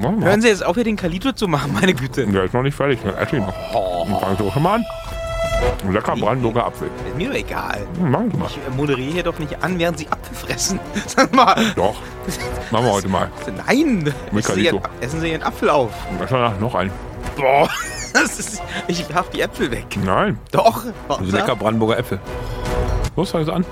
Hören 0.00 0.40
Sie 0.40 0.48
jetzt 0.48 0.64
auf, 0.64 0.76
hier 0.76 0.84
den 0.84 0.96
Kalito 0.96 1.32
zu 1.32 1.46
machen, 1.46 1.72
meine 1.74 1.92
Güte. 1.94 2.26
Der 2.26 2.44
ist 2.44 2.54
noch 2.54 2.62
nicht 2.62 2.74
fertig. 2.74 3.00
Dann 3.04 3.14
esse 3.16 3.36
ich 3.36 3.42
noch. 3.42 4.20
Fangen 4.20 4.36
Sie 4.38 4.44
auch 4.44 4.52
schon 4.52 4.62
mal 4.62 4.74
an. 4.76 4.84
Lecker 5.90 6.16
Brandenburger 6.16 6.66
Apfel. 6.66 6.88
Ist 7.06 7.16
mir 7.16 7.28
doch 7.28 7.36
egal. 7.36 7.86
Hm, 7.98 8.10
machen 8.10 8.30
Sie 8.30 8.36
mal. 8.38 8.46
Ich 8.48 8.56
äh, 8.56 8.76
moderiere 8.76 9.12
hier 9.12 9.22
doch 9.22 9.38
nicht 9.38 9.62
an, 9.62 9.78
während 9.78 9.98
Sie 9.98 10.08
Apfel 10.08 10.34
fressen. 10.34 10.80
Sag 11.06 11.34
mal. 11.34 11.54
Doch. 11.76 11.96
Machen 12.70 12.84
wir 12.86 12.92
heute 12.92 13.08
mal. 13.08 13.30
Nein. 13.66 14.04
Mit 14.32 14.44
Essen 14.44 14.54
Sie, 14.54 14.64
Kalito. 14.64 14.76
Ihren, 14.76 15.02
essen 15.02 15.20
Sie 15.20 15.30
Ihren 15.30 15.42
Apfel 15.42 15.68
auf. 15.68 15.92
War 16.30 16.54
noch 16.58 16.74
ein? 16.74 16.90
Boah. 17.36 17.68
Das 18.12 18.40
ist, 18.40 18.60
ich 18.88 19.08
werf 19.08 19.30
die 19.30 19.40
Äpfel 19.40 19.70
weg. 19.70 19.86
Nein. 20.04 20.36
Doch. 20.50 20.84
Ist 21.22 21.30
lecker 21.30 21.54
Brandenburger 21.54 21.96
Äpfel. 21.96 22.18
Los, 23.14 23.30
fangen 23.30 23.44
Sie 23.44 23.52
an. 23.52 23.64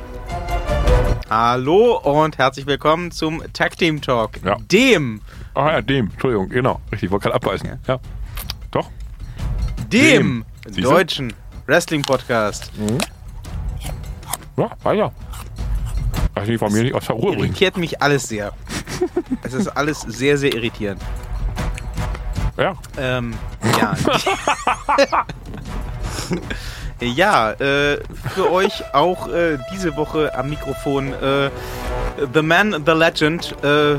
Hallo 1.28 1.98
und 1.98 2.38
herzlich 2.38 2.66
willkommen 2.66 3.10
zum 3.10 3.42
Tag 3.52 3.76
Team 3.76 4.00
Talk. 4.00 4.30
Ja. 4.44 4.56
Dem, 4.70 5.20
Ah 5.58 5.72
ja, 5.72 5.82
dem. 5.82 6.08
Entschuldigung, 6.12 6.48
genau. 6.48 6.80
Richtig, 6.92 7.08
ich 7.08 7.10
wollte 7.10 7.24
gerade 7.24 7.34
abbeißen. 7.34 7.80
Ja. 7.88 7.98
Doch. 8.70 8.88
dem, 9.92 10.44
Dem. 10.68 10.84
Deutschen 10.84 11.32
Wrestling 11.66 12.02
Podcast. 12.02 12.70
Ja, 14.56 14.70
weiter. 14.84 15.12
Lass 16.36 16.46
mich 16.46 16.60
von 16.60 16.72
mir 16.72 16.84
nicht 16.84 16.94
aus 16.94 17.06
der 17.06 17.16
Ruhe 17.16 17.32
bringen. 17.32 17.46
Irritiert 17.46 17.76
mich 17.76 18.00
alles 18.00 18.28
sehr. 18.28 18.52
es 19.42 19.52
ist 19.52 19.66
alles 19.66 20.02
sehr, 20.02 20.38
sehr 20.38 20.54
irritierend. 20.54 21.02
Ja. 22.56 22.76
Ähm, 22.96 23.34
ja. 23.80 23.96
ja, 27.00 27.52
äh, 27.52 27.98
für 28.34 28.50
euch 28.50 28.82
auch 28.92 29.28
äh, 29.28 29.58
diese 29.72 29.96
Woche 29.96 30.34
am 30.36 30.50
Mikrofon 30.50 31.12
äh, 31.14 31.50
The 32.32 32.42
Man, 32.42 32.82
The 32.84 32.92
Legend, 32.92 33.54
äh, 33.62 33.96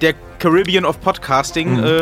der 0.00 0.14
Caribbean 0.38 0.84
of 0.84 1.00
Podcasting, 1.00 1.82
äh, 1.82 2.00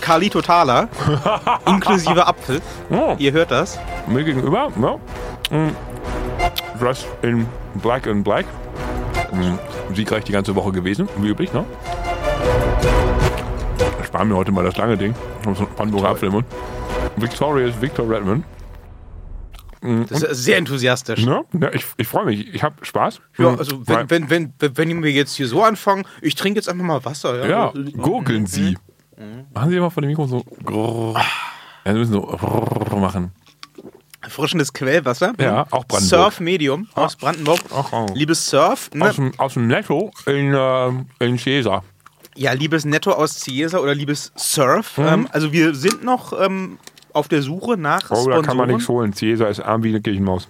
Carlito 0.00 0.40
Thaler, 0.42 0.88
inklusive 1.66 2.26
Apfel. 2.26 2.60
Oh, 2.90 3.14
Ihr 3.18 3.32
hört 3.32 3.50
das. 3.50 3.78
mir 4.06 4.24
gegenüber, 4.24 4.72
ja. 4.80 5.56
Mm. 5.56 5.76
Dressed 6.80 7.06
in 7.22 7.46
black 7.74 8.06
and 8.06 8.24
black. 8.24 8.46
Mm. 9.32 9.58
Siegreich 9.94 10.24
die 10.24 10.32
ganze 10.32 10.54
Woche 10.54 10.72
gewesen, 10.72 11.08
wie 11.18 11.28
üblich, 11.28 11.52
ne? 11.52 11.64
Ich 14.00 14.06
spare 14.06 14.24
mir 14.24 14.36
heute 14.36 14.52
mal 14.52 14.64
das 14.64 14.76
lange 14.76 14.96
Ding. 14.96 15.14
Ich 15.40 15.46
habe 15.46 15.56
so 15.56 15.64
einen 15.64 15.74
Brandenburger 15.74 16.08
Apfel 16.10 16.28
im 16.28 16.34
Mund. 16.34 16.46
Victorious 17.16 17.80
Victor 17.80 18.08
Redmond. 18.08 18.44
Das 19.80 20.22
ist 20.22 20.44
sehr 20.44 20.56
enthusiastisch. 20.58 21.24
Ne? 21.24 21.44
Ja, 21.60 21.72
ich 21.72 21.84
ich 21.96 22.08
freue 22.08 22.24
mich. 22.26 22.52
Ich 22.52 22.62
habe 22.62 22.84
Spaß. 22.84 23.20
Ja, 23.38 23.50
Mm, 23.52 23.58
also 23.58 23.86
wenn, 23.86 24.10
wenn, 24.10 24.52
wenn, 24.58 24.76
wenn 24.76 25.02
wir 25.02 25.12
jetzt 25.12 25.36
hier 25.36 25.46
so 25.46 25.62
anfangen, 25.62 26.04
ich 26.20 26.34
trinke 26.34 26.58
jetzt 26.58 26.68
einfach 26.68 26.84
mal 26.84 27.04
Wasser. 27.04 27.46
Ja, 27.48 27.72
Ja, 27.72 27.72
gurgeln 27.96 28.46
Sie. 28.46 28.76
Machen 29.54 29.70
Sie 29.70 29.78
mal 29.80 29.90
von 29.90 30.02
dem 30.02 30.08
Mikro 30.10 30.26
so. 30.26 30.42
grrr. 30.64 31.14
Ja, 31.84 31.92
Sie 31.92 31.98
müssen 31.98 32.12
so 32.12 32.22
grrr 32.22 32.96
machen. 32.98 33.32
Frischendes 34.28 34.72
Quellwasser. 34.72 35.32
Ja, 35.40 35.62
auch 35.70 35.84
Brandenburg. 35.86 36.00
Surf 36.20 36.40
Medium 36.40 36.88
aus 36.94 37.16
Brandenburg. 37.16 37.60
Ach, 37.74 37.92
oh. 37.92 38.06
Liebes 38.14 38.50
Surf, 38.50 38.90
ne? 38.92 39.08
Aus 39.08 39.16
dem, 39.16 39.32
aus 39.38 39.54
dem 39.54 39.68
Netto 39.68 40.10
in, 40.26 40.52
äh, 40.52 41.24
in 41.24 41.38
Cäsar. 41.38 41.84
Ja, 42.34 42.52
liebes 42.52 42.84
Netto 42.84 43.12
aus 43.12 43.38
Ciesa 43.40 43.78
oder 43.78 43.94
liebes 43.94 44.32
Surf. 44.36 44.98
Ähm, 44.98 45.28
also 45.32 45.52
wir 45.52 45.74
sind 45.74 46.04
noch 46.04 46.38
ähm, 46.38 46.78
auf 47.12 47.28
der 47.28 47.42
Suche 47.42 47.76
nach. 47.76 48.10
Oh, 48.10 48.28
da 48.28 48.42
kann 48.42 48.56
man 48.56 48.68
nichts 48.68 48.88
holen. 48.88 49.12
Cäsar 49.12 49.48
ist 49.48 49.60
arm 49.60 49.82
wie 49.84 49.88
eine 49.90 50.00
Kirchenmaus. 50.00 50.48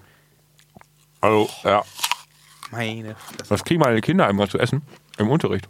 Also, 1.20 1.48
ja. 1.64 1.82
Meine 2.70 3.14
Fresse. 3.16 3.50
Was 3.50 3.64
kriegen 3.64 3.80
meine 3.80 4.00
Kinder 4.00 4.26
einmal 4.26 4.48
zu 4.48 4.58
essen? 4.58 4.82
Im 5.18 5.28
Unterricht. 5.30 5.68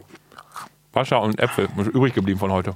Wasser 0.92 1.20
und 1.22 1.38
Äpfel. 1.38 1.68
Das 1.76 1.86
ist 1.86 1.94
übrig 1.94 2.12
geblieben 2.14 2.38
von 2.38 2.50
heute. 2.50 2.74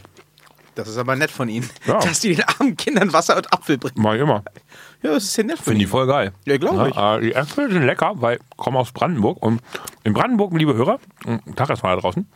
Das 0.75 0.89
ist 0.89 0.97
aber 0.97 1.17
nett 1.17 1.31
von 1.31 1.51
Ihnen, 1.51 1.69
Ja. 1.87 1.99
dass 1.99 2.21
die 2.21 2.35
den 2.35 2.45
armen 2.45 2.77
Kindern 2.79 3.13
Wasser 3.13 3.37
und 3.37 3.53
Apfel 3.53 3.77
bringen. 3.77 3.95
Mach 3.99 4.15
ich 4.15 4.21
immer. 4.23 4.43
Ja, 5.03 5.11
das 5.11 5.25
ist 5.25 5.37
ja 5.37 5.45
nett 5.45 5.59
von 5.59 5.65
Finde 5.73 5.85
ich 5.85 5.91
voll 5.91 6.07
geil. 6.07 6.33
Ja, 6.47 6.57
glaub 6.57 6.87
ich. 6.89 6.97
äh, 6.97 7.21
die 7.21 7.35
Äpfel 7.35 7.71
sind 7.71 7.83
lecker, 7.83 8.13
weil 8.17 8.37
ich 8.37 8.57
komme 8.57 8.79
aus 8.79 8.91
Brandenburg. 8.93 9.43
Und 9.43 9.61
in 10.05 10.15
Brandenburg, 10.15 10.55
liebe 10.55 10.73
Hörer, 10.75 10.99
Tag 11.57 11.69
erstmal 11.69 11.97
da 11.97 12.01
draußen, 12.01 12.27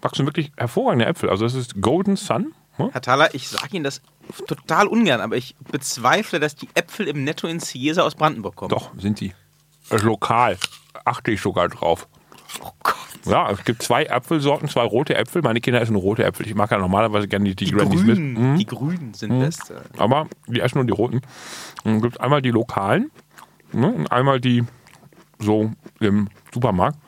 wachsen 0.00 0.24
wirklich 0.24 0.52
hervorragende 0.56 1.04
Äpfel. 1.04 1.28
Also 1.28 1.44
es 1.44 1.54
ist 1.54 1.82
Golden 1.82 2.16
Sun. 2.16 2.54
Ne? 2.78 2.90
Herr 2.92 3.00
Thaler, 3.00 3.34
ich 3.34 3.48
sage 3.48 3.68
Ihnen 3.76 3.84
das 3.84 4.00
total 4.46 4.86
ungern, 4.86 5.20
aber 5.20 5.36
ich 5.36 5.54
bezweifle, 5.70 6.40
dass 6.40 6.54
die 6.56 6.68
Äpfel 6.74 7.08
im 7.08 7.24
Netto 7.24 7.46
in 7.46 7.60
Ciesa 7.60 8.02
aus 8.02 8.14
Brandenburg 8.14 8.56
kommen. 8.56 8.70
Doch, 8.70 8.90
sind 8.98 9.18
sie. 9.18 9.32
Lokal. 9.90 10.56
Achte 11.04 11.30
ich 11.32 11.40
sogar 11.40 11.68
drauf. 11.68 12.08
Oh 12.62 12.70
Gott. 12.82 12.96
Ja, 13.24 13.50
es 13.50 13.64
gibt 13.64 13.82
zwei 13.82 14.10
Apfelsorten, 14.10 14.68
zwei 14.68 14.82
rote 14.82 15.14
Äpfel. 15.14 15.42
Meine 15.42 15.60
Kinder 15.60 15.80
essen 15.80 15.96
rote 15.96 16.24
Äpfel. 16.24 16.46
Ich 16.46 16.54
mag 16.54 16.70
ja 16.70 16.78
normalerweise 16.78 17.28
gerne 17.28 17.44
die, 17.44 17.54
die, 17.54 17.66
Die 17.66 17.70
Granny 17.72 17.96
Smith. 17.96 18.16
Grünen, 18.16 18.52
Mhm. 18.52 18.58
die 18.58 18.66
Grünen 18.66 19.14
sind 19.14 19.38
best. 19.38 19.72
Aber 19.96 20.26
die 20.48 20.60
essen 20.60 20.78
nur 20.78 20.84
die 20.86 20.92
roten. 20.92 21.20
Dann 21.84 22.00
gibt 22.02 22.14
es 22.16 22.20
einmal 22.20 22.42
die 22.42 22.50
lokalen 22.50 23.10
ne, 23.72 23.88
und 23.92 24.10
einmal 24.10 24.40
die 24.40 24.64
so 25.38 25.70
im 26.00 26.28
Supermarkt. 26.52 26.98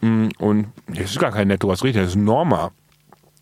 Mm, 0.00 0.28
Und 0.38 0.72
das 0.86 1.10
ist 1.10 1.18
gar 1.18 1.32
kein 1.32 1.48
Netto, 1.48 1.68
was 1.68 1.82
richtig, 1.82 2.02
das 2.02 2.10
ist 2.10 2.16
Norma. 2.16 2.70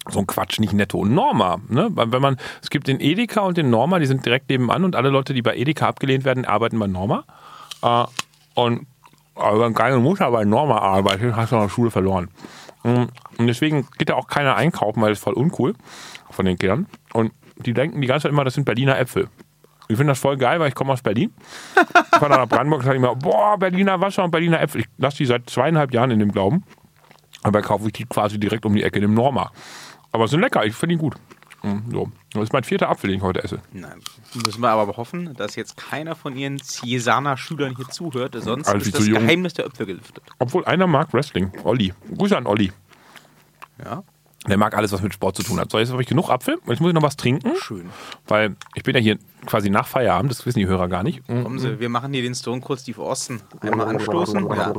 So 0.08 0.20
ein 0.20 0.26
Quatsch, 0.26 0.58
nicht 0.60 0.72
Netto. 0.72 1.04
Norma. 1.04 1.58
Ne? 1.68 1.88
Wenn 1.92 2.22
man, 2.22 2.36
es 2.62 2.70
gibt 2.70 2.86
den 2.86 3.00
Edeka 3.00 3.40
und 3.40 3.56
den 3.56 3.70
Norma, 3.70 3.98
die 3.98 4.06
sind 4.06 4.24
direkt 4.24 4.48
nebenan 4.48 4.84
und 4.84 4.94
alle 4.94 5.08
Leute, 5.08 5.34
die 5.34 5.42
bei 5.42 5.56
Edeka 5.56 5.88
abgelehnt 5.88 6.24
werden, 6.24 6.44
arbeiten 6.44 6.78
bei 6.78 6.86
Norma. 6.86 7.24
Äh, 7.82 8.04
und 8.54 8.86
aber 9.34 9.60
wenn 9.60 9.74
keine 9.74 9.98
Mutter 9.98 10.30
bei 10.30 10.44
Norma 10.44 10.78
arbeitet, 10.78 11.36
hast 11.36 11.52
du 11.52 11.56
in 11.56 11.62
der 11.62 11.68
Schule 11.68 11.90
verloren. 11.90 12.30
Mm, 12.84 13.04
Und 13.38 13.46
deswegen 13.46 13.86
geht 13.98 14.08
da 14.08 14.14
auch 14.14 14.28
keiner 14.28 14.56
einkaufen, 14.56 15.02
weil 15.02 15.10
das 15.10 15.18
ist 15.18 15.24
voll 15.24 15.34
uncool 15.34 15.74
von 16.30 16.46
den 16.46 16.56
Kindern. 16.56 16.86
Und 17.12 17.32
die 17.56 17.74
denken 17.74 18.00
die 18.00 18.06
ganze 18.06 18.24
Zeit 18.24 18.32
immer, 18.32 18.44
das 18.44 18.54
sind 18.54 18.64
Berliner 18.64 18.98
Äpfel. 18.98 19.28
Ich 19.88 19.96
finde 19.96 20.12
das 20.12 20.18
voll 20.18 20.36
geil, 20.36 20.58
weil 20.58 20.68
ich 20.68 20.74
komme 20.74 20.92
aus 20.92 21.02
Berlin. 21.02 21.32
Ich 21.76 22.18
fahre 22.18 22.30
nach 22.30 22.48
Brandenburg 22.48 22.80
und 22.80 22.86
sage 22.86 22.96
immer, 22.96 23.14
boah, 23.14 23.56
Berliner 23.58 24.00
Wasser 24.00 24.24
und 24.24 24.30
Berliner 24.30 24.60
Äpfel. 24.60 24.80
Ich 24.80 24.88
lasse 24.96 25.18
die 25.18 25.26
seit 25.26 25.48
zweieinhalb 25.48 25.92
Jahren 25.92 26.10
in 26.10 26.18
dem 26.18 26.32
Glauben. 26.32 26.64
Aber 27.42 27.62
kaufe 27.62 27.86
ich 27.86 27.92
die 27.92 28.04
quasi 28.04 28.40
direkt 28.40 28.66
um 28.66 28.74
die 28.74 28.82
Ecke 28.82 28.96
in 28.96 29.02
dem 29.02 29.14
Norma. 29.14 29.52
Aber 30.16 30.28
sind 30.28 30.40
lecker, 30.40 30.64
ich 30.64 30.74
finde 30.74 30.94
die 30.94 30.98
gut. 30.98 31.14
Mm, 31.62 31.90
So. 31.90 32.10
Das 32.32 32.44
ist 32.44 32.52
mein 32.54 32.64
vierter 32.64 32.88
Apfel, 32.88 33.10
den 33.10 33.18
ich 33.18 33.22
heute 33.22 33.44
esse. 33.44 33.60
Nein, 33.70 34.00
müssen 34.34 34.62
wir 34.62 34.70
aber 34.70 34.96
hoffen, 34.96 35.34
dass 35.34 35.56
jetzt 35.56 35.76
keiner 35.76 36.14
von 36.14 36.34
Ihren 36.38 36.58
Ciesaner 36.58 37.36
Schülern 37.36 37.76
hier 37.76 37.86
zuhört, 37.90 38.34
sonst 38.38 38.66
Also 38.66 38.86
ist 38.86 38.94
das. 38.94 39.04
Geheimnis 39.06 39.52
der 39.52 39.66
Äpfel 39.66 39.84
gelüftet. 39.84 40.24
Obwohl 40.38 40.64
einer 40.64 40.86
mag 40.86 41.12
Wrestling. 41.12 41.52
Olli. 41.64 41.92
Grüße 42.16 42.34
an 42.34 42.46
Olli. 42.46 42.72
Ja, 43.84 44.04
Der 44.48 44.56
mag 44.56 44.76
alles, 44.76 44.92
was 44.92 45.02
mit 45.02 45.12
Sport 45.14 45.36
zu 45.36 45.42
tun 45.42 45.58
hat. 45.58 45.70
So, 45.70 45.78
jetzt 45.78 45.90
habe 45.90 46.00
ich 46.02 46.08
genug 46.08 46.30
Apfel. 46.30 46.56
Jetzt 46.66 46.80
muss 46.80 46.88
ich 46.90 46.94
noch 46.94 47.02
was 47.02 47.16
trinken. 47.16 47.52
schön. 47.60 47.90
Weil 48.26 48.54
ich 48.74 48.82
bin 48.82 48.94
ja 48.94 49.00
hier 49.00 49.18
quasi 49.46 49.70
nach 49.70 49.86
Feierabend, 49.86 50.30
das 50.30 50.44
wissen 50.46 50.58
die 50.58 50.66
Hörer 50.66 50.88
gar 50.88 51.02
nicht. 51.02 51.26
Kommen 51.26 51.58
Sie, 51.58 51.78
wir 51.80 51.88
machen 51.88 52.12
hier 52.12 52.22
den 52.22 52.34
Stone 52.34 52.60
Cold 52.60 52.80
Steve 52.80 53.00
Austin. 53.02 53.40
Einmal 53.60 53.88
anstoßen. 53.88 54.46
Ja. 54.54 54.72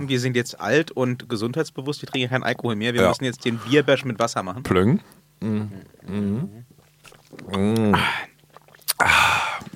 Wir 0.00 0.20
sind 0.20 0.36
jetzt 0.36 0.60
alt 0.60 0.90
und 0.90 1.28
gesundheitsbewusst, 1.28 2.02
wir 2.02 2.08
trinken 2.08 2.30
keinen 2.30 2.42
Alkohol 2.44 2.76
mehr. 2.76 2.94
Wir 2.94 3.02
Ja. 3.02 3.08
müssen 3.08 3.24
jetzt 3.24 3.44
den 3.44 3.58
Bierbash 3.58 4.04
mit 4.04 4.18
Wasser 4.18 4.42
machen. 4.42 4.62
Plöng. 4.62 5.00
Mhm. 5.40 5.70
Mhm. 6.06 7.94
Ah, 8.98 9.06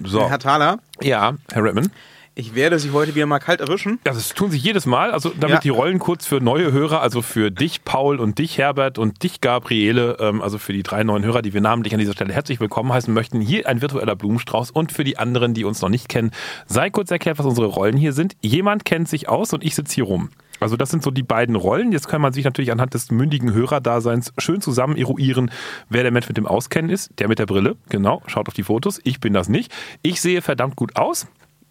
So. 0.05 0.29
Herr 0.29 0.39
Thaler, 0.39 0.79
Ja, 1.01 1.35
Herr 1.53 1.65
Redman. 1.65 1.91
Ich 2.35 2.55
werde 2.55 2.79
Sie 2.79 2.91
heute 2.93 3.15
wieder 3.15 3.27
mal 3.27 3.39
kalt 3.39 3.61
erwischen. 3.61 3.99
Ja, 4.07 4.13
das 4.13 4.31
tun 4.31 4.51
sie 4.51 4.57
jedes 4.59 4.87
Mal. 4.87 5.11
Also 5.11 5.31
damit 5.39 5.57
Ja. 5.57 5.61
die 5.61 5.69
Rollen 5.69 5.99
kurz 5.99 6.27
für 6.27 6.41
neue 6.41 6.73
Hörer, 6.73 7.01
also 7.03 7.21
für 7.23 7.51
dich, 7.51 7.85
Paul, 7.85 8.21
und 8.21 8.39
dich, 8.39 8.59
Herbert, 8.59 8.99
und 8.99 9.23
dich, 9.23 9.41
Gabriele, 9.41 10.17
ähm, 10.21 10.41
also 10.41 10.59
für 10.59 10.73
die 10.73 10.83
drei 10.83 11.05
neuen 11.05 11.25
Hörer, 11.25 11.43
die 11.43 11.53
wir 11.53 11.61
namentlich 11.61 11.93
an 11.93 12.01
dieser 12.01 12.13
Stelle 12.15 12.33
herzlich 12.33 12.61
willkommen 12.61 12.93
heißen 12.93 13.13
möchten. 13.13 13.41
Hier 13.41 13.69
ein 13.69 13.83
virtueller 13.83 14.17
Blumenstrauß. 14.17 14.71
Und 14.71 14.93
für 14.93 15.05
die 15.05 15.19
anderen, 15.19 15.53
die 15.55 15.65
uns 15.65 15.83
noch 15.83 15.89
nicht 15.91 16.09
kennen, 16.09 16.31
sei 16.67 16.91
kurz 16.91 17.11
erklärt, 17.11 17.39
was 17.39 17.47
unsere 17.47 17.67
Rollen 17.67 17.97
hier 17.97 18.13
sind. 18.13 18.35
Jemand 18.41 18.85
kennt 18.85 19.09
sich 19.09 19.29
aus 19.29 19.53
und 19.53 19.63
ich 19.63 19.75
sitze 19.75 19.95
hier 19.95 20.05
rum. 20.05 20.31
Also 20.61 20.77
das 20.77 20.91
sind 20.91 21.03
so 21.03 21.11
die 21.11 21.25
beiden 21.25 21.57
Rollen. 21.57 21.91
Jetzt 21.93 22.09
kann 22.09 22.23
man 22.23 22.33
sich 22.33 22.45
natürlich 22.45 22.71
anhand 22.71 22.95
des 22.95 23.11
mündigen 23.11 23.53
Hörerdaseins 23.53 24.33
schön 24.39 24.61
zusammen 24.61 24.97
eruieren, 24.97 25.51
wer 25.89 26.03
der 26.05 26.13
Mensch 26.13 26.29
mit 26.29 26.37
dem 26.37 26.47
Auskennen 26.47 26.89
ist. 26.89 27.11
Der 27.19 27.27
mit 27.29 27.41
der 27.41 27.47
Brille, 27.47 27.77
genau. 27.89 28.23
Schaut 28.29 28.47
auf 28.49 28.55
die 28.55 28.63
Fotos. 28.63 29.01
Ich 29.03 29.19
bin 29.19 29.33
das 29.33 29.49
nicht. 29.49 29.73
Ich 30.03 30.21
sehe 30.21 30.41
verdammt 30.41 30.77
gut 30.77 30.95
aus. 30.97 31.27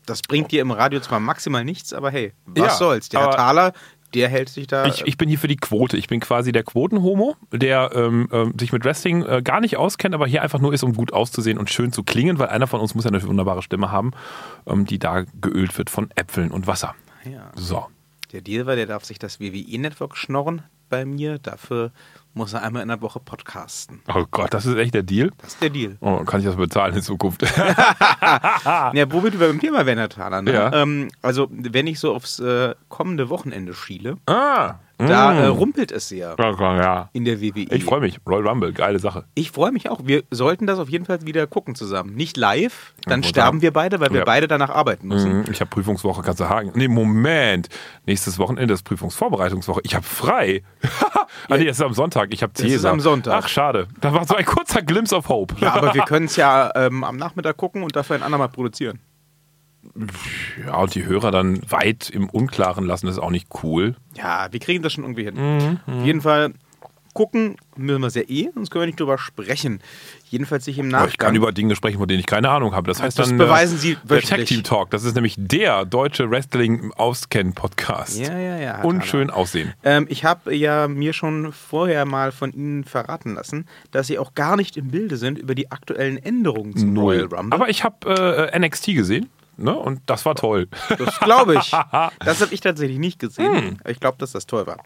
Das 0.06 0.21
bringt 0.21 0.51
dir 0.51 0.62
im 0.62 0.71
Radio 0.71 1.00
zwar 1.00 1.19
maximal 1.19 1.63
nichts, 1.63 1.94
aber 1.94 2.12
hey, 2.12 2.33
was 2.45 2.63
Ja, 2.65 2.69
soll's? 2.77 3.09
Der 3.09 3.21
Herr 3.21 3.31
Thaler, 3.31 3.74
der 4.13 4.27
hält 4.30 4.50
sich 4.50 4.68
da. 4.68 4.86
Ich, 4.86 5.06
ich 5.06 5.18
bin 5.18 5.30
hier 5.30 5.39
für 5.39 5.48
die 5.48 5.57
Quote. 5.57 5.95
Ich 5.98 6.07
bin 6.07 6.19
quasi 6.19 6.51
der 6.51 6.63
Quotenhomo, 6.63 7.36
der 7.51 7.92
ähm, 7.94 8.27
ähm, 8.31 8.53
sich 8.59 8.71
mit 8.74 8.83
Wrestling 8.83 9.24
äh, 9.25 9.42
gar 9.42 9.62
nicht 9.62 9.77
auskennt, 9.77 10.13
aber 10.15 10.27
hier 10.27 10.42
einfach 10.42 10.59
nur 10.59 10.74
ist, 10.74 10.83
um 10.83 10.94
gut 10.94 11.13
auszusehen 11.13 11.57
und 11.57 11.69
schön 11.69 11.92
zu 11.94 12.03
klingen, 12.03 12.39
weil 12.39 12.50
einer 12.50 12.68
von 12.68 12.81
uns 12.81 12.95
muss 12.95 13.06
ja 13.06 13.12
eine 13.12 13.24
wunderbare 13.24 13.62
Stimme 13.62 13.92
haben, 13.92 14.12
ähm, 14.68 14.86
die 14.86 15.00
da 15.00 15.24
geölt 15.39 15.77
wird 15.77 15.89
von 15.89 16.09
Äpfeln 16.15 16.51
und 16.51 16.68
Wasser. 16.68 16.95
ja. 17.24 17.51
So. 17.56 17.86
Der 18.33 18.39
Deal 18.42 18.65
war, 18.65 18.77
der 18.77 18.86
darf 18.86 19.03
sich 19.03 19.19
das 19.19 19.42
WWE-Network 19.42 20.15
schnorren 20.15 20.63
bei 20.92 21.06
mir. 21.06 21.40
Dafür 21.40 21.92
muss 22.34 22.54
er 22.54 22.62
einmal 22.64 22.84
in 22.84 22.88
der 22.90 23.02
Woche 23.02 23.20
podcasten. 23.20 24.02
Oh 24.14 24.26
Gott, 24.30 24.54
das 24.54 24.66
ist 24.66 24.78
echt 24.78 24.94
der 24.94 25.04
Deal. 25.04 25.32
Das 25.40 25.54
ist 25.54 25.62
der 25.62 25.70
Deal. 25.72 25.98
Oh, 26.02 26.24
kann 26.24 26.40
ich 26.40 26.46
das 26.46 26.56
bezahlen 26.56 26.96
in 26.96 27.02
Zukunft? 27.02 27.44
Ja, 28.94 29.12
womit 29.12 29.40
wir 29.40 29.48
beim 29.48 29.60
Thema 29.60 29.86
wären, 29.86 29.98
Herr 29.98 30.10
Thaler. 30.10 30.42
Ne? 30.42 30.54
Ja. 30.54 30.72
Ähm, 30.74 31.10
also, 31.22 31.48
wenn 31.52 31.88
ich 31.88 32.00
so 32.00 32.14
aufs 32.14 32.40
äh, 32.40 32.76
kommende 32.90 33.30
Wochenende 33.30 33.74
schiele, 33.74 34.18
ah, 34.28 34.76
Da 35.07 35.33
Mm. 35.33 35.38
äh, 35.38 35.45
rumpelt 35.48 35.92
es 35.92 36.09
sehr 36.09 36.36
Ja, 36.38 36.53
klar, 36.53 36.77
ja. 36.81 37.09
in 37.13 37.25
der 37.25 37.42
WWE. 37.42 37.74
Ich 37.74 37.83
freue 37.83 38.00
mich. 38.01 38.19
Royal 38.27 38.48
Rumble, 38.48 38.71
geile 38.74 39.00
Sache. 39.00 39.25
Ich 39.36 39.51
freue 39.51 39.71
mich 39.71 39.89
auch. 39.89 40.01
Wir 40.03 40.24
sollten 40.31 40.68
das 40.68 40.80
auf 40.80 40.89
jeden 40.89 41.06
Fall 41.06 41.25
wieder 41.25 41.48
gucken 41.48 41.75
zusammen. 41.75 42.13
Nicht 42.15 42.38
live, 42.38 42.94
dann 43.06 43.21
Ja, 43.24 43.27
sterben 43.30 43.62
wir 43.62 43.71
beide, 43.74 44.00
weil 44.00 44.12
wir 44.12 44.19
Ja. 44.19 44.25
beide 44.25 44.48
danach 44.48 44.69
arbeiten 44.69 45.07
müssen. 45.07 45.39
Mhm, 45.39 45.45
Ich 45.51 45.59
habe 45.62 45.69
Prüfungswoche, 45.69 46.21
kannst 46.21 46.39
du 46.39 46.50
haken. 46.50 46.71
Nee, 46.75 46.88
Moment. 46.88 47.69
Nächstes 48.06 48.38
Wochenende 48.39 48.74
ist 48.74 48.83
Prüfungsvorbereitungswoche. 48.83 49.81
Ich 49.83 49.95
habe 49.95 50.06
frei. 50.06 50.63
ah, 51.50 51.57
nee, 51.57 51.68
es 51.68 51.77
ist 51.77 51.81
am 51.83 51.94
Sonntag. 51.94 52.30
Ich 52.33 52.44
habe 52.44 52.53
Das 52.56 52.65
ist 52.65 52.86
am 52.86 53.00
Sonntag. 53.00 53.44
Ach, 53.44 53.48
schade. 53.48 53.88
Da 54.00 54.13
war 54.13 54.25
so 54.25 54.36
ein 54.36 54.45
kurzer 54.45 54.81
Glimpse 54.81 55.15
of 55.15 55.30
Hope. 55.30 55.56
Ja, 55.59 55.74
aber 55.74 55.94
wir 55.94 56.03
können 56.06 56.25
es 56.25 56.36
ja 56.36 56.71
ähm, 56.75 57.03
am 57.03 57.18
Nachmittag 57.18 57.57
gucken 57.57 57.83
und 57.83 57.95
dafür 57.95 58.15
ein 58.18 58.24
andermal 58.24 58.50
produzieren. 58.50 59.00
Ja, 60.66 60.75
und 60.78 60.95
die 60.95 61.06
Hörer 61.06 61.31
dann 61.31 61.62
weit 61.69 62.10
im 62.10 62.30
Unklaren 62.30 62.86
lassen, 62.86 63.07
ist 63.07 63.18
auch 63.19 63.31
nicht 63.31 63.48
cool. 63.63 63.95
Ja, 64.16 64.48
wir 64.51 64.60
kriegen 64.60 64.83
das 64.83 64.94
schon 64.94 65.04
irgendwie 65.04 65.24
hin. 65.25 65.36
Mhm, 65.88 65.94
Auf 66.00 66.06
jeden 66.06 66.22
Fall 66.22 66.54
gucken 67.13 67.57
müssen 67.75 68.00
wir 68.00 68.07
es 68.07 68.16
ja 68.16 68.22
eh, 68.22 68.50
sonst 68.56 68.69
können 68.72 68.83
wir 68.83 68.86
nicht 68.86 69.00
drüber 69.00 69.18
sprechen. 69.18 69.81
Jedenfalls 70.30 70.63
sich 70.63 70.78
im 70.78 70.86
Aber 70.86 70.92
Nachgang. 70.92 71.10
ich 71.10 71.18
kann 71.18 71.36
über 71.36 71.51
Dinge 71.51 71.75
sprechen, 71.75 71.98
von 71.98 72.07
denen 72.07 72.22
ich 72.22 72.25
keine 72.25 72.50
Ahnung 72.50 72.74
habe. 72.74 72.88
Das 72.88 73.01
heißt 73.01 73.19
Das 73.19 73.28
dann 73.28 73.38
beweisen 73.38 73.78
Sie 73.78 73.95
der 73.95 74.10
wöchentlich. 74.12 74.30
Tag 74.30 74.45
Team 74.45 74.63
Talk. 74.63 74.89
Das 74.92 75.04
ist 75.04 75.16
nämlich 75.16 75.36
der 75.38 75.84
deutsche 75.84 76.30
Wrestling 76.31 76.94
Auskennen 76.94 77.51
Podcast. 77.54 78.18
Ja, 78.18 78.38
ja, 78.39 78.57
ja. 78.57 78.81
Und 78.84 79.06
schön 79.06 79.30
aussehen. 79.30 79.74
Ähm, 79.84 80.06
ich 80.10 80.24
habe 80.24 80.56
ja 80.56 80.88
mir 80.88 81.12
schon 81.12 81.51
vorher 81.51 82.06
mal 82.06 82.31
von 82.31 82.54
Ihnen 82.54 82.86
verraten 82.86 83.34
lassen, 83.34 83.66
dass 83.92 84.07
Sie 84.07 84.18
auch 84.18 84.34
gar 84.34 84.56
nicht 84.56 84.77
im 84.77 84.88
Bilde 84.88 85.18
sind 85.18 85.38
über 85.38 85.54
die 85.54 85.69
aktuellen 85.69 86.16
Änderungen 86.18 86.77
zum 86.77 86.98
Royal 86.98 87.25
Rumble. 87.25 87.51
Aber 87.60 87.68
ich 87.69 87.84
habe 87.84 88.50
äh, 88.54 88.57
NXT 88.57 88.86
gesehen. 88.95 89.30
Ne? 89.57 89.77
Und 89.77 90.01
das 90.06 90.25
war 90.25 90.36
toll. 90.36 90.68
Das 90.98 91.19
glaube 91.19 91.56
ich. 91.56 91.71
Das 92.19 92.42
habe 92.42 92.53
ich 92.53 92.62
tatsächlich 92.62 93.00
nicht 93.00 93.19
gesehen. 93.19 93.56
Hm. 93.56 93.77
Ich 93.88 94.00
glaube, 94.00 94.18
dass 94.18 94.31
das 94.31 94.45
toll 94.45 94.68
war. 94.68 94.77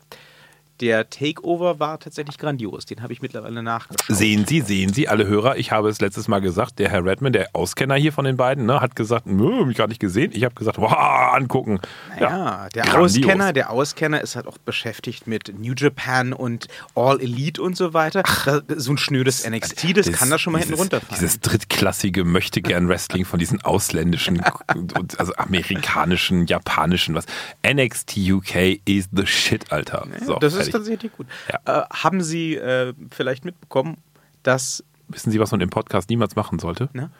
Der 0.81 1.09
Takeover 1.09 1.79
war 1.79 1.99
tatsächlich 1.99 2.37
grandios. 2.37 2.85
Den 2.85 3.01
habe 3.01 3.13
ich 3.13 3.21
mittlerweile 3.21 3.63
nachgeschaut. 3.63 4.05
Sehen 4.09 4.45
Sie, 4.45 4.59
sehen 4.59 4.91
Sie, 4.91 5.07
alle 5.07 5.25
Hörer, 5.25 5.55
ich 5.57 5.71
habe 5.71 5.87
es 5.87 6.01
letztes 6.01 6.27
Mal 6.27 6.39
gesagt, 6.41 6.79
der 6.79 6.89
Herr 6.89 7.05
Redman, 7.05 7.31
der 7.31 7.49
Auskenner 7.53 7.95
hier 7.95 8.11
von 8.11 8.25
den 8.25 8.35
beiden, 8.35 8.65
ne, 8.65 8.81
hat 8.81 8.95
gesagt, 8.95 9.25
nö, 9.25 9.61
hab 9.61 9.69
ich 9.69 9.77
gar 9.77 9.87
nicht 9.87 10.01
gesehen. 10.01 10.31
Ich 10.33 10.43
habe 10.43 10.53
gesagt, 10.53 10.77
wow, 10.77 11.33
angucken. 11.33 11.79
Ja, 12.19 12.67
der 12.75 12.83
grandios. 12.83 13.17
Auskenner, 13.17 13.53
der 13.53 13.69
Auskenner 13.69 14.19
ist 14.19 14.35
halt 14.35 14.47
auch 14.47 14.57
beschäftigt 14.57 15.27
mit 15.27 15.57
New 15.57 15.73
Japan 15.77 16.33
und 16.33 16.67
All 16.93 17.21
Elite 17.21 17.61
und 17.61 17.77
so 17.77 17.93
weiter. 17.93 18.23
Das, 18.23 18.83
so 18.83 18.91
ein 18.91 18.97
schnödes 18.97 19.47
NXT, 19.49 19.95
das, 19.95 20.11
kann 20.11 20.29
da 20.29 20.37
schon 20.37 20.53
mal 20.53 20.59
hinten 20.59 20.73
dieses, 20.73 20.83
runterfallen. 20.83 21.21
Dieses 21.21 21.39
drittklassige 21.39 22.25
möchte 22.25 22.61
gern 22.61 22.89
Wrestling 22.89 23.23
von 23.23 23.39
diesen 23.39 23.61
ausländischen, 23.61 24.41
also 25.17 25.33
amerikanischen, 25.35 26.47
japanischen, 26.47 27.15
was. 27.15 27.25
NXT 27.65 28.17
UK 28.17 28.81
is 28.85 29.07
the 29.11 29.25
shit, 29.25 29.71
Alter. 29.71 30.05
So, 30.25 30.35
das 30.35 30.53
ist 30.53 30.64
fertig. 30.71 30.71
tatsächlich 30.87 31.11
gut. 31.13 31.27
Äh, 31.65 31.81
haben 31.93 32.21
Sie 32.21 32.55
äh, 32.55 32.93
vielleicht 33.11 33.45
mitbekommen, 33.45 33.97
dass, 34.43 34.83
Wissen 35.07 35.31
Sie, 35.31 35.39
was 35.39 35.51
man 35.51 35.61
im 35.61 35.69
Podcast 35.69 36.09
niemals 36.09 36.35
machen 36.35 36.59
sollte? 36.59 36.89
ne? 36.93 37.11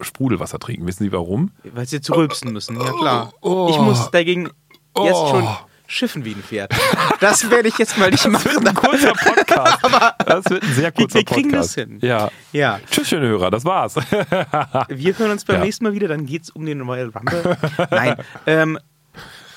Sprudelwasser 0.00 0.58
trinken. 0.60 0.86
Wissen 0.86 1.02
Sie 1.04 1.12
warum? 1.12 1.50
weil 1.64 1.86
Sie 1.86 1.96
jetzt 1.96 2.10
rülpsen 2.14 2.52
müssen, 2.52 2.80
ja 2.80 2.92
klar. 2.92 3.32
Oh. 3.40 3.68
Ich 3.70 3.78
muss 3.78 4.10
dagegen 4.12 4.44
jetzt 4.44 4.52
Oh. 4.94 5.28
schon 5.30 5.48
schiffen 5.88 6.24
wie 6.24 6.32
ein 6.32 6.42
Pferd. 6.42 6.72
Das 7.20 7.50
werde 7.50 7.66
ich 7.68 7.78
jetzt 7.78 7.98
mal 7.98 8.10
nicht 8.10 8.28
machen. 8.28 8.64
Ein 8.68 8.74
kurzer 8.74 9.12
Podcast. 9.14 9.78
das 10.26 10.44
wird 10.50 10.62
ein 10.62 10.72
sehr 10.74 10.92
kurzer 10.92 11.14
wir 11.18 11.24
kriegen 11.24 11.50
Podcast. 11.50 11.76
das 11.76 11.84
hin. 11.84 11.98
Ja. 12.02 12.30
Ja, 12.52 12.78
Tschüss, 12.90 13.08
schöne 13.08 13.26
Hörer, 13.26 13.50
das 13.50 13.64
war's. 13.64 13.96
wir 13.96 15.18
hören 15.18 15.30
uns 15.32 15.44
beim 15.44 15.56
Ja. 15.56 15.64
nächsten 15.64 15.82
Mal 15.84 15.94
wieder, 15.94 16.06
dann 16.08 16.26
geht 16.26 16.42
es 16.44 16.50
um 16.50 16.64
den 16.66 16.80
Royal 16.82 17.08
Rumble. 17.08 17.56
Nein, 17.90 18.16
ähm, 18.46 18.78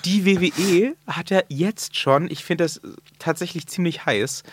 die 0.05 0.25
WWE 0.25 0.95
hat 1.07 1.29
ja 1.29 1.41
jetzt 1.49 1.97
schon, 1.97 2.29
ich 2.29 2.43
finde 2.43 2.63
das 2.65 2.81
tatsächlich 3.19 3.67
ziemlich 3.67 4.05
heiß, 4.05 4.43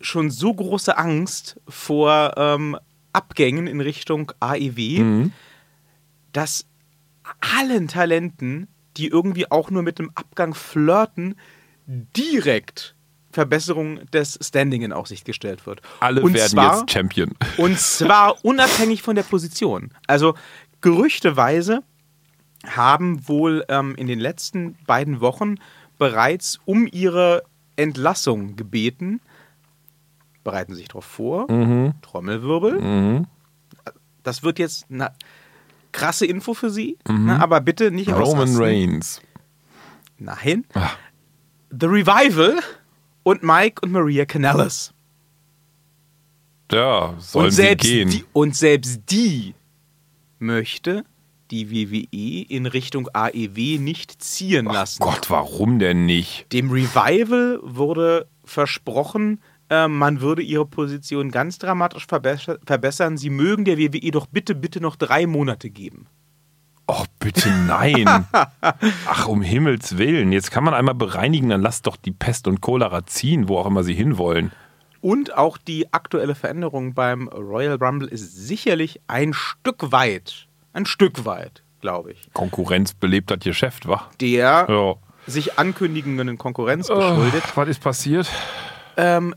schon 0.00 0.30
so 0.30 0.52
große 0.52 0.96
Angst 0.96 1.60
vor 1.68 2.34
ähm, 2.36 2.78
Abgängen 3.12 3.66
in 3.66 3.80
Richtung 3.80 4.32
AEW, 4.40 5.28
dass 6.32 6.66
allen 7.40 7.88
Talenten, 7.88 8.68
die 8.96 9.08
irgendwie 9.08 9.50
auch 9.50 9.70
nur 9.70 9.82
mit 9.82 9.98
dem 9.98 10.10
Abgang 10.14 10.54
flirten, 10.54 11.36
direkt 11.86 12.94
Verbesserung 13.30 14.06
des 14.12 14.38
Standing 14.40 14.82
in 14.82 14.92
Aussicht 14.92 15.24
gestellt 15.24 15.66
wird. 15.66 15.80
Alle 16.00 16.22
Und 16.22 16.34
werden 16.34 16.50
zwar, 16.50 16.78
jetzt 16.80 16.90
Champion. 16.90 17.32
und 17.56 17.78
zwar 17.78 18.44
unabhängig 18.44 19.02
von 19.02 19.16
der 19.16 19.24
Position. 19.24 19.90
Also 20.06 20.34
gerüchteweise 20.80 21.82
haben 22.68 23.26
wohl 23.28 23.64
ähm, 23.68 23.94
in 23.96 24.06
den 24.06 24.18
letzten 24.20 24.74
beiden 24.86 25.20
Wochen 25.20 25.56
bereits 25.98 26.60
um 26.64 26.86
ihre 26.90 27.42
Entlassung 27.76 28.56
gebeten. 28.56 29.20
Bereiten 30.42 30.72
Sie 30.74 30.80
sich 30.80 30.88
darauf 30.88 31.04
vor. 31.04 31.50
Mhm. 31.50 31.94
Trommelwirbel. 32.02 33.24
Das 34.22 34.42
wird 34.42 34.58
jetzt 34.58 34.86
eine 34.90 35.12
krasse 35.92 36.26
Info 36.26 36.54
für 36.54 36.70
Sie, 36.70 36.98
ne, 37.08 37.40
aber 37.40 37.60
bitte 37.60 37.90
nicht 37.90 38.08
Mhm. 38.08 38.14
Roman. 38.14 38.56
Reigns. 38.56 39.22
Nein. 40.18 40.64
Ah. 40.74 40.90
The 41.70 41.86
Revival 41.86 42.58
und 43.22 43.42
Mike 43.42 43.80
und 43.82 43.92
Maria 43.92 44.24
Canellis. 44.24 44.92
Ja, 46.72 47.14
sollen 47.18 47.44
und 47.46 47.50
sie 47.50 47.56
selbst 47.56 47.84
gehen. 47.86 48.10
Die, 48.10 48.24
und 48.32 48.56
selbst 48.56 49.00
die 49.10 49.54
möchte 50.38 51.04
die 51.54 51.70
WWE 51.70 52.46
in 52.52 52.66
Richtung 52.66 53.08
AEW 53.12 53.78
nicht 53.78 54.22
ziehen 54.22 54.64
lassen. 54.66 55.02
Gott, 55.02 55.30
warum 55.30 55.78
denn 55.78 56.06
nicht? 56.06 56.52
Dem 56.52 56.70
Revival 56.70 57.60
wurde 57.62 58.26
versprochen, 58.44 59.40
äh, 59.70 59.88
man 59.88 60.20
würde 60.20 60.42
ihre 60.42 60.66
Position 60.66 61.30
ganz 61.30 61.58
dramatisch 61.58 62.04
verbess- 62.06 62.58
verbessern. 62.66 63.16
Sie 63.16 63.30
mögen 63.30 63.64
der 63.64 63.78
WWE 63.78 64.10
doch 64.10 64.26
bitte, 64.26 64.54
bitte 64.54 64.80
noch 64.80 64.96
drei 64.96 65.26
Monate 65.26 65.70
geben. 65.70 66.06
Oh, 66.86 67.04
bitte 67.18 67.48
nein. 67.66 68.04
Ach, 69.06 69.26
um 69.28 69.40
Himmels 69.40 69.96
Willen. 69.96 70.32
Jetzt 70.32 70.50
kann 70.50 70.64
man 70.64 70.74
einmal 70.74 70.94
bereinigen, 70.94 71.48
dann 71.48 71.62
lasst 71.62 71.86
doch 71.86 71.96
die 71.96 72.10
Pest 72.12 72.46
und 72.46 72.60
Cholera 72.60 73.06
ziehen, 73.06 73.48
wo 73.48 73.56
auch 73.56 73.66
immer 73.66 73.84
sie 73.84 73.94
hinwollen. 73.94 74.52
Und 75.00 75.36
auch 75.36 75.56
die 75.58 75.92
aktuelle 75.92 76.34
Veränderung 76.34 76.94
beim 76.94 77.28
Royal 77.28 77.76
Rumble 77.76 78.08
ist 78.08 78.36
sicherlich 78.36 79.00
ein 79.06 79.32
Stück 79.34 79.92
weit, 79.92 80.43
ein 80.74 80.84
Stück 80.86 81.24
weit, 81.24 81.62
glaube 81.80 82.12
ich, 82.12 82.28
Konkurrenz 82.34 82.92
belebt 82.92 83.30
das 83.30 83.38
Geschäft, 83.40 83.88
wa? 83.88 84.02
der 84.20 84.66
Ja. 84.68 84.94
sich 85.26 85.58
ankündigenden 85.58 86.36
Konkurrenz 86.36 86.90
Oh, 86.90 86.96
geschuldet. 86.96 87.42
was 87.54 87.68
ist 87.68 87.80
passiert? 87.82 88.28
Ähm, 88.96 89.34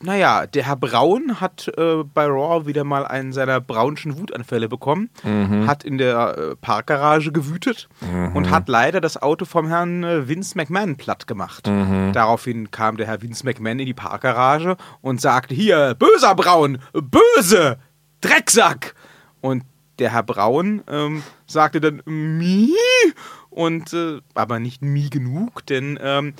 naja, 0.00 0.46
der 0.46 0.64
Herr 0.64 0.76
Braun 0.76 1.40
hat 1.40 1.66
äh, 1.76 2.04
bei 2.04 2.24
Raw 2.26 2.66
wieder 2.66 2.84
mal 2.84 3.04
einen 3.04 3.32
seiner 3.32 3.60
braunschen 3.60 4.16
Wutanfälle 4.16 4.68
bekommen, 4.68 5.10
hat 5.66 5.82
in 5.82 5.98
der 5.98 6.38
äh, 6.38 6.54
Parkgarage 6.56 7.32
gewütet 7.32 7.88
und 8.32 8.48
hat 8.50 8.68
leider 8.68 9.00
das 9.00 9.20
Auto 9.20 9.44
vom 9.44 9.66
Herrn 9.66 10.04
äh, 10.04 10.28
Vince 10.28 10.56
McMahon 10.56 10.96
platt 10.96 11.26
gemacht. 11.26 11.66
Daraufhin 12.12 12.70
kam 12.70 12.96
der 12.96 13.08
Herr 13.08 13.22
Vince 13.22 13.44
McMahon 13.44 13.80
in 13.80 13.86
die 13.86 13.94
Parkgarage 13.94 14.76
und 15.00 15.20
sagte, 15.20 15.52
hier, 15.56 15.96
böser 15.98 16.36
Braun, 16.36 16.78
böse, 16.92 17.78
Drecksack. 18.20 18.94
Und 19.40 19.64
der 19.98 20.12
Herr 20.12 20.22
Braun 20.22 20.82
ähm, 20.88 21.22
sagte 21.46 21.80
dann, 21.80 22.02
mi, 22.06 22.72
und 23.50 23.92
äh, 23.92 24.20
aber 24.34 24.60
nicht 24.60 24.82
mi 24.82 25.08
genug, 25.08 25.66
denn 25.66 25.98
ähm, 26.00 26.34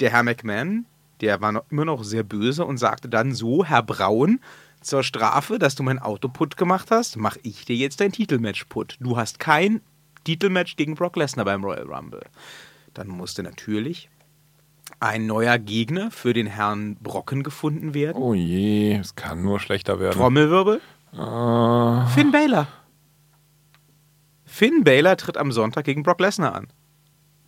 der 0.00 0.10
Herr 0.10 0.22
McMahon, 0.22 0.86
der 1.20 1.40
war 1.40 1.52
noch, 1.52 1.64
immer 1.70 1.84
noch 1.84 2.04
sehr 2.04 2.22
böse 2.24 2.64
und 2.64 2.78
sagte 2.78 3.08
dann 3.08 3.32
so, 3.32 3.64
Herr 3.64 3.82
Braun, 3.82 4.40
zur 4.80 5.02
Strafe, 5.02 5.58
dass 5.58 5.74
du 5.74 5.82
mein 5.82 5.98
Auto 5.98 6.28
putt 6.28 6.56
gemacht 6.56 6.90
hast, 6.90 7.16
mache 7.16 7.40
ich 7.42 7.64
dir 7.64 7.76
jetzt 7.76 8.00
dein 8.00 8.12
Titelmatch 8.12 8.64
putt. 8.64 8.96
Du 9.00 9.16
hast 9.16 9.38
kein 9.38 9.80
Titelmatch 10.24 10.76
gegen 10.76 10.94
Brock 10.94 11.16
Lesnar 11.16 11.44
beim 11.44 11.64
Royal 11.64 11.86
Rumble. 11.86 12.24
Dann 12.92 13.08
musste 13.08 13.42
natürlich 13.42 14.10
ein 15.00 15.26
neuer 15.26 15.58
Gegner 15.58 16.10
für 16.10 16.34
den 16.34 16.46
Herrn 16.46 16.96
Brocken 16.96 17.42
gefunden 17.42 17.94
werden. 17.94 18.22
Oh 18.22 18.34
je, 18.34 18.96
es 18.96 19.14
kann 19.16 19.42
nur 19.42 19.58
schlechter 19.58 19.98
werden. 19.98 20.16
Trommelwirbel. 20.16 20.80
Äh, 21.12 22.06
Finn 22.14 22.30
Balor. 22.30 22.66
Finn 24.54 24.84
Balor 24.84 25.16
tritt 25.16 25.36
am 25.36 25.50
Sonntag 25.50 25.84
gegen 25.84 26.04
Brock 26.04 26.20
Lesnar 26.20 26.54
an. 26.54 26.68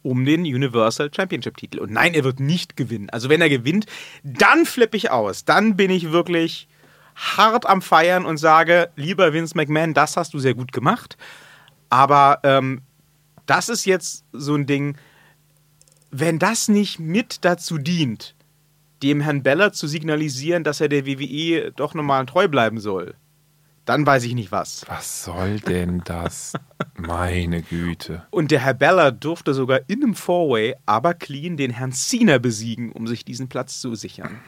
Um 0.02 0.24
den 0.24 0.40
Universal 0.40 1.08
Championship 1.14 1.56
Titel. 1.56 1.78
Und 1.78 1.92
nein, 1.92 2.14
er 2.14 2.24
wird 2.24 2.40
nicht 2.40 2.76
gewinnen. 2.76 3.10
Also 3.10 3.28
wenn 3.28 3.40
er 3.40 3.48
gewinnt, 3.48 3.86
dann 4.24 4.66
flippe 4.66 4.96
ich 4.96 5.12
aus. 5.12 5.44
Dann 5.44 5.76
bin 5.76 5.92
ich 5.92 6.10
wirklich 6.10 6.66
hart 7.14 7.64
am 7.64 7.80
Feiern 7.80 8.26
und 8.26 8.38
sage, 8.38 8.90
lieber 8.96 9.32
Vince 9.32 9.56
McMahon, 9.56 9.94
das 9.94 10.16
hast 10.16 10.34
du 10.34 10.40
sehr 10.40 10.54
gut 10.54 10.72
gemacht. 10.72 11.16
Aber 11.90 12.40
ähm, 12.42 12.82
das 13.46 13.68
ist 13.68 13.84
jetzt 13.84 14.24
so 14.32 14.56
ein 14.56 14.66
Ding, 14.66 14.98
wenn 16.10 16.40
das 16.40 16.66
nicht 16.66 16.98
mit 16.98 17.44
dazu 17.44 17.78
dient, 17.78 18.34
dem 19.04 19.20
Herrn 19.20 19.44
Beller 19.44 19.72
zu 19.72 19.86
signalisieren, 19.86 20.64
dass 20.64 20.80
er 20.80 20.88
der 20.88 21.06
WWE 21.06 21.70
doch 21.70 21.94
nochmal 21.94 22.26
treu 22.26 22.48
bleiben 22.48 22.80
soll, 22.80 23.14
dann 23.86 24.04
weiß 24.04 24.24
ich 24.24 24.34
nicht 24.34 24.52
was. 24.52 24.84
Was 24.88 25.24
soll 25.24 25.60
denn 25.60 26.02
das? 26.04 26.52
Meine 26.96 27.62
Güte. 27.62 28.26
Und 28.30 28.50
der 28.50 28.60
Herr 28.60 28.74
Bella 28.74 29.12
durfte 29.12 29.54
sogar 29.54 29.80
in 29.86 30.02
einem 30.02 30.14
Four-Way, 30.14 30.74
aber 30.84 31.14
clean, 31.14 31.56
den 31.56 31.70
Herrn 31.70 31.92
Cena 31.92 32.38
besiegen, 32.38 32.92
um 32.92 33.06
sich 33.06 33.24
diesen 33.24 33.48
Platz 33.48 33.80
zu 33.80 33.94
sichern. 33.94 34.40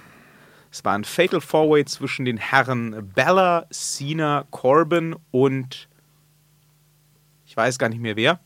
Es 0.70 0.84
war 0.84 0.94
ein 0.94 1.04
Fatal 1.04 1.40
Four-Way 1.40 1.86
zwischen 1.86 2.24
den 2.24 2.36
Herren 2.36 3.12
Bella, 3.14 3.66
Cena, 3.70 4.44
Corbin 4.50 5.14
und 5.30 5.88
ich 7.46 7.56
weiß 7.56 7.78
gar 7.78 7.88
nicht 7.88 8.02
mehr 8.02 8.16
wer. 8.16 8.40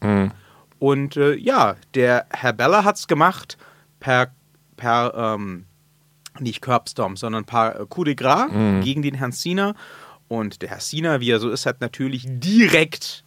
Und 0.78 1.16
äh, 1.16 1.34
ja, 1.34 1.76
der 1.94 2.26
Herr 2.30 2.52
Bella 2.52 2.84
hat 2.84 2.96
es 2.96 3.08
gemacht 3.08 3.56
per, 3.99 4.32
per 4.76 5.12
ähm, 5.16 5.64
nicht 6.38 6.61
Curbstorm, 6.62 7.16
sondern 7.16 7.44
per 7.44 7.80
äh, 7.80 7.87
Coup 7.88 8.04
de 8.04 8.14
Gras 8.14 8.49
gegen 8.84 9.02
den 9.02 9.14
Herrn 9.14 9.32
Cena. 9.32 9.75
Und 10.33 10.62
der 10.62 10.71
Herr 10.71 10.79
Cena, 10.79 11.21
wie 11.21 11.31
er 11.31 11.41
so 11.41 11.51
ist, 11.51 11.67
hat 11.67 11.83
natürlich 11.83 12.25
direkt, 12.27 13.23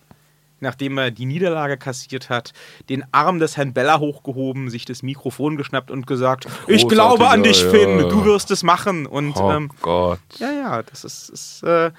nachdem 0.59 0.97
er 0.97 1.11
die 1.11 1.27
Niederlage 1.27 1.77
kassiert 1.77 2.31
hat, 2.31 2.51
den 2.89 3.03
Arm 3.11 3.37
des 3.37 3.57
Herrn 3.57 3.73
Bella 3.73 3.99
hochgehoben, 3.99 4.71
sich 4.71 4.85
das 4.85 5.03
Mikrofon 5.03 5.55
geschnappt 5.55 5.91
und 5.91 6.07
gesagt, 6.07 6.47
ich 6.67 6.87
glaube 6.87 7.27
an 7.27 7.43
dich, 7.43 7.61
ja, 7.61 7.69
Finn, 7.69 7.99
ja. 7.99 8.07
du 8.07 8.25
wirst 8.25 8.49
es 8.49 8.63
machen. 8.63 9.05
Und 9.05 9.37
Oh 9.37 9.51
ähm, 9.51 9.69
Gott. 9.83 10.19
ja, 10.39 10.51
ja, 10.51 10.81
das 10.81 11.03
ist, 11.03 11.29
ist 11.29 11.61
äh, 11.61 11.91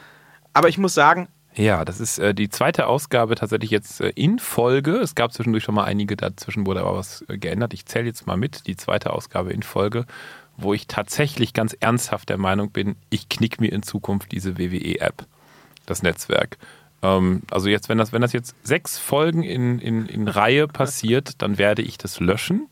aber 0.53 0.69
ich 0.69 0.77
muss 0.77 0.95
sagen, 0.95 1.29
Ja, 1.55 1.85
das 1.85 2.01
ist 2.01 2.19
äh, 2.19 2.35
die 2.35 2.49
zweite 2.49 2.89
Ausgabe 2.89 3.37
tatsächlich 3.37 3.71
jetzt 3.71 4.01
äh, 4.01 4.11
in 4.17 4.41
Folge. 4.41 4.97
Es 4.97 5.15
gab 5.15 5.33
zwischendurch 5.33 5.63
schon 5.63 5.77
mal 5.77 5.85
einige, 5.85 6.17
dazwischen 6.17 6.67
wurde 6.67 6.81
aber 6.81 6.97
was 6.97 7.25
äh, 7.29 7.39
geändert. 7.39 7.75
Ich 7.75 7.87
zähle 7.87 8.07
jetzt 8.07 8.27
mal 8.27 8.37
mit, 8.37 8.67
die 8.67 8.77
zweite 8.77 9.13
Ausgabe 9.13 9.53
in 9.53 9.63
Folge, 9.63 10.05
wo 10.57 10.75
ich 10.75 10.87
tatsächlich 10.87 11.53
ganz 11.53 11.77
ernsthaft 11.79 12.29
der 12.29 12.39
Meinung 12.39 12.71
bin, 12.71 12.97
ich 13.11 13.29
knick 13.29 13.61
mir 13.61 13.73
in 13.73 13.83
Zukunft 13.83 14.33
diese 14.33 14.59
WWE-App, 14.59 15.27
das 15.87 16.03
Netzwerk. 16.03 16.59
Ähm, 17.03 17.43
also 17.51 17.69
jetzt, 17.69 17.89
wenn 17.89 17.99
das, 17.99 18.13
wenn 18.13 18.23
das 18.23 18.33
jetzt 18.33 18.55
sechs 18.63 18.99
Folgen 18.99 19.43
in, 19.43 19.79
in, 19.79 20.07
in 20.07 20.29
Reihe 20.29 20.69
passiert, 20.69 21.43
dann 21.43 21.59
werde 21.59 21.83
ich 21.83 21.99
das 21.99 22.21
löschen 22.21 22.69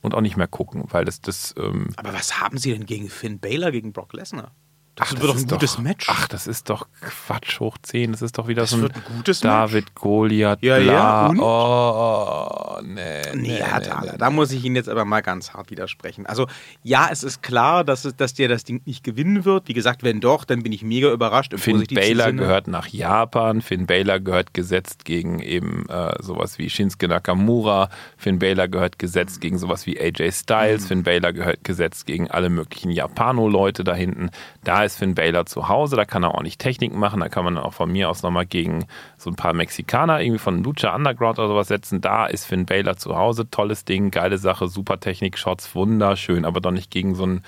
und 0.00 0.14
auch 0.14 0.20
nicht 0.20 0.36
mehr 0.36 0.48
gucken, 0.48 0.84
weil 0.88 1.04
das, 1.04 1.20
das 1.20 1.54
ähm, 1.56 1.88
aber 1.96 2.12
was 2.12 2.40
haben 2.40 2.58
sie 2.58 2.72
denn 2.72 2.86
gegen 2.86 3.08
Finn 3.08 3.38
Baylor, 3.38 3.70
gegen 3.70 3.92
Brock 3.92 4.12
Lesnar? 4.12 4.52
Das 4.94 5.08
Ach, 5.08 5.12
wird 5.20 5.30
doch 5.30 5.36
ein 5.38 5.46
gutes 5.46 5.78
Match. 5.78 6.06
Ach, 6.10 6.28
das 6.28 6.46
ist 6.46 6.68
doch 6.68 6.86
Quatsch 7.00 7.60
hoch 7.60 7.78
10. 7.80 8.12
Das 8.12 8.20
ist 8.20 8.36
doch 8.36 8.46
wieder 8.46 8.62
Das 8.62 8.70
so 8.70 8.76
ein 8.76 8.84
ein 8.84 9.02
gutes 9.16 9.40
David 9.40 9.94
Goliath. 9.94 10.62
Ja, 10.62 10.78
bla. 10.78 10.92
ja, 10.92 11.26
und? 11.28 11.38
Oh, 11.40 12.78
nee. 12.82 13.22
Nee, 13.34 13.48
nee, 13.48 13.62
Herr 13.62 13.78
nee, 13.80 13.86
Thaler, 13.86 14.12
nee. 14.12 14.18
da 14.18 14.30
muss 14.30 14.52
ich 14.52 14.62
Ihnen 14.64 14.76
jetzt 14.76 14.88
aber 14.90 15.04
mal 15.04 15.22
ganz 15.22 15.54
hart 15.54 15.70
widersprechen. 15.70 16.26
Also, 16.26 16.46
ja, 16.82 17.08
es 17.10 17.22
ist 17.22 17.42
klar, 17.42 17.84
dass, 17.84 18.04
es, 18.04 18.16
dass 18.16 18.34
der 18.34 18.48
das 18.48 18.64
Ding 18.64 18.82
nicht 18.84 19.02
gewinnen 19.02 19.44
wird. 19.46 19.68
Wie 19.68 19.72
gesagt, 19.72 20.02
wenn 20.02 20.20
doch, 20.20 20.44
dann 20.44 20.62
bin 20.62 20.72
ich 20.72 20.82
mega 20.82 21.10
überrascht. 21.10 21.54
Finn 21.58 21.84
Baylor 21.90 22.26
Sinne. 22.26 22.42
gehört 22.42 22.68
nach 22.68 22.86
Japan. 22.88 23.62
Finn 23.62 23.86
Baylor 23.86 24.20
gehört 24.20 24.52
gesetzt 24.52 25.04
gegen 25.06 25.40
eben 25.40 25.88
äh, 25.88 26.12
sowas 26.22 26.58
wie 26.58 26.68
Shinsuke 26.68 27.08
Nakamura. 27.08 27.88
Finn 28.18 28.38
Baylor 28.38 28.68
gehört 28.68 28.98
gesetzt 28.98 29.40
gegen 29.40 29.58
sowas 29.58 29.86
wie 29.86 29.98
AJ 29.98 30.22
Mhm. 30.22 30.32
Styles. 30.32 30.86
Finn 30.86 31.02
Baylor 31.02 31.32
gehört 31.32 31.64
gesetzt 31.64 32.06
gegen 32.06 32.30
alle 32.30 32.50
möglichen 32.50 32.90
Japano-Leute 32.90 33.84
da 33.84 33.94
hinten. 33.94 34.30
Da 34.64 34.81
ist 34.84 34.96
Finn 34.98 35.14
Baylor 35.14 35.46
zu 35.46 35.68
Hause. 35.68 35.96
Da 35.96 36.04
kann 36.04 36.22
er 36.22 36.32
ordentlich 36.32 36.58
Techniken 36.58 36.98
machen. 36.98 37.20
Da 37.20 37.28
kann 37.28 37.44
man 37.44 37.58
auch 37.58 37.72
von 37.72 37.90
mir 37.90 38.10
aus 38.10 38.22
nochmal 38.22 38.46
gegen 38.46 38.86
so 39.16 39.30
ein 39.30 39.36
paar 39.36 39.52
Mexikaner 39.52 40.20
irgendwie 40.20 40.38
von 40.38 40.62
Lucha 40.62 40.94
Underground 40.94 41.38
oder 41.38 41.48
sowas 41.48 41.68
setzen. 41.68 42.00
Da 42.00 42.26
ist 42.26 42.46
Finn 42.46 42.66
Baylor 42.66 42.96
zu 42.96 43.16
Hause. 43.16 43.48
Tolles 43.50 43.84
Ding, 43.84 44.10
geile 44.10 44.38
Sache, 44.38 44.68
super 44.68 45.00
Technik, 45.00 45.38
Shots, 45.38 45.74
wunderschön. 45.74 46.44
Aber 46.44 46.60
doch 46.60 46.72
nicht 46.72 46.90
gegen 46.90 47.14
so 47.14 47.26
ein 47.26 47.42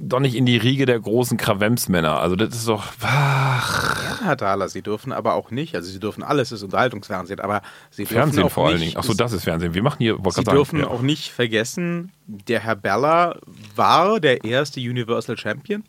doch 0.00 0.20
nicht 0.20 0.34
in 0.34 0.46
die 0.46 0.56
Riege 0.56 0.86
der 0.86 0.98
großen 0.98 1.36
Krawemsmänner. 1.36 2.18
Also 2.18 2.36
das 2.36 2.54
ist 2.54 2.68
doch. 2.68 2.84
Ach, 3.02 3.98
Ja, 4.20 4.26
Herr 4.26 4.36
Thaler, 4.36 4.68
Sie 4.68 4.82
dürfen 4.82 5.12
aber 5.12 5.34
auch 5.34 5.50
nicht, 5.50 5.74
also 5.74 5.90
Sie 5.90 6.00
dürfen 6.00 6.22
alles, 6.22 6.52
ist 6.52 6.62
Unterhaltungsfernsehen, 6.62 7.40
aber 7.40 7.62
Sie 7.90 8.02
dürfen 8.02 8.14
Fernsehen 8.14 8.44
auch 8.44 8.50
vor 8.50 8.66
allen 8.66 8.78
nicht, 8.78 8.92
Dingen. 8.92 8.96
Achso, 8.96 9.14
das 9.14 9.32
ist 9.32 9.44
Fernsehen. 9.44 9.74
Wir 9.74 9.82
machen 9.82 9.98
hier, 9.98 10.16
Sie 10.16 10.44
dürfen 10.44 10.78
sagen, 10.78 10.90
ja. 10.90 10.96
auch 10.96 11.02
nicht 11.02 11.30
vergessen, 11.30 12.12
der 12.26 12.60
Herr 12.60 12.76
Bella 12.76 13.36
war 13.76 14.20
der 14.20 14.44
erste 14.44 14.80
Universal 14.80 15.36
Champion 15.36 15.84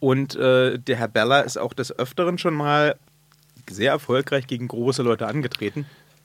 und 0.00 0.34
äh, 0.36 0.78
der 0.78 0.96
Herr 0.96 1.08
Bella 1.08 1.40
ist 1.40 1.56
auch 1.58 1.72
des 1.72 1.96
Öfteren 1.98 2.38
schon 2.38 2.54
mal 2.54 2.96
sehr 3.68 3.92
erfolgreich 3.92 4.46
gegen 4.46 4.68
große 4.68 5.02
Leute 5.02 5.26
angetreten. 5.26 5.84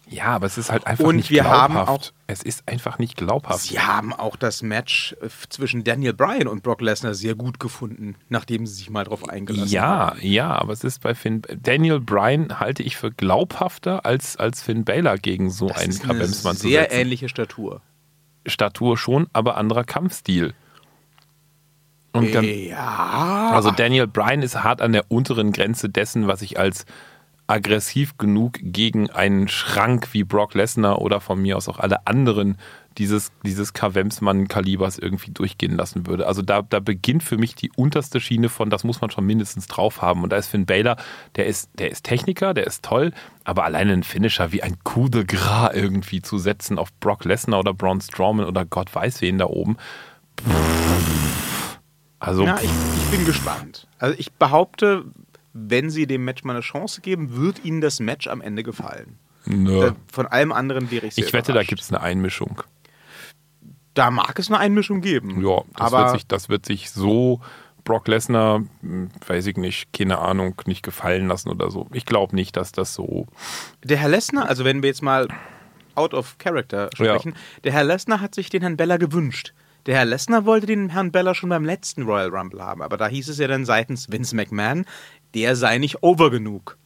ja, 0.09 0.25
aber 0.27 0.45
es 0.45 0.57
ist 0.57 0.71
halt 0.71 0.85
einfach 0.87 1.03
Und 1.05 1.15
nicht 1.17 1.29
wir 1.29 1.43
haben 1.45 1.73
glaubhaft. 1.73 2.09
auch- 2.09 2.13
es 2.27 2.41
ist 2.43 2.67
einfach 2.67 2.99
nicht 2.99 3.15
glaubhaft. 3.17 3.61
Sie 3.65 3.79
haben 3.79 4.13
auch 4.13 4.35
das 4.35 4.61
Match 4.63 5.15
äh, 5.21 5.27
zwischen 5.49 5.83
Daniel 5.83 6.13
Bryan 6.13 6.47
und 6.47 6.63
Brock 6.63 6.81
Lesnar 6.81 7.13
sehr 7.13 7.35
gut 7.35 7.59
gefunden, 7.59 8.15
nachdem 8.29 8.65
sie 8.65 8.73
sich 8.75 8.89
mal 8.89 9.03
drauf 9.05 9.27
eingelassen 9.27 9.71
Ja, 9.71 9.81
haben. 10.11 10.19
ja, 10.21 10.49
aber 10.55 10.71
es 10.73 10.83
ist 10.83 11.01
bei 11.01 11.15
Finn. 11.15 11.41
Daniel 11.61 11.99
Bryan 11.99 12.59
halte 12.59 12.81
ich 12.83 12.95
für 12.97 13.11
glaubhafter 13.11 14.05
als, 14.05 14.37
als 14.37 14.61
Finn 14.61 14.83
Baylor 14.85 15.17
gegen 15.17 15.49
so 15.51 15.67
Das 15.67 15.77
einen 15.79 15.97
Krawemsmann 15.99 16.55
zu 16.57 16.67
sehr 16.67 16.83
setzen. 16.83 16.99
ähnliche 16.99 17.29
Statur. 17.29 17.81
Statur 18.45 18.97
schon, 18.97 19.27
aber 19.33 19.57
anderer 19.57 19.83
Kampfstil. 19.83 20.53
Und 22.13 22.33
dann, 22.33 22.45
ja. 22.45 23.49
Also 23.51 23.71
Daniel 23.71 24.07
Bryan 24.07 24.43
ist 24.43 24.63
hart 24.63 24.81
an 24.81 24.93
der 24.93 25.11
unteren 25.11 25.51
Grenze 25.51 25.89
dessen, 25.89 26.27
was 26.27 26.41
ich 26.41 26.59
als 26.59 26.85
aggressiv 27.47 28.17
genug 28.17 28.59
gegen 28.61 29.09
einen 29.09 29.47
Schrank 29.47 30.09
wie 30.13 30.23
Brock 30.23 30.53
Lesnar 30.53 31.01
oder 31.01 31.19
von 31.19 31.41
mir 31.41 31.57
aus 31.57 31.67
auch 31.67 31.79
alle 31.79 32.07
anderen 32.07 32.57
dieses, 32.97 33.31
dieses 33.43 33.73
Kavemsmann-Kalibers 33.73 34.99
irgendwie 34.99 35.31
durchgehen 35.31 35.75
lassen 35.75 36.05
würde. 36.05 36.27
Also 36.27 36.41
da, 36.41 36.61
da 36.61 36.79
beginnt 36.79 37.23
für 37.23 37.37
mich 37.37 37.55
die 37.55 37.71
unterste 37.75 38.19
Schiene 38.21 38.49
von, 38.49 38.69
das 38.69 38.83
muss 38.83 39.01
man 39.01 39.09
schon 39.09 39.25
mindestens 39.25 39.67
drauf 39.67 40.01
haben. 40.01 40.23
Und 40.23 40.31
da 40.31 40.37
ist 40.37 40.47
Finn 40.47 40.65
Baylor, 40.65 40.97
der 41.35 41.47
ist, 41.47 41.69
der 41.79 41.91
ist 41.91 42.03
Techniker, 42.03 42.53
der 42.53 42.67
ist 42.67 42.85
toll, 42.85 43.11
aber 43.43 43.65
alleine 43.65 43.93
ein 43.93 44.03
Finisher 44.03 44.51
wie 44.51 44.63
ein 44.63 44.77
Coup 44.83 45.09
de 45.11 45.25
Gras 45.25 45.71
irgendwie 45.73 46.21
zu 46.21 46.37
setzen 46.37 46.77
auf 46.77 46.93
Brock 46.99 47.25
Lesnar 47.25 47.59
oder 47.59 47.73
Braun 47.73 47.99
Strowman 47.99 48.45
oder 48.45 48.63
Gott 48.63 48.93
weiß 48.93 49.21
wen 49.21 49.39
da 49.39 49.45
oben. 49.45 49.77
Also 52.23 52.45
Ja, 52.45 52.57
ich, 52.61 52.69
ich 52.69 53.11
bin 53.11 53.25
gespannt. 53.25 53.85
Also 53.99 54.15
ich 54.17 54.31
behaupte, 54.31 55.03
wenn 55.51 55.89
sie 55.89 56.07
dem 56.07 56.23
Match 56.23 56.45
mal 56.45 56.53
eine 56.53 56.61
Chance 56.61 57.01
geben, 57.01 57.35
wird 57.35 57.65
ihnen 57.65 57.81
das 57.81 57.99
Match 57.99 58.27
am 58.27 58.39
Ende 58.39 58.63
gefallen. 58.63 59.19
nö. 59.45 59.81
Da, 59.81 59.95
von 60.09 60.27
allem 60.27 60.53
anderen 60.53 60.89
wäre 60.89 61.07
ich 61.07 61.15
sehr 61.15 61.25
Ich 61.25 61.33
wette, 61.33 61.51
da 61.51 61.63
gibt 61.63 61.81
es 61.81 61.91
eine 61.91 62.01
Einmischung. 62.01 62.63
Da 63.93 64.09
mag 64.09 64.39
es 64.39 64.47
eine 64.47 64.57
Einmischung 64.57 65.01
geben. 65.01 65.45
Ja, 65.45 65.63
das, 65.73 65.93
aber 65.93 66.05
wird 66.05 66.11
sich, 66.11 66.27
das 66.27 66.47
wird 66.47 66.65
sich 66.65 66.91
so 66.91 67.41
Brock 67.83 68.07
Lesnar, 68.07 68.63
hm, 68.79 69.09
weiß 69.27 69.45
ich 69.47 69.57
nicht, 69.57 69.91
keine 69.91 70.19
Ahnung, 70.19 70.55
nicht 70.65 70.81
gefallen 70.81 71.27
lassen 71.27 71.49
oder 71.49 71.69
so. 71.71 71.87
Ich 71.91 72.05
glaube 72.05 72.35
nicht, 72.35 72.55
dass 72.55 72.71
das 72.71 72.93
so. 72.93 73.27
der 73.83 73.97
Herr 73.97 74.09
Lesnar, 74.09 74.47
also 74.47 74.63
wenn 74.63 74.81
wir 74.81 74.87
jetzt 74.87 75.03
mal 75.03 75.27
out 75.95 76.13
of 76.13 76.37
character 76.37 76.89
sprechen, 76.95 77.35
der 77.65 77.73
Herr 77.73 77.83
Lesnar 77.83 78.21
hat 78.21 78.33
sich 78.33 78.49
den 78.49 78.61
Herrn 78.61 78.77
Bella 78.77 78.95
gewünscht. 78.95 79.53
Der 79.85 79.95
Herr 79.95 80.05
Lesnar 80.05 80.45
wollte 80.45 80.65
den 80.65 80.89
Herrn 80.89 81.11
Bella 81.11 81.35
schon 81.35 81.49
beim 81.49 81.65
letzten 81.65 82.03
Royal 82.03 82.29
Rumble 82.29 82.63
haben, 82.63 82.81
aber 82.81 82.95
da 82.95 83.07
hieß 83.07 83.27
es 83.27 83.37
ja 83.37 83.47
dann 83.47 83.65
seitens 83.65 84.09
Vince 84.09 84.33
McMahon, 84.33 84.85
der 85.33 85.57
sei 85.57 85.77
nicht 85.77 86.03
over 86.03 86.31
genug. 86.31 86.77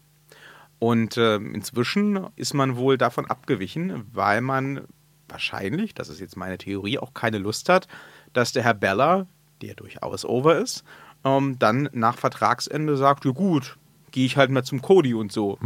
Und 0.79 1.17
ähm, 1.17 1.53
inzwischen 1.53 2.27
ist 2.35 2.55
man 2.55 2.75
wohl 2.75 2.97
davon 2.97 3.27
abgewichen, 3.27 4.05
weil 4.11 4.41
man 4.41 4.81
wahrscheinlich, 5.27 5.93
das 5.93 6.09
ist 6.09 6.19
jetzt 6.19 6.37
meine 6.37 6.57
Theorie, 6.57 6.97
auch 6.97 7.13
keine 7.13 7.37
Lust 7.37 7.69
hat, 7.69 7.87
dass 8.33 8.51
der 8.51 8.63
Herr 8.63 8.73
Bella, 8.73 9.27
der 9.61 9.75
durchaus 9.75 10.25
over 10.25 10.57
ist, 10.57 10.83
ähm, 11.23 11.59
dann 11.59 11.89
nach 11.93 12.17
Vertragsende 12.17 12.97
sagt, 12.97 13.25
ja 13.25 13.31
gut, 13.31 13.77
gehe 14.11 14.25
ich 14.25 14.37
halt 14.37 14.49
mal 14.49 14.63
zum 14.63 14.81
Cody 14.81 15.13
und 15.13 15.31
so. 15.31 15.57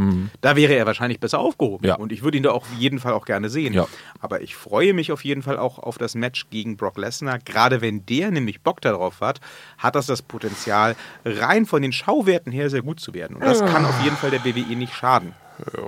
Da 0.42 0.56
wäre 0.56 0.74
er 0.74 0.86
wahrscheinlich 0.86 1.20
besser 1.20 1.40
aufgehoben. 1.40 1.84
Mhm. 1.84 1.90
Ja. 1.90 1.96
Und 1.96 2.12
ich 2.12 2.24
würde 2.24 2.38
ihn 2.38 2.44
da 2.44 2.52
auch 2.52 2.64
auf 2.64 2.74
jeden 2.78 3.00
Fall 3.00 3.14
auch 3.14 3.26
gerne 3.26 3.50
sehen. 3.50 3.74
Ja. 3.74 3.88
Aber 4.20 4.42
ich 4.42 4.56
freue 4.56 4.94
mich 4.94 5.12
auf 5.12 5.24
jeden 5.24 5.42
Fall 5.42 5.58
auch 5.58 5.80
auf 5.80 5.98
das 5.98 6.16
Match 6.16 6.50
gegen 6.50 6.78
Brock 6.78 6.98
Lesnar. 6.98 7.40
Gerade 7.40 7.82
wenn 7.82 8.06
der 8.06 8.32
nämlich 8.32 8.62
Bock 8.62 8.82
darauf 8.82 9.22
hat, 9.22 9.40
hat 9.78 9.96
das 9.96 10.06
das 10.08 10.22
Potenzial, 10.22 10.96
rein 11.26 11.66
von 11.66 11.82
den 11.82 11.92
Schauwerten 11.92 12.52
her 12.52 12.70
sehr 12.70 12.82
gut 12.82 13.00
zu 13.00 13.14
werden. 13.14 13.36
Und 13.36 13.44
das 13.46 13.60
kann 13.60 13.86
auf 13.86 14.04
jeden 14.04 14.18
Fall 14.18 14.32
der 14.32 14.44
WWE 14.44 14.76
nicht 14.76 14.94
schaden. 14.94 15.34
Ja, 15.78 15.84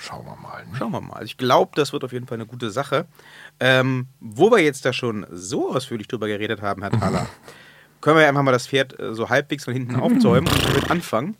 schauen 0.00 0.24
wir 0.24 0.36
mal. 0.36 0.64
ne? 0.64 0.72
Schauen 0.78 0.92
wir 0.92 1.00
mal. 1.00 1.22
Ich 1.24 1.36
glaube, 1.36 1.72
das 1.74 1.92
wird 1.92 2.04
auf 2.04 2.12
jeden 2.12 2.26
Fall 2.26 2.36
eine 2.36 2.46
gute 2.46 2.70
Sache. 2.70 3.06
Ähm, 3.60 4.06
wo 4.20 4.50
wir 4.50 4.60
jetzt 4.60 4.84
da 4.84 4.92
schon 4.92 5.26
so 5.30 5.74
ausführlich 5.74 6.08
drüber 6.08 6.28
geredet 6.28 6.62
haben, 6.62 6.82
Herr 6.82 6.90
Thaler, 6.92 7.26
können 8.00 8.16
wir 8.16 8.22
ja 8.22 8.28
einfach 8.28 8.42
mal 8.42 8.52
das 8.52 8.66
Pferd 8.66 8.98
äh, 8.98 9.14
so 9.14 9.28
halbwegs 9.28 9.64
von 9.64 9.74
hinten 9.74 9.96
aufzäumen 9.96 10.50
und 10.50 10.64
damit 10.66 10.90
anfangen. 10.90 11.36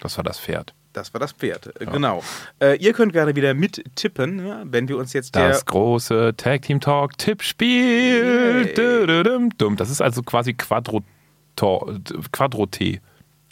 Das 0.00 0.16
war 0.16 0.24
das 0.24 0.38
Pferd. 0.38 0.74
Das 0.92 1.12
war 1.12 1.20
das 1.20 1.32
Pferd, 1.32 1.80
äh, 1.80 1.86
genau. 1.86 2.22
Äh, 2.60 2.78
ihr 2.78 2.92
könnt 2.92 3.12
gerne 3.12 3.36
wieder 3.36 3.54
mittippen, 3.54 4.46
ja, 4.46 4.62
wenn 4.64 4.88
wir 4.88 4.96
uns 4.96 5.12
jetzt 5.12 5.36
Das 5.36 5.64
große 5.66 6.34
Tag 6.36 6.62
Team 6.62 6.80
Talk 6.80 7.16
Tippspiel. 7.18 8.74
Das 9.76 9.90
ist 9.90 10.00
also 10.00 10.22
quasi 10.22 10.54
Quadro 10.54 11.02
Quadro-T. 11.56 13.00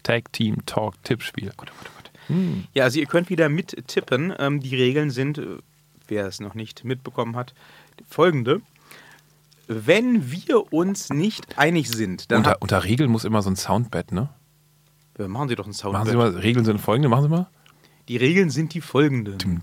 Tag 0.03 0.33
Team 0.33 0.65
Talk 0.67 0.95
Tippspiel. 1.03 1.53
Ja, 2.73 2.85
also 2.85 2.99
ihr 2.99 3.07
könnt 3.07 3.31
wieder 3.31 3.49
mittippen. 3.49 4.33
Ähm, 4.38 4.61
die 4.61 4.75
Regeln 4.75 5.11
sind, 5.11 5.38
äh, 5.38 5.59
wer 6.09 6.26
es 6.26 6.41
noch 6.41 6.55
nicht 6.55 6.85
mitbekommen 6.85 7.37
hat, 7.37 7.55
folgende. 8.09 8.61
Wenn 9.69 10.31
wir 10.31 10.73
uns 10.73 11.11
nicht 11.11 11.59
einig 11.59 11.91
sind, 11.91 12.31
dann 12.31 12.38
Unter, 12.38 12.62
unter 12.62 12.85
Regeln 12.85 13.11
muss 13.11 13.25
immer 13.25 13.43
so 13.43 13.50
ein 13.50 13.57
Soundbed, 13.57 14.12
ne? 14.12 14.29
Machen 15.18 15.49
Sie 15.49 15.54
doch 15.54 15.64
einen 15.64 15.73
Sound. 15.73 15.94
Machen 15.94 16.11
Sie 16.11 16.16
mal, 16.16 16.30
Regeln 16.30 16.64
sind 16.64 16.80
folgende, 16.80 17.08
machen 17.08 17.25
Sie 17.25 17.28
mal. 17.30 17.49
Die 18.08 18.16
Regeln 18.18 18.50
sind 18.50 18.73
die 18.73 18.80
folgenden. 18.80 19.62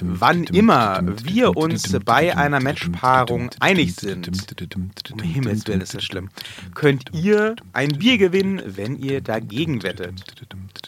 Wann 0.00 0.44
immer 0.44 1.02
wir 1.22 1.54
uns 1.54 1.98
bei 2.04 2.34
einer 2.34 2.60
Matchpaarung 2.60 3.50
einig 3.60 3.94
sind, 3.96 4.30
um 4.74 5.18
Himmels 5.18 5.66
Willen 5.66 5.82
ist 5.82 5.94
das 5.94 6.02
schlimm, 6.02 6.30
könnt 6.74 7.12
ihr 7.12 7.56
ein 7.74 7.90
Bier 7.98 8.16
gewinnen, 8.16 8.62
wenn 8.64 8.96
ihr 8.96 9.20
dagegen 9.20 9.82
wettet. 9.82 10.24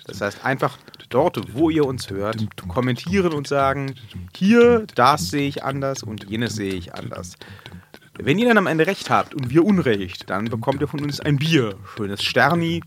Das 0.07 0.23
heißt 0.23 0.43
einfach 0.43 0.79
dort, 1.11 1.55
wo 1.55 1.69
ihr 1.69 1.85
uns 1.85 2.09
hört, 2.09 2.47
kommentieren 2.67 3.35
und 3.35 3.47
sagen, 3.47 3.95
hier, 4.35 4.87
das 4.95 5.29
sehe 5.29 5.49
ich 5.49 5.65
anders 5.65 6.03
und 6.03 6.31
jenes 6.31 6.55
sehe 6.55 6.73
ich 6.73 6.95
anders. 6.95 7.37
Wenn 8.17 8.39
ihr 8.39 8.47
dann 8.47 8.59
am 8.59 8.67
Ende 8.67 8.87
recht 8.87 9.11
habt 9.11 9.35
und 9.35 9.51
wir 9.51 9.65
Unrecht, 9.65 10.31
dann 10.31 10.45
bekommt 10.47 10.81
ihr 10.81 10.87
von 10.87 11.01
uns 11.01 11.19
ein 11.21 11.37
Bier. 11.37 11.75
Schönes 11.97 12.23
Sterni. 12.23 12.83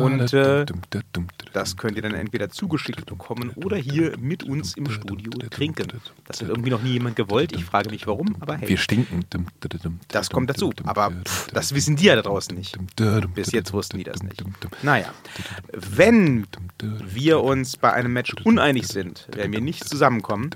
Und 0.00 0.32
äh, 0.32 0.64
das 1.52 1.76
könnt 1.76 1.96
ihr 1.96 2.02
dann 2.02 2.14
entweder 2.14 2.48
zugeschickt 2.48 3.06
bekommen 3.06 3.50
oder 3.56 3.76
hier 3.76 4.16
mit 4.18 4.44
uns 4.44 4.76
im 4.76 4.88
Studio 4.88 5.32
trinken. 5.50 5.88
Das 6.26 6.40
hat 6.40 6.48
irgendwie 6.48 6.70
noch 6.70 6.82
nie 6.82 6.92
jemand 6.92 7.16
gewollt. 7.16 7.52
Ich 7.52 7.64
frage 7.64 7.90
mich 7.90 8.06
warum, 8.06 8.36
aber 8.40 8.56
hey. 8.56 8.68
Wir 8.68 8.78
stinken. 8.78 9.24
Das 10.08 10.30
kommt 10.30 10.48
dazu. 10.48 10.72
Aber 10.84 11.10
pff, 11.10 11.48
das 11.48 11.74
wissen 11.74 11.96
die 11.96 12.04
ja 12.04 12.14
da 12.14 12.22
draußen 12.22 12.56
nicht. 12.56 12.78
Bis 13.34 13.50
jetzt 13.52 13.72
wussten 13.72 13.98
die 13.98 14.04
das 14.04 14.22
nicht. 14.22 14.44
Naja, 14.82 15.12
wenn 15.72 16.46
wir 16.82 17.40
uns 17.40 17.76
bei 17.76 17.92
einem 17.92 18.12
Match 18.12 18.34
uneinig 18.44 18.86
sind, 18.86 19.28
wenn 19.34 19.52
wir 19.52 19.60
nicht 19.60 19.88
zusammenkommen, 19.88 20.50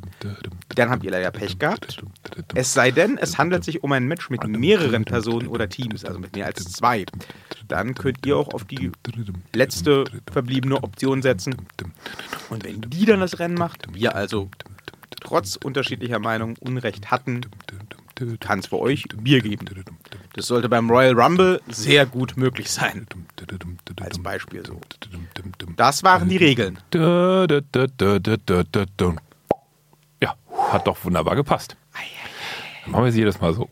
dann 0.75 0.91
habt 0.91 1.03
ihr 1.05 1.11
leider 1.11 1.31
Pech 1.31 1.59
gehabt. 1.59 2.03
Es 2.55 2.73
sei 2.73 2.91
denn, 2.91 3.19
es 3.19 3.39
handelt 3.39 3.65
sich 3.65 3.83
um 3.83 3.93
ein 3.93 3.96
Match 4.05 4.31
mit 4.31 4.47
mehreren 4.47 5.05
Personen 5.05 5.49
oder 5.49 5.69
Teams, 5.69 6.05
also 6.05 6.19
mit 6.19 6.37
mehr 6.37 6.47
als 6.47 6.65
zwei. 6.65 7.07
Dann 7.69 7.95
könnt 7.95 8.25
ihr 8.27 8.37
auch 8.37 8.53
auf 8.53 8.65
die 8.65 8.93
letzte 9.55 10.05
verbliebene 10.31 10.83
Option 10.83 11.23
setzen. 11.23 11.57
Und 12.51 12.65
wenn 12.65 12.83
die 12.83 13.07
dann 13.07 13.21
das 13.21 13.39
Rennen 13.39 13.57
macht, 13.57 13.87
wir 13.93 14.15
also 14.15 14.51
trotz 15.21 15.57
unterschiedlicher 15.57 16.19
Meinung 16.19 16.57
Unrecht 16.61 17.11
hatten, 17.11 17.41
kann 18.41 18.61
es 18.61 18.67
für 18.67 18.79
euch 18.79 19.05
Bier 19.17 19.41
geben. 19.41 19.67
Das 20.35 20.47
sollte 20.47 20.69
beim 20.69 20.91
Royal 20.91 21.21
Rumble 21.21 21.61
sehr 21.69 22.07
gut 22.07 22.37
möglich 22.37 22.71
sein. 22.71 23.07
Als 24.01 24.23
Beispiel 24.23 24.65
so. 24.67 24.81
Das 25.77 26.03
waren 26.03 26.29
die 26.29 26.37
Regeln. 26.37 26.79
Ja, 26.95 27.47
hat 30.71 30.87
doch 30.87 31.05
wunderbar 31.05 31.37
gepasst. 31.37 31.77
Machen 32.87 33.05
wir 33.05 33.09
es 33.09 33.17
jedes 33.17 33.41
Mal 33.41 33.53
so. 33.55 33.69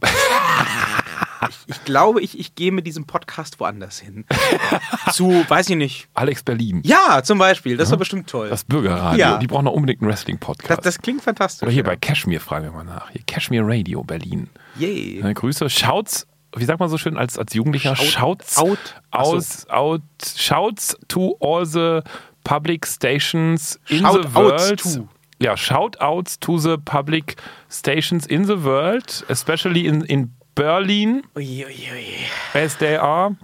Ich 1.66 1.84
glaube, 1.84 2.20
ich, 2.20 2.38
ich 2.38 2.54
gehe 2.54 2.72
mit 2.72 2.86
diesem 2.86 3.06
Podcast 3.06 3.60
woanders 3.60 3.98
hin. 3.98 4.24
Zu, 5.12 5.44
weiß 5.48 5.70
ich 5.70 5.76
nicht. 5.76 6.08
Alex 6.14 6.42
Berlin. 6.42 6.80
Ja, 6.84 7.22
zum 7.22 7.38
Beispiel. 7.38 7.76
Das 7.76 7.90
war 7.90 7.98
bestimmt 7.98 8.28
toll. 8.28 8.48
Das 8.48 8.64
Bürgerradio. 8.64 9.18
Ja. 9.18 9.38
Die 9.38 9.46
brauchen 9.46 9.64
noch 9.64 9.72
unbedingt 9.72 10.00
einen 10.02 10.10
Das, 10.10 10.20
Wrestling-Podcast. 10.20 10.84
das 10.84 10.98
klingt 10.98 11.22
fantastisch. 11.22 11.62
Oder 11.62 11.72
hier 11.72 11.82
ja. 11.82 11.88
bei 11.88 11.96
Cashmere 11.96 12.40
fragen 12.40 12.64
wir 12.64 12.72
mal 12.72 12.84
nach. 12.84 13.10
Hier 13.10 13.22
Cashmere 13.26 13.66
Radio 13.66 14.02
Berlin. 14.02 14.48
Yay. 14.78 15.20
Äh, 15.20 15.34
Grüße. 15.34 15.68
Schaut's, 15.70 16.26
wie 16.56 16.64
sagt 16.64 16.80
man 16.80 16.88
so 16.88 16.98
schön 16.98 17.16
als, 17.16 17.38
als 17.38 17.52
Jugendlicher? 17.54 17.94
Shout 17.96 18.06
Schaut's 18.06 18.58
out. 18.58 18.78
Ach 19.10 19.24
so. 19.24 19.36
aus, 19.36 19.66
out, 19.70 20.02
shouts 20.36 20.96
to 21.08 21.36
all 21.40 21.64
the 21.66 22.00
public 22.44 22.86
stations 22.86 23.78
in 23.88 24.00
Shout 24.00 24.22
the 24.22 24.34
world. 24.34 24.78
to. 24.80 25.08
Ja, 25.40 25.56
shoutouts 25.56 26.38
to 26.40 26.58
the 26.58 26.76
public 26.78 27.36
stations 27.68 28.26
in 28.26 28.44
the 28.44 28.62
world, 28.64 29.24
especially 29.28 29.86
in, 29.86 30.02
in 30.02 30.32
Berlin, 30.54 31.22
Ui, 31.36 31.64
ui, 31.64 31.88
ui. 31.92 32.06
as 32.54 32.76
they 32.78 32.96
are. 32.96 33.36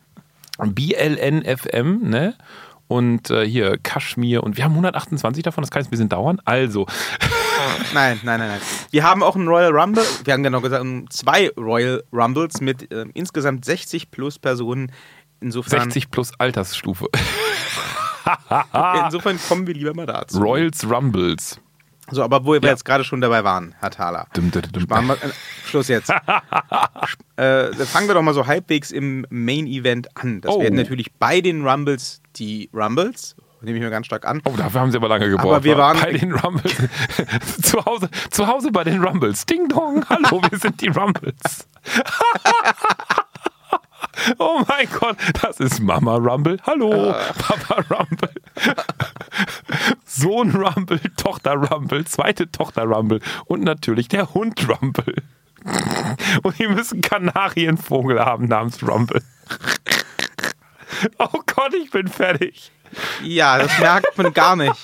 BLNFM, 0.58 2.08
ne? 2.08 2.34
Und 2.86 3.30
äh, 3.30 3.46
hier 3.46 3.78
Kaschmir 3.78 4.42
und 4.42 4.56
wir 4.56 4.64
haben 4.64 4.72
128 4.72 5.42
davon, 5.42 5.62
das 5.62 5.70
kann 5.70 5.80
jetzt 5.80 5.88
ein 5.88 5.90
bisschen 5.90 6.08
dauern. 6.08 6.40
Also, 6.44 6.86
Nein, 7.94 8.20
nein, 8.22 8.40
nein, 8.40 8.48
nein. 8.48 8.60
Wir 8.90 9.04
haben 9.04 9.22
auch 9.22 9.36
einen 9.36 9.48
Royal 9.48 9.70
Rumble. 9.70 10.04
Wir 10.24 10.32
haben 10.32 10.42
genau 10.42 10.60
gesagt, 10.60 10.84
zwei 11.10 11.50
Royal 11.56 12.02
Rumbles 12.12 12.60
mit 12.60 12.92
ähm, 12.92 13.10
insgesamt 13.14 13.64
60 13.64 14.10
plus 14.10 14.38
Personen. 14.38 14.92
Insofern, 15.40 15.82
60 15.90 16.10
plus 16.10 16.32
Altersstufe. 16.38 17.06
insofern 19.04 19.38
kommen 19.48 19.66
wir 19.66 19.74
lieber 19.74 19.94
mal 19.94 20.06
dazu. 20.06 20.38
Royals 20.38 20.88
Rumbles. 20.88 21.60
So, 22.10 22.22
aber 22.24 22.44
wo 22.44 22.52
wir 22.54 22.60
Ja. 22.62 22.70
jetzt 22.70 22.84
gerade 22.84 23.04
schon 23.04 23.20
dabei 23.20 23.44
waren, 23.44 23.74
Herr 23.78 23.90
Thaler. 23.90 24.26
Dum, 24.34 24.50
dum, 24.50 24.62
dum. 24.72 24.86
Wir, 24.88 25.12
äh, 25.14 25.16
Schluss 25.66 25.88
jetzt. 25.88 26.10
äh, 27.36 27.72
fangen 27.72 28.08
wir 28.08 28.14
doch 28.14 28.22
mal 28.22 28.34
so 28.34 28.46
halbwegs 28.46 28.90
im 28.90 29.26
Main 29.30 29.66
Event 29.66 30.08
an. 30.16 30.40
Das 30.40 30.54
Oh. 30.54 30.60
werden 30.60 30.74
natürlich 30.76 31.12
bei 31.18 31.40
den 31.40 31.66
Rumbles 31.66 32.20
die 32.36 32.68
Rumbles, 32.74 33.36
nehme 33.60 33.78
ich 33.78 33.84
mir 33.84 33.90
ganz 33.90 34.06
stark 34.06 34.26
an. 34.26 34.40
Oh, 34.44 34.54
dafür 34.56 34.80
haben 34.80 34.90
sie 34.90 34.96
aber 34.96 35.08
lange 35.08 35.28
gebraucht. 35.28 35.46
Aber 35.54 35.64
wir 35.64 35.76
wa? 35.76 35.82
waren- 35.82 36.00
bei 36.00 36.12
den 36.12 36.32
Rumbles. 36.32 36.74
zu, 37.62 37.84
Hause, 37.84 38.08
zu 38.30 38.46
Hause 38.46 38.70
bei 38.72 38.84
den 38.84 39.02
Rumbles. 39.04 39.46
Ding 39.46 39.68
dong, 39.68 40.04
hallo, 40.08 40.40
wir 40.50 40.58
sind 40.58 40.80
die 40.80 40.88
Rumbles. 40.88 41.68
oh 44.38 44.62
mein 44.68 44.88
Gott, 44.98 45.16
das 45.42 45.60
ist 45.60 45.80
Mama 45.80 46.16
Rumble. 46.16 46.58
Hallo, 46.66 47.14
Papa 47.38 47.82
Rumble. 47.94 48.30
Sohn 50.40 50.56
Rumble, 50.56 51.00
Tochter 51.16 51.52
Rumble, 51.52 52.04
zweite 52.06 52.50
Tochter 52.50 52.84
Rumble 52.84 53.20
und 53.44 53.62
natürlich 53.62 54.08
der 54.08 54.32
Hund 54.32 54.66
Rumble. 54.68 55.14
Und 56.42 56.58
die 56.58 56.68
müssen 56.68 57.02
Kanarienvogel 57.02 58.18
haben 58.18 58.46
namens 58.46 58.82
Rumble. 58.86 59.22
Oh 61.18 61.40
Gott, 61.46 61.72
ich 61.72 61.90
bin 61.90 62.08
fertig. 62.08 62.72
Ja, 63.22 63.56
das 63.56 63.78
merkt 63.78 64.18
man 64.18 64.34
gar 64.34 64.54
nicht. 64.54 64.74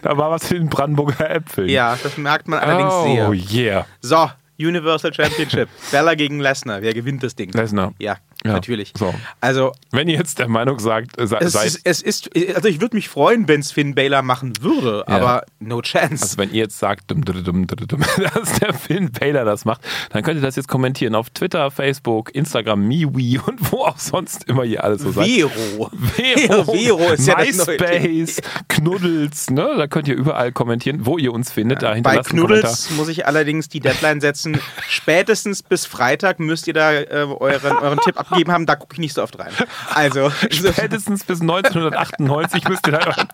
Da 0.00 0.16
war 0.16 0.30
was 0.30 0.50
in 0.50 0.62
den 0.62 0.68
Brandenburger 0.68 1.30
Äpfeln. 1.30 1.68
Ja, 1.68 1.96
das 2.02 2.16
merkt 2.16 2.48
man 2.48 2.58
allerdings 2.58 2.92
oh, 2.92 3.32
sehr. 3.32 3.62
yeah. 3.62 3.86
So, 4.00 4.28
Universal 4.58 5.14
Championship. 5.14 5.68
Bella 5.92 6.14
gegen 6.14 6.40
Lesnar. 6.40 6.82
Wer 6.82 6.94
gewinnt 6.94 7.22
das 7.22 7.36
Ding? 7.36 7.52
Lesnar. 7.52 7.92
Ja, 7.98 8.16
Ja, 8.44 8.52
natürlich. 8.52 8.92
so. 8.96 9.14
Also, 9.40 9.72
Wenn 9.90 10.08
ihr 10.08 10.16
jetzt 10.18 10.38
der 10.38 10.48
Meinung 10.48 10.78
sagt, 10.78 11.18
äh, 11.18 11.24
es 11.40 11.54
ist, 11.54 11.80
es 11.84 12.02
ist, 12.02 12.30
also 12.54 12.68
ich 12.68 12.80
würde 12.80 12.96
mich 12.96 13.08
freuen, 13.08 13.46
wenn 13.48 13.60
es 13.60 13.70
Finn 13.72 13.94
Balor 13.94 14.22
machen 14.22 14.52
würde, 14.60 15.04
Ja. 15.08 15.14
aber 15.14 15.44
no 15.60 15.80
chance. 15.80 16.22
also 16.22 16.38
wenn 16.38 16.50
ihr 16.50 16.62
jetzt 16.62 16.78
sagt, 16.78 17.10
dum, 17.10 17.24
dum, 17.24 17.44
dum, 17.44 17.66
dum, 17.66 17.86
dum, 17.86 18.00
dass 18.34 18.58
der 18.58 18.74
Finn 18.74 19.12
Baylor 19.12 19.44
das 19.44 19.64
macht, 19.64 19.82
dann 20.10 20.22
könnt 20.22 20.36
ihr 20.38 20.42
das 20.42 20.56
jetzt 20.56 20.68
kommentieren 20.68 21.14
auf 21.14 21.30
Twitter, 21.30 21.70
Facebook, 21.70 22.34
Instagram, 22.34 22.86
MeWe 22.88 23.40
und 23.46 23.70
wo 23.72 23.84
auch 23.84 23.98
sonst 23.98 24.48
immer 24.48 24.64
ihr 24.64 24.82
alles 24.82 25.02
so 25.02 25.12
seid. 25.12 25.26
Vero. 25.26 25.90
Vero, 26.16 26.64
Vero 26.72 27.12
ist 27.12 27.26
ja 27.28 27.36
MySpace, 27.38 28.40
Knuddels, 28.68 29.50
ne? 29.50 29.74
Da 29.76 29.86
könnt 29.86 30.08
ihr 30.08 30.16
überall 30.16 30.50
kommentieren, 30.52 31.06
wo 31.06 31.16
ihr 31.18 31.32
uns 31.32 31.52
findet. 31.52 31.82
Da 31.82 31.94
Bei 32.02 32.18
Knuddels 32.18 32.90
muss 32.90 33.08
ich 33.08 33.26
allerdings 33.26 33.68
die 33.68 33.80
Deadline 33.80 34.20
setzen. 34.20 34.58
Spätestens 34.88 35.62
bis 35.62 35.86
Freitag 35.86 36.40
müsst 36.40 36.66
ihr 36.66 36.74
da 36.74 36.92
äh, 36.92 37.04
euren, 37.38 37.76
euren 37.76 37.98
Tipp 38.00 38.18
abgeben 38.18 38.31
haben. 38.32 38.66
Da 38.66 38.76
gucke 38.76 38.94
ich 38.94 38.98
nicht 38.98 39.14
so 39.14 39.22
oft 39.22 39.38
rein. 39.38 39.52
Also, 39.94 40.30
Spätestens 40.50 41.24
bis 41.24 41.40
1998 41.40 42.68
müsst 42.68 42.86
ihr 42.86 42.92
da. 42.92 43.00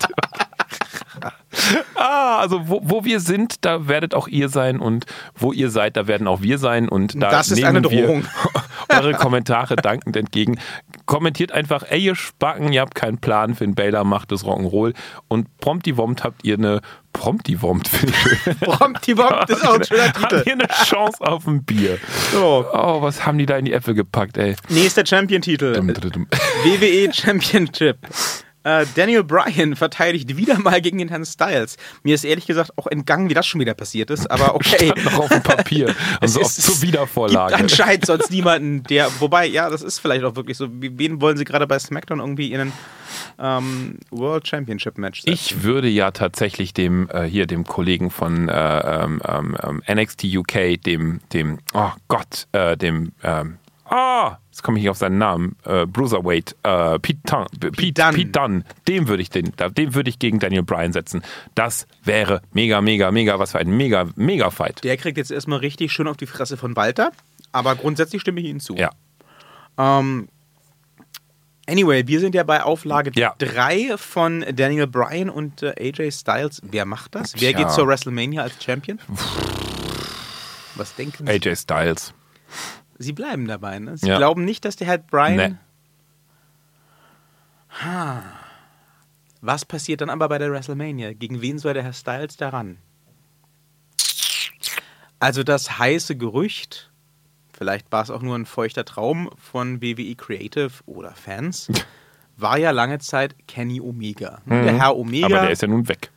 Ah, 1.94 2.38
also 2.38 2.68
wo, 2.68 2.80
wo 2.82 3.04
wir 3.04 3.20
sind, 3.20 3.64
da 3.64 3.88
werdet 3.88 4.14
auch 4.14 4.28
ihr 4.28 4.48
sein 4.48 4.78
und 4.78 5.06
wo 5.34 5.52
ihr 5.52 5.70
seid, 5.70 5.96
da 5.96 6.06
werden 6.06 6.26
auch 6.26 6.40
wir 6.42 6.58
sein 6.58 6.88
und 6.88 7.20
da 7.20 7.30
Das 7.30 7.50
ist 7.50 7.56
nehmen 7.56 7.68
eine 7.68 7.82
Drohung. 7.82 8.24
wir 8.88 8.96
eure 8.96 9.14
Kommentare 9.14 9.76
dankend 9.76 10.16
entgegen. 10.16 10.58
Kommentiert 11.06 11.52
einfach, 11.52 11.84
ey 11.88 12.00
ihr 12.00 12.14
Spacken, 12.14 12.72
ihr 12.72 12.80
habt 12.80 12.94
keinen 12.94 13.18
Plan, 13.18 13.54
Finn 13.54 13.74
Baylor 13.74 14.04
macht 14.04 14.30
das 14.30 14.44
Rock'n'Roll 14.44 14.94
und 15.28 15.58
promptiwompt 15.58 16.22
habt 16.24 16.44
ihr 16.44 16.54
eine 16.54 16.80
Promptiwompt, 17.18 17.88
finde 17.88 18.14
ich 18.14 18.38
schön. 18.42 18.56
Promptiwompt 18.60 19.50
ist 19.50 19.66
auch 19.66 19.74
ein 19.74 19.84
schöner 19.84 20.12
Titel. 20.12 20.42
ihr 20.46 20.52
eine 20.52 20.68
Chance 20.68 21.20
auf 21.20 21.46
ein 21.46 21.64
Bier. 21.64 21.98
So, 22.32 22.64
Oh, 22.72 23.02
was 23.02 23.26
haben 23.26 23.38
die 23.38 23.46
da 23.46 23.56
in 23.58 23.64
die 23.64 23.72
Äpfel 23.72 23.94
gepackt, 23.94 24.36
ey. 24.38 24.54
nächster 24.68 25.04
Champion-Titel. 25.04 25.74
WWE 25.76 27.12
Championship. 27.12 27.98
Äh, 28.64 28.86
Daniel 28.96 29.24
Bryan 29.24 29.76
verteidigt 29.76 30.36
wieder 30.36 30.58
mal 30.58 30.80
gegen 30.80 30.98
den 30.98 31.08
Herrn 31.08 31.24
Styles. 31.24 31.76
Mir 32.02 32.14
ist 32.14 32.24
ehrlich 32.24 32.46
gesagt 32.46 32.72
auch 32.76 32.86
entgangen, 32.86 33.28
wie 33.30 33.34
das 33.34 33.46
schon 33.46 33.60
wieder 33.60 33.74
passiert 33.74 34.10
ist, 34.10 34.30
aber 34.30 34.54
okay. 34.56 34.86
Stand 34.92 35.04
noch 35.04 35.18
auf 35.20 35.28
dem 35.28 35.42
Papier. 35.42 35.88
Es 36.20 36.36
Also 36.36 36.40
ist- 36.40 36.62
zur 36.62 36.82
Wiedervorlage. 36.82 37.52
Gibt 37.56 37.62
anscheinend 37.62 38.06
sonst 38.06 38.30
niemanden, 38.30 38.82
der. 38.84 39.08
Wobei, 39.20 39.46
ja, 39.46 39.70
das 39.70 39.82
ist 39.82 39.98
vielleicht 40.00 40.24
auch 40.24 40.36
wirklich 40.36 40.56
so. 40.56 40.68
Wen 40.70 41.20
wollen 41.20 41.36
sie 41.36 41.44
gerade 41.44 41.66
bei 41.66 41.78
SmackDown 41.78 42.20
irgendwie 42.20 42.52
in 42.52 42.60
einen 42.60 42.72
ähm, 43.38 43.98
World 44.10 44.46
Championship 44.46 44.98
Match 44.98 45.22
setzen? 45.22 45.32
Ich 45.32 45.62
würde 45.62 45.88
ja 45.88 46.10
tatsächlich 46.10 46.74
dem 46.74 47.08
äh, 47.10 47.24
hier 47.24 47.46
dem 47.46 47.64
Kollegen 47.64 48.10
von 48.10 48.48
äh, 48.48 49.02
ähm, 49.04 49.22
ähm, 49.62 49.82
NXT 49.90 50.24
UK, 50.24 50.82
dem 50.82 51.20
dem 51.32 51.58
oh 51.74 51.90
Gott, 52.08 52.46
äh, 52.52 52.76
dem 52.76 53.12
ähm, 53.22 53.58
ah, 53.90 54.38
jetzt 54.50 54.62
komme 54.62 54.78
ich 54.78 54.82
nicht 54.84 54.90
auf 54.90 54.96
seinen 54.98 55.18
Namen, 55.18 55.56
äh, 55.64 55.86
Bruiserweight, 55.86 56.56
äh, 56.62 56.98
Pete, 56.98 57.20
Dunn, 57.24 57.46
Pete, 57.72 57.92
Dunne. 58.02 58.12
Pete 58.12 58.30
Dunne, 58.30 58.64
dem 58.86 59.08
würde 59.08 59.22
ich 59.22 59.30
den, 59.30 59.52
da- 59.56 59.68
dem 59.68 59.94
würde 59.94 60.10
ich 60.10 60.18
gegen 60.18 60.38
Daniel 60.38 60.62
Bryan 60.62 60.92
setzen. 60.92 61.22
Das 61.54 61.86
wäre 62.04 62.42
mega, 62.52 62.80
mega, 62.80 63.10
mega, 63.10 63.38
was 63.38 63.52
für 63.52 63.58
ein 63.58 63.70
mega, 63.76 64.06
mega 64.16 64.50
Fight. 64.50 64.82
Der 64.84 64.96
kriegt 64.96 65.16
jetzt 65.18 65.30
erstmal 65.30 65.58
richtig 65.60 65.92
schön 65.92 66.06
auf 66.08 66.16
die 66.16 66.26
Fresse 66.26 66.56
von 66.56 66.76
Walter, 66.76 67.12
aber 67.52 67.74
grundsätzlich 67.76 68.22
stimme 68.22 68.40
ich 68.40 68.46
Ihnen 68.46 68.60
zu. 68.60 68.74
Ja. 68.76 68.90
Ähm, 69.78 70.28
Anyway, 71.70 72.06
wir 72.06 72.18
sind 72.18 72.34
ja 72.34 72.44
bei 72.44 72.62
Auflage 72.62 73.10
Ja. 73.14 73.34
3 73.36 73.98
von 73.98 74.42
Daniel 74.54 74.86
Bryan 74.86 75.28
und 75.28 75.62
äh, 75.62 75.74
AJ 75.78 76.12
Styles. 76.12 76.62
Wer 76.64 76.86
macht 76.86 77.14
das? 77.14 77.34
Wer 77.38 77.50
Tja. 77.52 77.58
geht 77.64 77.72
zur 77.72 77.86
WrestleMania 77.86 78.40
als 78.40 78.54
Champion? 78.64 78.98
Was 80.76 80.94
denken 80.94 81.26
Sie? 81.26 81.30
AJ 81.30 81.56
Styles. 81.56 82.14
Sie 82.98 83.12
bleiben 83.12 83.46
dabei, 83.46 83.78
ne? 83.78 83.96
Sie 83.96 84.08
Ja. 84.08 84.18
glauben 84.18 84.44
nicht, 84.44 84.64
dass 84.64 84.76
der 84.76 84.86
Herr 84.88 84.98
Bryan. 84.98 85.36
Nee. 85.36 85.54
Was 89.40 89.64
passiert 89.64 90.00
dann 90.00 90.10
aber 90.10 90.28
bei 90.28 90.38
der 90.38 90.50
WrestleMania? 90.50 91.12
Gegen 91.12 91.40
wen 91.40 91.58
soll 91.58 91.74
der 91.74 91.84
Herr 91.84 91.92
Styles 91.92 92.36
daran? 92.36 92.78
Also 95.20 95.42
das 95.44 95.78
heiße 95.78 96.16
Gerücht, 96.16 96.90
vielleicht 97.56 97.90
war 97.92 98.02
es 98.02 98.10
auch 98.10 98.22
nur 98.22 98.36
ein 98.36 98.46
feuchter 98.46 98.84
Traum 98.84 99.30
von 99.36 99.80
WWE 99.82 100.14
Creative 100.16 100.70
oder 100.86 101.12
Fans, 101.12 101.68
war 102.36 102.58
ja 102.58 102.70
lange 102.70 102.98
Zeit 102.98 103.34
Kenny 103.48 103.80
Omega. 103.80 104.40
Der 104.46 104.76
Herr 104.76 104.96
Omega. 104.96 105.28
Mhm. 105.28 105.34
Aber 105.34 105.42
der 105.42 105.50
ist 105.52 105.62
ja 105.62 105.68
nun 105.68 105.88
weg. 105.88 106.10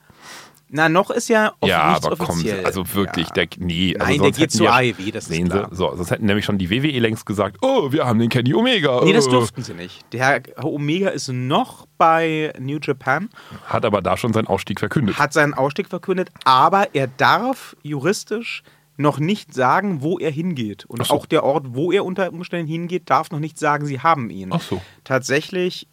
Na, 0.74 0.88
noch 0.88 1.12
ist 1.12 1.28
ja 1.28 1.52
off 1.60 1.70
Ja, 1.70 1.82
aber 1.98 2.16
komm, 2.16 2.30
offiziell. 2.30 2.66
also 2.66 2.94
wirklich, 2.94 3.28
Ja. 3.28 3.34
der, 3.34 3.48
nee. 3.58 3.94
Also 4.00 4.12
Nein, 4.12 4.22
der 4.22 4.32
geht 4.32 4.52
zu 4.52 4.68
AEW, 4.68 5.12
das 5.12 5.26
ist 5.26 5.30
Sehen 5.36 5.50
klar. 5.50 5.68
Sie, 5.70 5.76
so, 5.76 5.94
sonst 5.96 6.12
hätten 6.12 6.26
nämlich 6.26 6.46
schon 6.46 6.58
die 6.58 6.70
WWE 6.70 6.98
längst 7.00 7.26
gesagt, 7.26 7.58
oh, 7.62 7.92
wir 7.92 8.06
haben 8.06 8.20
den 8.20 8.30
Kenny 8.30 8.54
Omega. 8.54 9.04
Nee, 9.04 9.12
das 9.12 9.28
oh. 9.28 9.32
durften 9.32 9.64
sie 9.64 9.74
nicht. 9.74 10.02
Der 10.14 10.26
Herr 10.26 10.64
Omega 10.66 11.10
ist 11.10 11.28
noch 11.28 11.88
bei 11.98 12.54
New 12.58 12.80
Japan, 12.82 13.30
Hat 13.66 13.84
aber 13.84 14.02
da 14.02 14.16
schon 14.16 14.32
seinen 14.32 14.48
Ausstieg 14.48 14.80
verkündet. 14.80 15.20
hat 15.20 15.34
seinen 15.34 15.54
Ausstieg 15.54 15.90
verkündet, 15.90 16.30
aber 16.46 16.96
er 16.96 17.08
darf 17.08 17.76
juristisch 17.84 18.64
noch 18.96 19.20
nicht 19.20 19.54
sagen, 19.54 20.02
wo 20.02 20.20
er 20.20 20.32
hingeht. 20.32 20.86
Und 20.86 21.06
so. 21.06 21.14
auch 21.14 21.26
der 21.26 21.44
Ort, 21.44 21.66
wo 21.76 21.92
er 21.92 22.06
unter 22.06 22.32
Umständen 22.32 22.72
hingeht, 22.72 23.10
darf 23.10 23.30
noch 23.32 23.40
nicht 23.40 23.60
sagen, 23.60 23.86
sie 23.86 24.00
haben 24.00 24.30
ihn. 24.30 24.50
Ach 24.54 24.62
so. 24.62 24.82
Tatsächlich 25.04 25.88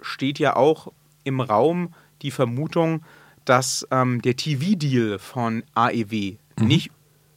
steht 0.00 0.38
ja 0.40 0.56
auch 0.56 0.92
im 1.22 1.40
Raum 1.40 1.94
die 2.22 2.30
Vermutung, 2.30 3.02
dass 3.46 3.86
ähm, 3.90 4.20
der 4.22 4.36
TV-Deal 4.36 5.18
von 5.18 5.62
AEW 5.74 6.36
Mhm. 6.58 6.66
nicht 6.68 6.90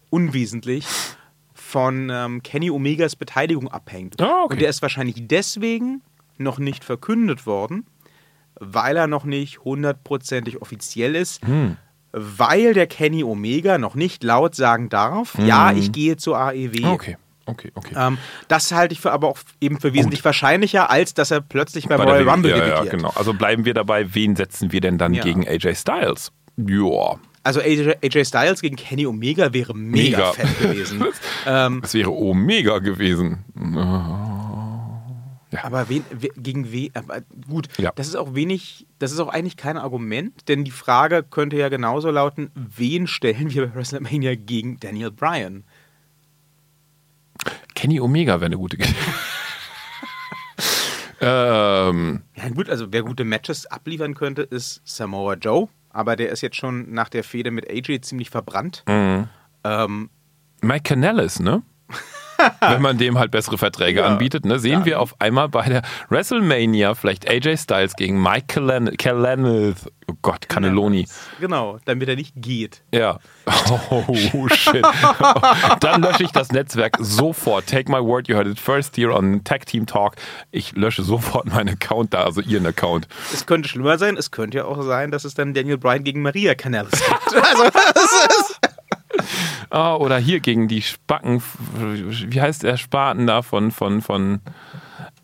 unwesentlich 0.10 0.86
von 1.54 2.10
ähm, 2.10 2.41
Kenny 2.43 2.69
Omegas 2.72 3.15
Beteiligung 3.15 3.67
abhängt. 3.67 4.22
Ah, 4.22 4.43
okay. 4.43 4.54
Und 4.54 4.62
der 4.62 4.69
ist 4.69 4.82
wahrscheinlich 4.82 5.15
deswegen 5.28 6.02
noch 6.38 6.58
nicht 6.58 6.84
verkündet 6.86 7.45
worden, 7.45 7.86
weil 8.60 8.95
er 8.98 9.08
noch 9.08 9.26
nicht 9.26 9.60
hundertprozentig 9.65 10.62
offiziell 10.62 11.15
ist, 11.15 11.45
Hm. 11.45 11.76
weil 12.12 12.74
der 12.74 12.88
Kenny 12.88 13.24
Omega 13.24 13.78
noch 13.78 13.95
nicht 13.95 14.24
laut 14.24 14.56
sagen 14.56 14.89
darf, 14.89 15.38
ja, 15.38 15.72
ich 15.74 15.91
gehe 15.91 16.15
zur 16.17 16.38
AEW. 16.39 16.86
Okay, 16.88 17.17
okay, 17.50 17.72
okay. 17.76 17.96
Ähm, 17.98 18.18
das 18.48 18.72
halte 18.72 18.94
ich 18.94 19.02
für 19.02 19.12
aber 19.12 19.28
auch 19.28 19.40
eben 19.62 19.80
für 19.80 19.94
wesentlich 19.94 20.24
wahrscheinlicher, 20.24 20.90
als 20.90 21.14
dass 21.14 21.32
er 21.32 21.42
plötzlich 21.42 21.88
beim 21.88 21.98
Bei 21.98 22.06
Royal 22.06 22.26
WWE 22.26 22.32
Rumble 22.32 22.52
ja, 22.52 22.68
ja, 22.68 22.84
genau. 22.84 23.12
Also 23.16 23.34
bleiben 23.34 23.66
wir 23.66 23.74
dabei, 23.74 24.14
wen 24.16 24.36
setzen 24.36 24.72
wir 24.72 24.82
denn 24.82 24.98
dann 24.98 25.14
Ja. 25.14 25.24
gegen 25.24 25.48
AJ 25.48 25.76
Styles? 25.76 26.32
Joa. 26.58 27.20
Also 27.44 27.62
AJ, 27.62 27.96
AJ 28.04 28.26
Styles 28.26 28.62
gegen 28.62 28.76
Kenny 28.76 29.06
Omega 29.08 29.54
wäre 29.54 29.74
mega, 29.74 30.18
Mega. 30.18 30.32
fett 30.34 30.60
gewesen. 30.60 31.06
ähm, 31.48 31.80
Das 31.82 31.94
wäre 31.94 32.12
Omega 32.12 32.80
gewesen. 32.80 33.46
aber 35.64 35.90
wen, 35.90 36.04
we, 36.12 36.30
gegen 36.38 36.72
wen? 36.72 36.92
Aber 36.94 37.22
gut, 37.50 37.68
Ja. 37.78 37.92
das 37.96 38.08
ist 38.08 38.16
auch 38.16 38.36
wenig, 38.36 38.86
das 39.00 39.12
ist 39.12 39.20
auch 39.20 39.30
eigentlich 39.30 39.58
kein 39.58 39.78
Argument, 39.78 40.48
denn 40.48 40.64
die 40.64 40.72
Frage 40.72 41.24
könnte 41.24 41.56
ja 41.58 41.70
genauso 41.70 42.12
lauten: 42.12 42.52
Wen 42.56 43.08
stellen 43.08 43.52
wir 43.52 43.68
bei 43.68 43.76
WrestleMania 43.76 44.36
gegen 44.36 44.80
Daniel 44.80 45.12
Bryan? 45.12 45.64
Kenny 47.75 47.99
Omega 47.99 48.36
wäre 48.36 48.47
eine 48.47 48.58
gute 48.58 48.78
ähm, 51.21 52.23
Ja, 52.36 52.49
gut, 52.49 52.69
also 52.69 52.91
wer 52.91 53.04
gute 53.04 53.23
Matches 53.23 53.65
abliefern 53.65 54.15
könnte, 54.15 54.41
ist 54.41 54.82
Samoa 54.84 55.36
Joe, 55.36 55.69
aber 55.89 56.15
der 56.15 56.30
ist 56.30 56.41
jetzt 56.41 56.58
schon 56.58 56.91
nach 56.91 57.10
der 57.10 57.23
Fehde 57.23 57.52
mit 57.52 57.69
AJ 57.69 58.02
ziemlich 58.02 58.30
verbrannt. 58.30 58.84
Mhm. 58.88 59.28
Ähm, 59.63 60.10
Mike 60.62 60.84
Canellis, 60.84 61.39
ne? 61.39 61.63
Wenn 62.62 62.82
man 62.82 62.97
dem 62.97 63.17
halt 63.19 63.32
bessere 63.32 63.58
Verträge 63.58 63.99
Ja. 64.02 64.06
anbietet, 64.08 64.45
ne? 64.45 64.60
Sehen 64.60 64.86
wir 64.86 64.99
auf 65.02 65.15
einmal 65.19 65.49
bei 65.49 65.67
der 65.67 65.82
WrestleMania 66.10 66.95
vielleicht 66.95 67.30
AJ 67.30 67.58
Styles 67.58 67.95
gegen 67.95 68.21
Mike 68.21 68.45
Callanith. 68.97 69.91
Oh 70.12 70.15
Gott, 70.23 70.49
Cannelloni. 70.49 71.08
genau, 71.39 71.78
damit 71.86 72.10
er 72.10 72.15
nicht 72.15 72.34
geht. 72.36 72.82
Ja. 72.91 73.19
Oh, 73.91 74.47
shit. 74.49 74.84
Dann 75.82 76.02
lösche 76.02 76.23
ich 76.23 76.32
das 76.32 76.52
Netzwerk 76.52 76.97
sofort. 76.99 77.67
Take 77.67 77.91
my 77.91 77.99
word, 77.99 78.28
you 78.28 78.36
heard 78.36 78.47
it 78.47 78.60
first 78.60 78.97
here 78.97 79.13
on 79.13 79.43
Tag 79.43 79.67
Team 79.67 79.86
Talk. 79.86 80.15
Ich 80.52 80.71
lösche 80.75 81.04
sofort 81.04 81.45
meinen 81.47 81.69
Account 81.69 82.13
da, 82.15 82.23
also 82.23 82.41
Ihren 82.41 82.65
Account. 82.65 83.08
Es 83.32 83.45
könnte 83.45 83.69
schlimmer 83.69 83.99
sein, 83.99 84.17
es 84.17 84.32
könnte 84.32 84.58
ja 84.58 84.65
auch 84.65 84.82
sein, 84.82 85.12
dass 85.12 85.25
es 85.25 85.36
dann 85.36 85.54
Daniel 85.54 85.78
Bryan 85.78 86.04
gegen 86.04 86.21
Maria 86.23 86.56
Canales 86.56 86.91
gibt. 86.91 87.10
Also, 87.49 87.63
das 87.93 88.28
ist, 88.39 88.60
Ah, 89.69 89.95
oder 89.95 90.17
hier 90.17 90.39
gegen 90.39 90.67
die 90.67 90.82
Spacken. 90.82 91.41
Wie 91.75 92.41
heißt 92.41 92.63
der 92.63 92.77
Spaten 92.77 93.27
da 93.27 93.41
von, 93.41 93.71
von, 93.71 94.01
von. 94.01 94.41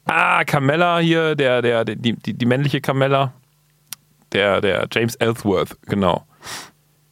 Ah, 0.05 0.43
Carmella 0.43 0.99
hier, 0.99 1.35
der, 1.35 1.61
der, 1.61 1.83
die, 1.83 2.13
die, 2.13 2.33
die 2.33 2.45
männliche 2.45 2.81
Carmella. 2.81 3.33
Der, 4.31 4.61
der 4.61 4.87
James 4.91 5.15
Ellsworth, 5.15 5.77
genau. 5.83 6.25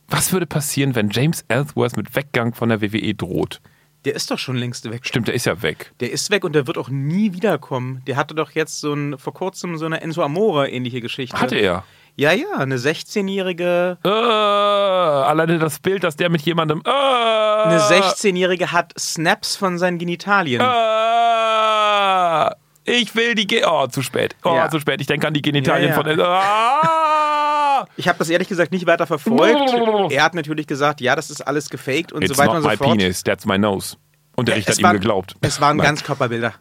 Was 0.09 0.33
würde 0.33 0.45
passieren, 0.45 0.93
wenn 0.93 1.09
James 1.09 1.43
Ellsworth 1.47 1.97
mit 1.97 2.15
Weggang 2.15 2.53
von 2.53 2.69
der 2.69 2.81
WWE 2.81 3.15
droht? 3.15 3.61
der 4.05 4.15
ist 4.15 4.29
doch 4.31 4.39
schon 4.39 4.57
längst 4.57 4.89
weg. 4.89 5.05
Stimmt, 5.05 5.27
der 5.27 5.35
ist 5.35 5.45
ja 5.45 5.61
weg. 5.61 5.93
Der 5.99 6.11
ist 6.11 6.29
weg 6.29 6.43
und 6.43 6.53
der 6.53 6.67
wird 6.67 6.77
auch 6.77 6.89
nie 6.89 7.33
wiederkommen. 7.33 8.01
Der 8.05 8.17
hatte 8.17 8.35
doch 8.35 8.51
jetzt 8.51 8.79
so 8.79 8.93
ein, 8.93 9.17
vor 9.17 9.33
kurzem 9.33 9.77
so 9.77 9.85
eine 9.85 10.01
Enzo 10.01 10.21
Amore 10.23 10.69
ähnliche 10.69 11.01
Geschichte. 11.01 11.39
Hatte 11.39 11.55
er. 11.55 11.85
Ja, 12.15 12.31
ja, 12.31 12.45
eine 12.57 12.77
16-jährige. 12.77 13.97
Äh, 14.03 14.07
alleine 14.09 15.57
das 15.57 15.79
Bild, 15.79 16.03
dass 16.03 16.15
der 16.15 16.29
mit 16.29 16.41
jemandem. 16.43 16.83
Äh, 16.85 16.89
Eine 16.89 17.79
16-jährige 17.79 18.71
hat 18.71 18.93
Snaps 18.99 19.55
von 19.55 19.79
seinen 19.79 19.97
Genitalien. 19.97 20.61
Äh, 20.61 22.49
ich 22.85 23.15
will 23.15 23.33
die. 23.33 23.47
Ge 23.47 23.63
oh, 23.65 23.87
zu 23.87 24.03
spät. 24.03 24.35
Oh, 24.43 24.53
Ja. 24.55 24.69
zu 24.69 24.79
spät. 24.79 25.01
Ich 25.01 25.07
denke 25.07 25.25
an 25.27 25.33
die 25.33 25.41
Genitalien 25.41 25.89
Ja, 25.89 25.95
ja. 25.95 26.03
von. 26.03 26.21
Ah! 26.21 27.87
Ich 27.95 28.07
habe 28.07 28.19
das 28.19 28.29
ehrlich 28.29 28.47
gesagt 28.47 28.71
nicht 28.71 28.85
weiter 28.85 29.07
verfolgt. 29.07 29.73
er 30.11 30.23
hat 30.23 30.35
natürlich 30.35 30.67
gesagt, 30.67 31.01
ja, 31.01 31.15
das 31.15 31.31
ist 31.31 31.41
alles 31.41 31.69
gefaked 31.69 32.11
und 32.11 32.21
It's 32.23 32.35
so 32.35 32.37
weiter 32.37 32.57
und 32.57 32.63
my 32.63 32.71
so 32.71 32.83
fort. 32.83 32.97
penis, 32.97 33.23
that's 33.23 33.45
my 33.45 33.57
nose. 33.57 33.97
Und 34.35 34.47
der 34.47 34.55
Richter 34.57 34.73
hat 34.73 34.79
ihm 34.79 34.91
geglaubt. 34.91 35.35
Es 35.41 35.59
waren. 35.61 35.79
Ganzkörperbilder. 35.79 36.53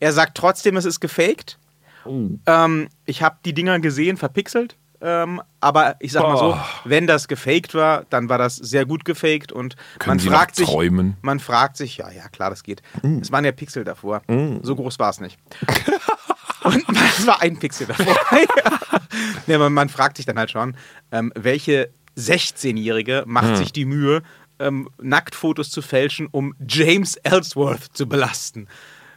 Er 0.00 0.12
sagt 0.12 0.36
trotzdem, 0.36 0.76
es 0.76 0.84
ist 0.84 1.00
gefaked. 1.00 1.58
Oh. 2.06 2.30
Ähm, 2.46 2.88
ich 3.06 3.22
habe 3.22 3.36
die 3.44 3.54
Dinger 3.54 3.80
gesehen, 3.80 4.16
verpixelt. 4.16 4.76
Ähm, 5.00 5.42
aber 5.60 5.96
ich 6.00 6.12
sag 6.12 6.22
mal 6.22 6.38
so, 6.38 6.54
Oh. 6.54 6.60
wenn 6.84 7.06
das 7.06 7.28
gefaked 7.28 7.74
war, 7.74 8.04
dann 8.08 8.30
war 8.30 8.38
das 8.38 8.56
sehr 8.56 8.86
gut 8.86 9.04
gefaked 9.04 9.52
und 9.52 9.76
Können 9.98 10.12
man 10.12 10.18
Sie 10.18 10.28
fragt 10.28 10.56
sich, 10.56 10.66
träumen? 10.68 11.18
man 11.20 11.40
fragt 11.40 11.76
sich, 11.76 11.98
ja, 11.98 12.10
ja, 12.10 12.28
klar, 12.28 12.48
das 12.48 12.62
geht. 12.62 12.80
Es 13.20 13.30
waren 13.30 13.44
ja 13.44 13.52
Pixel 13.52 13.84
davor. 13.84 14.22
So 14.62 14.74
groß 14.74 14.98
war 14.98 15.10
es 15.10 15.20
nicht. 15.20 15.38
und 16.64 16.84
es 17.18 17.26
war 17.26 17.42
ein 17.42 17.58
Pixel 17.58 17.86
davor. 17.86 18.16
ja, 19.46 19.58
man, 19.58 19.74
man 19.74 19.88
fragt 19.90 20.16
sich 20.16 20.24
dann 20.24 20.38
halt 20.38 20.50
schon, 20.50 20.74
ähm, 21.12 21.32
welche 21.36 21.90
16-Jährige 22.16 23.24
macht 23.26 23.56
sich 23.58 23.72
die 23.72 23.84
Mühe, 23.84 24.22
ähm, 24.58 24.88
Nacktfotos 25.02 25.70
zu 25.70 25.82
fälschen, 25.82 26.28
um 26.30 26.54
James 26.66 27.16
Ellsworth 27.16 27.88
zu 27.92 28.08
belasten. 28.08 28.68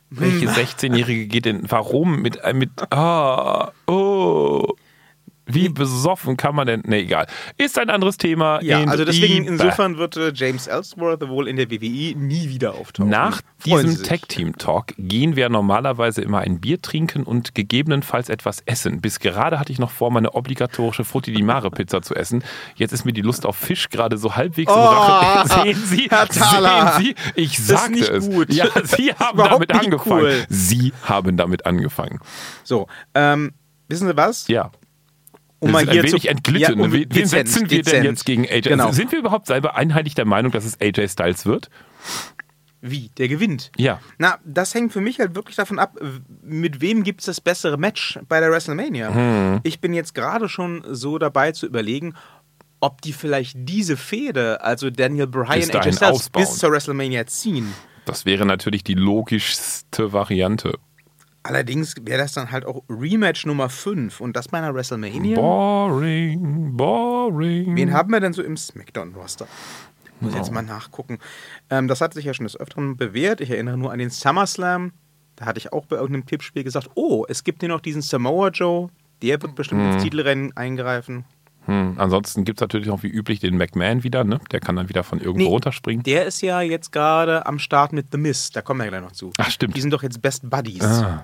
Welche 0.09 0.47
16-Jährige 0.47 1.27
geht 1.27 1.45
denn, 1.45 1.63
warum 1.69 2.21
mit, 2.21 2.37
äh, 2.37 2.53
mit, 2.53 2.69
ah, 2.91 3.71
oh, 3.87 4.75
wie 5.47 5.69
besoffen 5.69 6.37
kann 6.37 6.55
man 6.55 6.67
denn, 6.67 6.83
nee, 6.85 6.99
egal. 7.01 7.27
Ist 7.57 7.79
ein 7.79 7.89
anderes 7.89 8.17
Thema. 8.17 8.61
Ja, 8.61 8.79
In 8.81 8.89
also 8.89 9.05
deswegen, 9.05 9.45
insofern 9.45 9.97
wird 9.97 10.17
äh, 10.17 10.31
James 10.33 10.67
Ellsworth 10.67 11.27
wohl 11.27 11.47
in 11.47 11.55
der 11.55 11.71
WWE 11.71 12.15
nie 12.17 12.49
wieder 12.49 12.75
auftauchen. 12.75 13.09
Nach 13.09 13.41
Freuen 13.57 13.87
diesem. 13.87 14.03
Tag-Team-Talk 14.03 14.93
gehen 14.97 15.35
wir 15.35 15.49
normalerweise 15.49 16.21
immer 16.21 16.39
ein 16.39 16.59
Bier 16.59 16.81
trinken 16.81 17.23
und 17.23 17.55
gegebenenfalls 17.55 18.29
etwas 18.29 18.61
essen. 18.65 19.01
Bis 19.01 19.19
gerade 19.19 19.59
hatte 19.59 19.71
ich 19.71 19.79
noch 19.79 19.91
vor, 19.91 20.11
meine 20.11 20.33
obligatorische 20.35 21.03
Frutti 21.03 21.31
di 21.33 21.41
Mare 21.43 21.71
Pizza 21.71 22.01
zu 22.01 22.13
essen. 22.15 22.43
Jetzt 22.75 22.91
ist 22.91 23.05
mir 23.05 23.13
die 23.13 23.21
Lust 23.21 23.45
auf 23.45 23.55
Fisch 23.55 23.89
gerade 23.89 24.17
so 24.17 24.35
halbwegs 24.35 24.71
im 24.71 24.77
Oh, 24.77 24.83
Rachen. 24.83 25.63
Sehen 25.63 25.81
Sie, 25.85 26.07
Herr 26.09 26.27
Thaler, 26.27 26.93
sehen 26.97 27.15
Sie, 27.35 27.41
ich 27.41 27.57
sagte 27.57 27.99
es. 27.99 28.29
gut. 28.29 28.53
Ja, 28.53 28.67
Sie 28.83 29.11
haben 29.13 29.37
damit 29.37 29.71
angefangen. 29.73 30.21
cool. 30.23 30.45
Sie 30.49 30.93
haben 31.03 31.37
damit 31.37 31.65
angefangen. 31.65 32.19
So, 32.63 32.87
ähm, 33.15 33.53
wissen 33.87 34.07
Sie 34.07 34.17
was? 34.17 34.47
Ja. 34.47 34.71
Um 35.59 35.71
mal 35.71 35.83
hier 35.83 36.01
ein 36.01 36.07
wenig 36.07 36.21
zu, 36.21 36.27
entglitten. 36.27 36.79
Ja, 36.79 36.85
um, 36.85 36.91
Wen 36.91 37.09
dezent, 37.09 37.29
setzen 37.49 37.61
wir 37.69 37.81
denn 37.81 37.85
dezent. 37.85 38.05
jetzt 38.05 38.25
gegen 38.25 38.45
AJ? 38.45 38.61
Genau. 38.61 38.91
Sind 38.91 39.11
wir 39.11 39.19
überhaupt 39.19 39.47
selber 39.47 39.75
einheitlich 39.75 40.13
der 40.13 40.25
Meinung, 40.25 40.51
dass 40.51 40.65
es 40.65 40.79
AJ 40.79 41.09
Styles 41.09 41.45
wird? 41.45 41.69
Wie? 42.81 43.09
Der 43.17 43.27
gewinnt. 43.27 43.71
Ja. 43.77 43.99
Na, 44.19 44.37
das 44.45 44.73
hängt 44.75 44.93
für 44.93 45.01
mich 45.01 45.19
halt 45.19 45.35
wirklich 45.35 45.55
davon 45.55 45.79
ab, 45.79 45.97
mit 46.43 46.79
wem 46.79 47.03
gibt 47.03 47.21
es 47.21 47.25
das 47.25 47.41
bessere 47.41 47.77
Match 47.77 48.19
bei 48.27 48.39
der 48.39 48.51
WrestleMania. 48.51 49.13
Hm. 49.13 49.59
Ich 49.63 49.81
bin 49.81 49.93
jetzt 49.93 50.13
gerade 50.13 50.47
schon 50.47 50.83
so 50.87 51.17
dabei 51.17 51.53
zu 51.53 51.65
überlegen, 51.65 52.13
ob 52.79 53.01
die 53.01 53.13
vielleicht 53.13 53.55
diese 53.57 53.97
Fehde, 53.97 54.61
also 54.61 54.91
Daniel 54.91 55.27
Bryan, 55.27 55.71
AJ 55.71 55.93
Styles, 55.93 56.29
bis 56.29 56.57
zur 56.57 56.71
WrestleMania 56.71 57.25
ziehen. 57.25 57.73
Das 58.05 58.25
wäre 58.25 58.45
natürlich 58.45 58.83
die 58.83 58.93
logischste 58.93 60.13
Variante. 60.13 60.77
Allerdings 61.47 61.95
wäre 62.01 62.17
das 62.17 62.33
dann 62.33 62.51
halt 62.51 62.65
auch 62.65 62.83
Rematch 62.89 63.45
Nummer 63.45 63.69
5 63.69 64.19
und 64.19 64.35
das 64.35 64.49
bei 64.49 64.57
einer 64.57 64.75
WrestleMania. 64.75 65.39
Boring, 65.39 66.75
boring. 66.75 67.73
Wen 67.73 67.93
haben 67.93 68.11
wir 68.11 68.19
denn 68.19 68.33
so 68.33 68.43
im 68.43 68.57
SmackDown-Roster? 68.57 69.47
Muss 70.19 70.33
ich 70.33 70.37
jetzt 70.37 70.51
mal 70.51 70.61
nachgucken. 70.61 71.19
Ähm, 71.69 71.87
das 71.87 72.01
hat 72.01 72.13
sich 72.13 72.25
ja 72.25 72.33
schon 72.33 72.45
des 72.45 72.59
Öfteren 72.59 72.97
bewährt. 72.97 73.39
Ich 73.39 73.49
erinnere 73.49 73.77
nur 73.77 73.93
an 73.93 73.99
den 73.99 74.09
SummerSlam. 74.09 74.91
Da 75.37 75.45
hatte 75.45 75.59
ich 75.59 75.71
auch 75.71 75.85
bei 75.85 75.95
irgendeinem 75.95 76.25
Tippspiel 76.25 76.65
gesagt, 76.65 76.89
oh, 76.95 77.25
es 77.29 77.45
gibt 77.45 77.61
hier 77.61 77.69
noch 77.69 77.79
diesen 77.79 78.01
Samoa 78.01 78.49
Joe. 78.49 78.89
Der 79.21 79.41
wird 79.41 79.55
bestimmt 79.55 79.93
ins 79.93 80.03
Titelrennen 80.03 80.55
eingreifen. 80.57 81.23
Hm. 81.67 81.93
Ansonsten 81.97 82.43
gibt 82.43 82.59
es 82.59 82.61
natürlich 82.61 82.89
auch 82.89 83.03
wie 83.03 83.07
üblich 83.09 83.39
den 83.39 83.55
McMahon 83.57 84.03
wieder, 84.03 84.23
ne? 84.23 84.39
Der 84.51 84.59
kann 84.59 84.75
dann 84.75 84.89
wieder 84.89 85.03
von 85.03 85.19
irgendwo 85.19 85.45
Nee. 85.45 85.49
runterspringen. 85.49 86.03
Der 86.03 86.25
ist 86.25 86.41
ja 86.41 86.61
jetzt 86.61 86.91
gerade 86.91 87.45
am 87.45 87.59
Start 87.59 87.93
mit 87.93 88.07
The 88.11 88.17
Miz. 88.17 88.49
Da 88.51 88.61
kommen 88.61 88.79
wir 88.81 88.87
gleich 88.87 89.01
noch 89.01 89.11
zu. 89.11 89.31
Ach, 89.37 89.51
stimmt. 89.51 89.75
Die 89.75 89.81
sind 89.81 89.91
doch 89.91 90.01
jetzt 90.03 90.21
Best 90.21 90.49
Buddies. 90.49 90.83
Ah. 90.83 91.23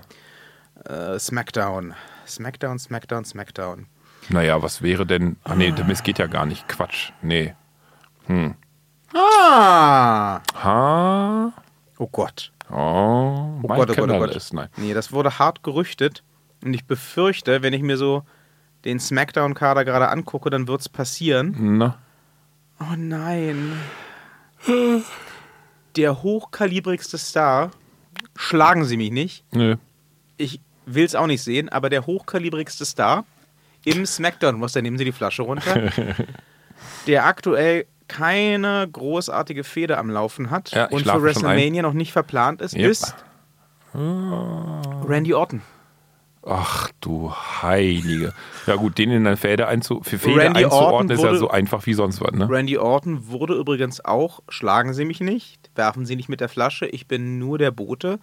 Äh, 0.85 1.17
Smackdown. 1.19 1.93
Smackdown, 2.27 2.77
Smackdown, 2.79 3.25
Smackdown. 3.25 3.87
Naja, 4.29 4.61
was 4.61 4.81
wäre 4.81 5.05
denn. 5.05 5.37
Ach 5.43 5.55
nee, 5.55 5.71
der 5.71 5.85
Mist 5.85 6.03
geht 6.03 6.19
ja 6.19 6.27
gar 6.27 6.45
nicht. 6.45 6.67
Quatsch. 6.67 7.11
Nee. 7.21 7.53
Ah! 9.13 10.41
Ha? 10.63 11.53
Oh 11.99 12.07
Gott. 12.11 12.51
Oh, 12.71 12.75
Oh 12.75 13.67
mein 13.67 13.77
Gott, 13.77 13.89
oh 13.91 13.93
Gott, 13.95 14.09
oh 14.09 14.19
Gott. 14.19 14.35
ist, 14.35 14.53
nein. 14.53 14.69
Nee, 14.77 14.93
das 14.93 15.11
wurde 15.11 15.37
hart 15.39 15.63
gerüchtet. 15.63 16.23
Und 16.63 16.73
ich 16.73 16.85
befürchte, 16.85 17.61
wenn 17.61 17.73
ich 17.73 17.81
mir 17.81 17.97
so 17.97 18.23
den 18.85 18.99
Smackdown-Kader 18.99 19.85
gerade 19.85 20.09
angucke, 20.09 20.49
dann 20.49 20.67
wird 20.67 20.81
es 20.81 20.89
passieren. 20.89 21.77
Na? 21.77 21.97
Oh 22.79 22.95
nein. 22.97 23.73
Der 25.95 26.23
hochkalibrigste 26.23 27.17
Star, 27.17 27.71
schlagen 28.35 28.85
Sie 28.85 28.97
mich 28.97 29.11
nicht, 29.11 29.45
Nö. 29.53 29.75
ich 30.37 30.59
will 30.85 31.05
es 31.05 31.15
auch 31.15 31.27
nicht 31.27 31.43
sehen, 31.43 31.69
aber 31.69 31.89
der 31.89 32.05
hochkalibrigste 32.05 32.85
Star 32.85 33.25
im 33.85 34.05
Smackdown, 34.05 34.59
was 34.61 34.73
da 34.73 34.81
nehmen 34.81 34.97
Sie 34.97 35.05
die 35.05 35.11
Flasche 35.11 35.43
runter, 35.43 35.91
der 37.07 37.25
aktuell 37.25 37.85
keine 38.07 38.87
großartige 38.91 39.63
Feder 39.63 39.97
am 39.97 40.09
Laufen 40.09 40.49
hat 40.49 40.71
Ja, 40.71 40.85
und 40.85 41.03
für. 41.03 41.21
WrestleMania 41.21 41.81
noch 41.81 41.93
nicht 41.93 42.11
verplant 42.11 42.61
ist, 42.61 42.75
Yep. 42.75 42.89
ist 42.91 43.15
Randy 43.93 45.33
Orton. 45.33 45.61
Ach 46.45 46.91
du 46.99 47.31
Heilige. 47.61 48.33
Ja 48.67 48.75
gut, 48.75 48.97
den 48.97 49.11
in 49.11 49.25
eine 49.25 49.37
Fäde 49.37 49.67
einzu 49.67 50.01
für 50.03 50.19
Fäde 50.19 50.41
Randy 50.41 50.65
Orton 50.65 50.73
einzuordnen 50.73 51.17
ist 51.17 51.23
ja 51.23 51.35
so 51.35 51.49
einfach 51.49 51.85
wie 51.85 51.93
sonst 51.93 52.19
was, 52.19 52.33
ne? 52.33 52.49
Randy 52.49 52.77
Orton 52.77 53.29
wurde 53.29 53.53
übrigens 53.53 54.03
auch, 54.03 54.41
schlagen 54.49 54.93
Sie 54.93 55.05
mich 55.05 55.21
nicht, 55.21 55.69
werfen 55.75 56.05
Sie 56.05 56.17
nicht 56.17 56.27
mit 56.27 56.41
der 56.41 56.49
Flasche, 56.49 56.85
ich 56.85 57.07
bin 57.07 57.39
nur 57.39 57.57
der 57.57 57.71
Bote, 57.71 58.19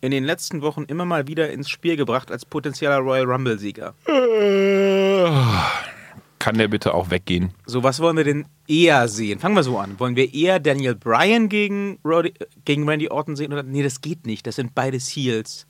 in 0.00 0.12
den 0.12 0.22
letzten 0.22 0.62
Wochen 0.62 0.84
immer 0.84 1.04
mal 1.04 1.26
wieder 1.26 1.50
ins 1.50 1.68
Spiel 1.68 1.96
gebracht 1.96 2.30
als 2.30 2.44
potenzieller 2.44 2.98
Royal 2.98 3.24
Rumble-Sieger. 3.24 3.94
Kann 6.38 6.58
der 6.58 6.68
bitte 6.68 6.94
auch 6.94 7.10
weggehen? 7.10 7.54
So, 7.64 7.82
was 7.82 8.00
wollen 8.00 8.18
wir 8.18 8.24
denn 8.24 8.46
eher 8.68 9.08
sehen? 9.08 9.38
Fangen 9.38 9.56
wir 9.56 9.62
so 9.62 9.78
an. 9.78 9.98
Wollen 9.98 10.14
wir 10.14 10.34
eher 10.34 10.60
Daniel 10.60 10.94
Bryan 10.94 11.48
gegen, 11.48 11.98
Roddy, 12.04 12.34
gegen 12.66 12.86
Randy 12.88 13.08
Orton 13.08 13.34
sehen? 13.34 13.52
Oder, 13.52 13.62
nee, 13.62 13.82
das 13.82 14.02
geht 14.02 14.26
nicht. 14.26 14.46
Das 14.46 14.56
sind 14.56 14.74
beide 14.74 14.98
Heels. 14.98 15.66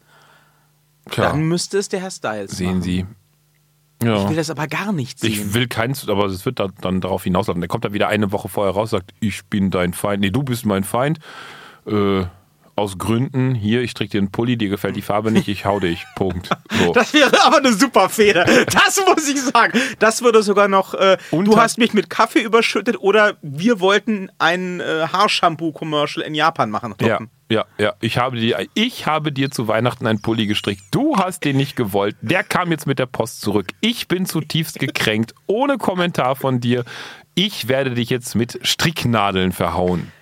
Tja, 1.10 1.30
Dann 1.30 1.42
müsste 1.42 1.78
es 1.78 1.88
der 1.88 2.00
Herr 2.00 2.10
Styles 2.10 2.52
sehen 2.56 2.68
machen. 2.78 2.82
Sie. 2.82 3.06
Ich 4.02 4.06
Ja. 4.08 4.28
will 4.28 4.36
das 4.36 4.50
aber 4.50 4.66
gar 4.66 4.92
nicht 4.92 5.18
sehen. 5.20 5.30
Ich 5.32 5.54
will 5.54 5.68
keins, 5.68 6.08
aber 6.08 6.26
es 6.26 6.44
wird 6.44 6.58
da, 6.60 6.68
dann 6.80 7.00
darauf 7.00 7.24
hinauslaufen. 7.24 7.60
Der 7.60 7.68
kommt 7.68 7.84
dann 7.84 7.92
wieder 7.92 8.08
eine 8.08 8.32
Woche 8.32 8.48
vorher 8.48 8.74
raus, 8.74 8.90
sagt, 8.90 9.12
ich 9.20 9.44
bin 9.46 9.70
dein 9.70 9.92
Feind. 9.94 10.20
Nee, 10.20 10.30
du 10.30 10.42
bist 10.42 10.66
mein 10.66 10.84
Feind. 10.84 11.18
Äh, 11.86 12.24
aus 12.76 12.98
Gründen, 12.98 13.54
hier, 13.54 13.82
ich 13.82 13.92
stricke 13.92 14.10
dir 14.10 14.18
einen 14.18 14.32
Pulli, 14.32 14.56
dir 14.56 14.68
gefällt 14.68 14.96
die 14.96 15.00
Farbe 15.02 15.30
nicht, 15.30 15.46
ich 15.46 15.64
hau 15.64 15.78
dich. 15.78 16.04
Punkt. 16.16 16.50
So. 16.70 16.92
Das 16.92 17.14
wäre 17.14 17.30
aber 17.44 17.58
eine 17.58 17.72
super 17.72 18.08
Feder. 18.08 18.44
Das 18.66 19.00
muss 19.06 19.28
ich 19.28 19.40
sagen. 19.40 19.78
Das 20.00 20.22
würde 20.22 20.42
sogar 20.42 20.66
noch. 20.66 20.92
Äh, 20.94 21.16
du 21.30 21.56
hast 21.56 21.78
mich 21.78 21.94
mit 21.94 22.10
Kaffee 22.10 22.40
überschüttet 22.42 22.96
oder 22.98 23.36
wir 23.42 23.78
wollten 23.78 24.28
ein 24.38 24.80
äh, 24.80 25.06
Haarshampoo-Commercial 25.12 26.26
in 26.26 26.34
Japan 26.34 26.68
machen. 26.70 26.94
Toppen. 26.98 27.06
ja, 27.06 27.18
ja. 27.50 27.64
Ich 28.00 28.18
habe, 28.18 28.38
dir, 28.38 28.66
ich 28.74 29.07
habe 29.07 29.33
dir 29.33 29.50
zu 29.50 29.68
Weihnachten 29.68 30.07
einen 30.07 30.20
Pulli 30.22 30.46
gestrickt. 30.46 30.83
Du 30.90 31.16
hast 31.16 31.44
den 31.44 31.57
nicht 31.57 31.76
gewollt. 31.76 32.16
Der 32.20 32.42
kam 32.42 32.70
jetzt 32.70 32.87
mit 32.87 32.98
der 32.98 33.07
Post 33.07 33.40
zurück. 33.40 33.68
Ich 33.80 34.09
bin 34.09 34.26
zutiefst 34.26 34.78
gekränkt. 34.78 35.35
Ohne 35.46 35.78
Kommentar 35.78 36.37
von 36.37 36.61
dir. 36.61 36.85
Ich 37.35 37.68
werde 37.68 37.90
dich 37.94 38.11
jetzt 38.11 38.35
mit 38.35 38.59
Stricknadeln 38.62 39.52
verhauen. 39.52 40.12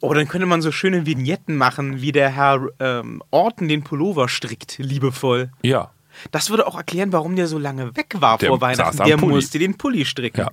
Oh, 0.00 0.12
dann 0.14 0.26
könnte 0.26 0.46
man 0.46 0.62
so 0.62 0.72
schöne 0.72 1.06
Vignetten 1.06 1.56
machen, 1.56 2.02
wie 2.02 2.10
der 2.10 2.30
Herr 2.30 2.66
ähm, 2.80 3.22
Orton 3.30 3.68
den 3.68 3.84
Pullover 3.84 4.28
strickt, 4.28 4.78
liebevoll. 4.78 5.52
Ja. 5.62 5.92
Das 6.32 6.50
würde 6.50 6.66
auch 6.66 6.76
erklären, 6.76 7.12
warum 7.12 7.36
der 7.36 7.46
so 7.46 7.58
lange 7.58 7.96
weg 7.96 8.16
war 8.18 8.38
Der 8.38 8.48
vor 8.48 8.60
Weihnachten. 8.60 8.96
Der 9.04 9.16
Pulli. 9.16 9.34
musste 9.34 9.58
den 9.58 9.78
Pulli 9.78 10.04
stricken. 10.04 10.40
Ja. 10.40 10.50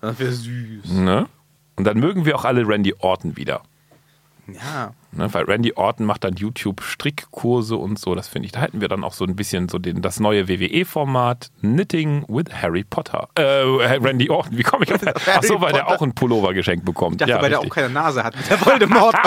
Das 0.00 0.18
wäre 0.18 0.32
süß. 0.32 0.90
Ne? 0.92 1.26
Und 1.76 1.84
dann 1.84 1.98
mögen 1.98 2.24
wir 2.24 2.36
auch 2.36 2.44
alle 2.44 2.66
Randy 2.66 2.94
Orton 2.98 3.36
wieder. 3.36 3.62
Ja. 4.54 4.92
Ne? 5.12 5.32
Weil 5.34 5.44
Randy 5.44 5.72
Orton 5.74 6.06
macht 6.06 6.22
dann 6.24 6.34
YouTube-Strickkurse 6.36 7.74
und 7.76 7.98
so. 7.98 8.14
Das 8.14 8.28
finde 8.28 8.46
ich. 8.46 8.52
Da 8.52 8.60
hätten 8.60 8.80
wir 8.80 8.88
dann 8.88 9.02
auch 9.02 9.12
so 9.12 9.24
ein 9.24 9.34
bisschen 9.36 9.68
so 9.68 9.78
den, 9.78 10.02
das 10.02 10.20
neue 10.20 10.48
WWE-Format 10.48 11.50
Knitting 11.60 12.24
with 12.28 12.46
Harry 12.62 12.84
Potter. 12.84 13.28
Äh, 13.34 13.42
Randy 13.42 14.30
Orton, 14.30 14.56
wie 14.56 14.62
komme 14.62 14.84
ich 14.84 14.94
auf 14.94 15.00
Ach 15.26 15.42
so, 15.42 15.60
weil 15.60 15.72
der 15.72 15.80
Potter. 15.82 15.96
auch 15.96 16.02
einen 16.02 16.14
Pullover 16.14 16.54
geschenkt 16.54 16.84
bekommt. 16.84 17.14
Ich 17.14 17.18
dachte, 17.18 17.30
ja, 17.32 17.42
weil 17.42 17.50
der 17.50 17.58
auch 17.58 17.64
richtig. 17.64 17.74
keine 17.82 17.90
Nase 17.92 18.22
hat 18.22 18.36
mit 18.36 18.48
der 18.48 18.64
Voldemort. 18.64 19.16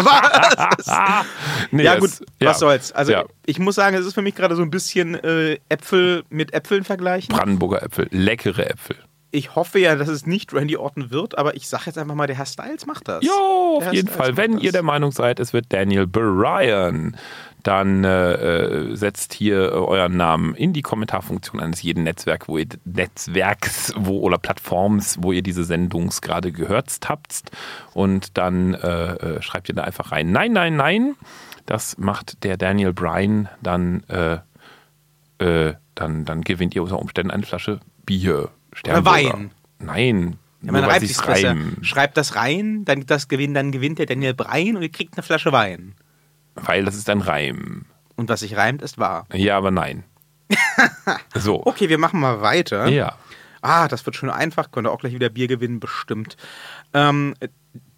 Nee, 1.71 1.83
ja 1.83 1.97
gut, 1.99 2.11
ja. 2.41 2.49
was 2.49 2.59
soll's. 2.59 2.91
Also 2.91 3.11
Ja. 3.11 3.25
ich 3.45 3.59
muss 3.59 3.75
sagen, 3.75 3.95
es 3.95 4.05
ist 4.05 4.13
für 4.13 4.21
mich 4.21 4.35
gerade 4.35 4.55
so 4.55 4.61
ein 4.61 4.69
bisschen 4.69 5.15
äh, 5.15 5.57
Äpfel 5.69 6.23
mit 6.29 6.53
Äpfeln 6.53 6.83
vergleichen. 6.83 7.35
Brandenburger 7.35 7.81
Äpfel, 7.83 8.07
leckere 8.11 8.69
Äpfel. 8.69 8.95
Ich 9.35 9.55
hoffe 9.55 9.79
ja, 9.79 9.95
dass 9.95 10.09
es 10.09 10.27
nicht 10.27 10.53
Randy 10.53 10.77
Orton 10.77 11.09
wird, 11.09 11.39
aber 11.39 11.55
ich 11.55 11.67
sage 11.67 11.85
jetzt 11.87 11.97
einfach 11.97 12.13
mal, 12.13 12.27
der 12.27 12.35
Herr 12.35 12.45
Styles 12.45 12.85
macht 12.85 13.07
das. 13.07 13.25
Jo, 13.25 13.77
auf 13.77 13.91
jeden 13.91 14.07
Styles 14.07 14.15
Fall. 14.15 14.37
Wenn 14.37 14.53
das. 14.53 14.61
ihr 14.61 14.71
der 14.71 14.83
Meinung 14.83 15.11
seid, 15.11 15.39
es 15.39 15.53
wird 15.53 15.65
Daniel 15.73 16.05
Bryan, 16.05 17.17
dann 17.63 18.03
äh, 18.03 18.33
äh, 18.33 18.95
setzt 18.95 19.33
hier 19.33 19.71
äh, 19.71 19.75
euren 19.75 20.17
Namen 20.17 20.53
in 20.53 20.71
die 20.71 20.83
Kommentarfunktion 20.83 21.59
eines 21.59 21.81
jeden 21.81 22.03
Netzwerk, 22.03 22.47
wo 22.47 22.59
ihr 22.59 22.67
Netzwerks, 22.85 23.91
wo 23.97 24.19
oder 24.19 24.37
Plattforms, 24.37 25.17
wo 25.19 25.31
ihr 25.31 25.41
diese 25.41 25.63
Sendungs 25.63 26.21
gerade 26.21 26.51
gehört 26.51 26.99
habt. 27.09 27.49
Und 27.95 28.37
dann 28.37 28.75
äh, 28.75 29.13
äh, 29.15 29.41
schreibt 29.41 29.67
ihr 29.67 29.73
da 29.73 29.83
einfach 29.83 30.11
rein. 30.11 30.31
Nein, 30.31 30.53
nein, 30.53 30.75
nein. 30.75 31.15
Das 31.65 31.97
macht 31.97 32.43
der 32.43 32.57
Daniel 32.57 32.93
Bryan 32.93 33.49
dann. 33.63 34.03
Äh, 34.09 34.37
dann, 35.95 36.23
dann 36.23 36.41
gewinnt 36.41 36.73
ihr 36.73 36.83
unter 36.83 36.99
Umständen 36.99 37.31
eine 37.31 37.43
Flasche 37.43 37.81
Bier. 38.05 38.49
Sternburger. 38.75 39.33
Wein. 39.33 39.51
Nein. 39.79 40.37
Ja, 40.61 40.71
man 40.71 40.83
reibt 40.85 41.01
besser. 41.01 41.27
reimen. 41.27 41.77
Schreibt 41.83 42.15
das 42.17 42.35
rein, 42.35 42.85
dann, 42.85 43.05
das 43.05 43.27
gewinnt, 43.27 43.55
dann 43.57 43.71
gewinnt 43.71 43.99
der 43.99 44.05
Daniel 44.05 44.33
Bryan 44.33 44.77
und 44.77 44.81
ihr 44.81 44.91
kriegt 44.91 45.15
eine 45.17 45.23
Flasche 45.23 45.51
Wein. 45.51 45.95
Weil 46.55 46.85
das 46.85 46.95
ist 46.95 47.09
ein 47.09 47.19
Reim. 47.21 47.85
Und 48.15 48.29
was 48.29 48.41
sich 48.41 48.55
reimt, 48.55 48.81
ist 48.81 48.97
wahr. 48.97 49.25
Ja, 49.33 49.57
aber 49.57 49.71
nein. 49.71 50.03
so. 51.35 51.65
Okay, 51.65 51.89
wir 51.89 51.97
machen 51.97 52.19
mal 52.19 52.41
weiter. 52.41 52.87
Ja. 52.87 53.15
Ah, 53.61 53.87
das 53.87 54.05
wird 54.05 54.15
schon 54.15 54.29
einfach, 54.29 54.71
könnte 54.71 54.91
auch 54.91 54.99
gleich 54.99 55.13
wieder 55.13 55.29
Bier 55.29 55.47
gewinnen, 55.47 55.79
bestimmt. 55.79 56.37
Ähm, 56.93 57.33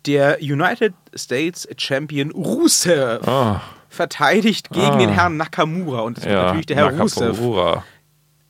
der 0.05 0.37
United 0.39 0.93
States 1.15 1.67
Champion 1.77 2.31
Rusev 2.31 3.27
Ah, 3.27 3.61
verteidigt 3.89 4.69
gegen 4.69 4.85
Ah. 4.85 4.97
den 4.97 5.09
Herrn 5.09 5.37
Nakamura. 5.37 6.01
Und 6.01 6.17
das 6.17 6.25
wird 6.25 6.33
ja. 6.35 6.43
natürlich 6.43 6.65
der 6.67 6.77
Herr 6.77 6.99
Rusev. 6.99 7.39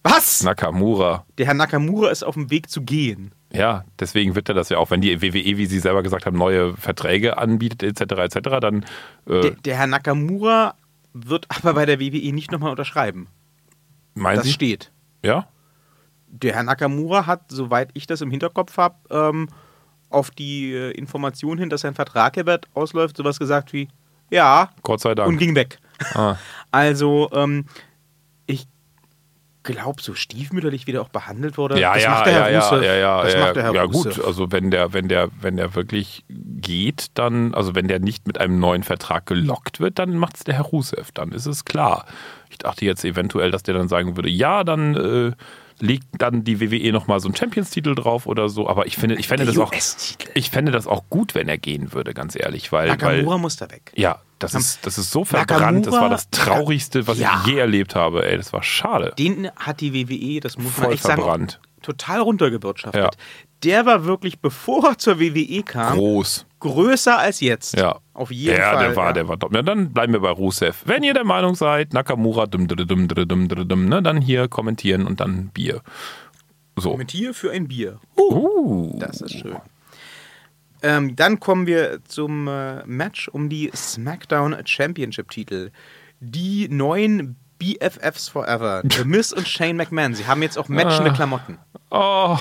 Was? 0.07 0.43
Nakamura. 0.43 1.25
Der 1.39 1.47
Herr 1.47 1.55
Nakamura 1.55 2.11
ist 2.11 2.23
auf 2.23 2.35
dem 2.35 2.51
Weg 2.51 2.69
zu 2.69 2.81
gehen. 2.83 3.31
Ja, 3.51 3.85
deswegen 3.99 4.35
wird 4.35 4.49
er 4.49 4.53
das 4.55 4.69
ja 4.69 4.77
auch, 4.77 4.91
wenn 4.91 5.01
die 5.01 5.19
WWE, 5.21 5.57
wie 5.57 5.65
Sie 5.65 5.79
selber 5.79 6.03
gesagt 6.03 6.25
haben, 6.27 6.37
neue 6.37 6.75
Verträge 6.77 7.37
anbietet, 7.39 7.81
etc., 7.81 8.35
etc., 8.35 8.59
dann. 8.61 8.85
Äh, 9.27 9.41
Der, 9.41 9.51
der 9.51 9.75
Herr 9.77 9.87
Nakamura 9.87 10.75
wird 11.13 11.47
aber 11.49 11.73
bei 11.73 11.85
der 11.87 11.99
WWE 11.99 12.33
nicht 12.33 12.51
nochmal 12.51 12.69
unterschreiben. 12.69 13.27
meinen 14.13 14.35
Das 14.37 14.45
Sie? 14.45 14.51
steht. 14.51 14.91
Ja? 15.23 15.47
Der 16.27 16.53
Herr 16.53 16.63
Nakamura 16.63 17.25
hat, 17.25 17.41
soweit 17.47 17.89
ich 17.93 18.05
das 18.05 18.21
im 18.21 18.29
Hinterkopf 18.29 18.77
habe, 18.77 18.95
ähm, 19.09 19.47
auf 20.11 20.29
die 20.29 20.71
äh, 20.73 20.91
Information 20.91 21.57
hin, 21.57 21.69
dass 21.71 21.81
sein 21.81 21.95
Vertrag 21.95 22.35
bald 22.45 22.67
ausläuft, 22.75 23.17
sowas 23.17 23.39
gesagt 23.39 23.73
wie, 23.73 23.87
ja, 24.29 24.69
Gott 24.83 24.99
sei 24.99 25.15
Dank. 25.15 25.29
und 25.29 25.37
ging 25.37 25.55
weg. 25.55 25.79
ah, 26.13 26.35
Also, 26.71 27.29
ähm, 27.33 27.65
glaube, 29.65 30.01
so 30.01 30.13
stiefmütterlich, 30.13 30.87
wie 30.87 30.93
der 30.93 31.01
auch 31.01 31.09
behandelt 31.09 31.57
wurde, 31.57 31.79
ja, 31.79 31.93
das 31.93 32.03
ja, 32.03 32.09
macht 32.11 32.25
der 32.27 32.33
ja, 32.33 32.39
Herr 32.39 32.51
ja, 32.51 32.59
Rusev. 32.59 32.85
ja, 32.85 32.95
ja, 32.95 33.23
das 33.23 33.33
ja, 33.33 33.39
macht 33.39 33.55
der 33.55 33.63
Herr 33.63 33.73
ja 33.73 33.85
gut, 33.85 34.23
also 34.23 34.51
wenn 34.51 34.71
der, 34.71 34.93
wenn 34.93 35.09
der, 35.09 35.29
wenn 35.41 35.57
der 35.57 35.75
wirklich 35.75 36.23
geht, 36.29 37.07
dann, 37.15 37.53
also 37.53 37.75
wenn 37.75 37.87
der 37.87 37.99
nicht 37.99 38.27
mit 38.27 38.39
einem 38.39 38.59
neuen 38.59 38.83
Vertrag 38.83 39.25
gelockt 39.25 39.79
wird, 39.79 39.99
dann 39.99 40.15
macht 40.17 40.37
es 40.37 40.43
der 40.43 40.55
Herr 40.55 40.65
Rusev, 40.65 41.11
dann 41.13 41.31
ist 41.31 41.45
es 41.45 41.65
klar. 41.65 42.05
Ich 42.49 42.59
dachte 42.59 42.85
jetzt 42.85 43.03
eventuell, 43.03 43.51
dass 43.51 43.63
der 43.63 43.73
dann 43.73 43.89
sagen 43.89 44.15
würde, 44.15 44.29
ja, 44.29 44.63
dann 44.63 44.95
äh, 44.95 45.31
legt 45.79 46.05
dann 46.17 46.43
die 46.43 46.59
WWE 46.61 46.91
nochmal 46.91 47.19
so 47.19 47.27
einen 47.27 47.35
Champions-Titel 47.35 47.95
drauf 47.95 48.27
oder 48.27 48.47
so, 48.49 48.67
aber 48.69 48.85
ich 48.87 48.95
finde, 48.97 49.15
ich 49.15 49.27
fände 49.27 49.45
das 49.45 49.57
auch, 49.57 49.73
ich 50.33 50.49
fände 50.49 50.71
das 50.71 50.87
auch 50.87 51.03
gut, 51.09 51.35
wenn 51.35 51.49
er 51.49 51.57
gehen 51.57 51.91
würde, 51.93 52.13
ganz 52.13 52.35
ehrlich, 52.35 52.71
weil, 52.71 52.87
weil 52.89 52.97
Nakamura 52.97 53.37
muss 53.37 53.57
da 53.57 53.69
weg. 53.69 53.91
ja, 53.95 54.21
Das 54.39 54.53
ist, 54.53 54.85
das 54.85 54.97
ist 54.97 55.11
so 55.11 55.25
verbrannt. 55.25 55.85
Das 55.87 55.93
war 55.93 56.09
das 56.09 56.29
Traurigste, 56.29 57.07
was 57.07 57.19
Ja. 57.19 57.41
ich 57.45 57.51
je 57.53 57.59
erlebt 57.59 57.95
habe. 57.95 58.25
Ey, 58.25 58.37
das 58.37 58.53
war 58.53 58.63
schade. 58.63 59.13
Den 59.17 59.49
hat 59.57 59.81
die 59.81 59.93
WWE, 59.93 60.39
das 60.39 60.57
muss 60.57 60.77
man 60.77 60.85
Voll 60.85 60.93
echt 60.93 61.03
sagen, 61.03 61.21
verbrannt. 61.21 61.59
total 61.81 62.21
runtergewirtschaftet. 62.21 63.01
Ja. 63.03 63.09
Der 63.63 63.85
war 63.85 64.05
wirklich, 64.05 64.39
bevor 64.39 64.85
er 64.89 64.97
zur 64.97 65.19
WWE 65.19 65.63
kam, 65.63 65.97
Groß. 65.97 66.45
größer 66.59 67.17
als 67.17 67.39
jetzt. 67.39 67.75
Ja. 67.77 67.99
Auf 68.15 68.31
jeden 68.31 68.57
ja, 68.57 68.71
Fall. 68.71 68.87
der 68.87 68.95
war, 68.95 69.07
ja. 69.07 69.13
der 69.13 69.27
war 69.27 69.37
top. 69.37 69.53
Ja, 69.53 69.61
dann 69.61 69.91
bleiben 69.91 70.13
wir 70.13 70.21
bei 70.21 70.29
Rusev. 70.29 70.83
Wenn 70.85 71.03
ihr 71.03 71.13
der 71.13 71.25
Meinung 71.25 71.53
seid, 71.53 71.93
Nakamura, 71.93 72.47
dum, 72.47 72.65
dum, 72.65 72.77
dum, 72.87 73.07
dum, 73.07 73.27
dum, 73.27 73.47
dum, 73.49 73.67
dum, 73.67 73.85
ne, 73.85 74.01
dann 74.01 74.21
hier 74.21 74.47
kommentieren 74.47 75.05
und 75.05 75.19
dann 75.19 75.49
Bier. 75.49 75.81
So. 76.77 76.97
Hier 77.09 77.33
für 77.33 77.51
ein 77.51 77.67
Bier. 77.67 77.99
Uh. 78.17 78.97
Das 78.99 79.19
ist 79.19 79.37
schön. 79.37 79.57
Ähm, 80.81 81.15
dann 81.15 81.41
kommen 81.41 81.67
wir 81.67 81.99
zum 82.05 82.47
äh, 82.47 82.85
Match 82.85 83.27
um 83.27 83.49
die 83.49 83.69
SmackDown 83.75 84.55
Championship 84.65 85.29
Titel. 85.29 85.71
Die 86.21 86.69
neuen 86.69 87.35
BFFs 87.59 88.29
Forever, 88.29 88.81
The 88.89 89.03
Miz 89.03 89.33
und 89.33 89.47
Shane 89.47 89.75
McMahon. 89.75 90.13
Sie 90.13 90.25
haben 90.25 90.41
jetzt 90.41 90.57
auch 90.57 90.69
matchende 90.69 91.11
Klamotten. 91.11 91.57
Oh, 91.89 92.37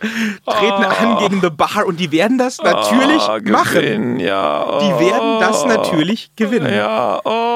Treten 0.00 0.84
an 0.84 1.18
gegen 1.18 1.40
The 1.40 1.50
Bar 1.50 1.86
und 1.86 1.98
die 1.98 2.12
werden 2.12 2.38
das 2.38 2.58
natürlich 2.58 3.22
oh, 3.28 3.38
machen. 3.50 4.20
Ja. 4.20 4.78
Die 4.80 5.04
werden 5.04 5.40
das 5.40 5.64
Oh. 5.64 5.66
natürlich 5.66 6.30
gewinnen. 6.36 6.72
Ja, 6.72 7.20
oh, 7.24 7.47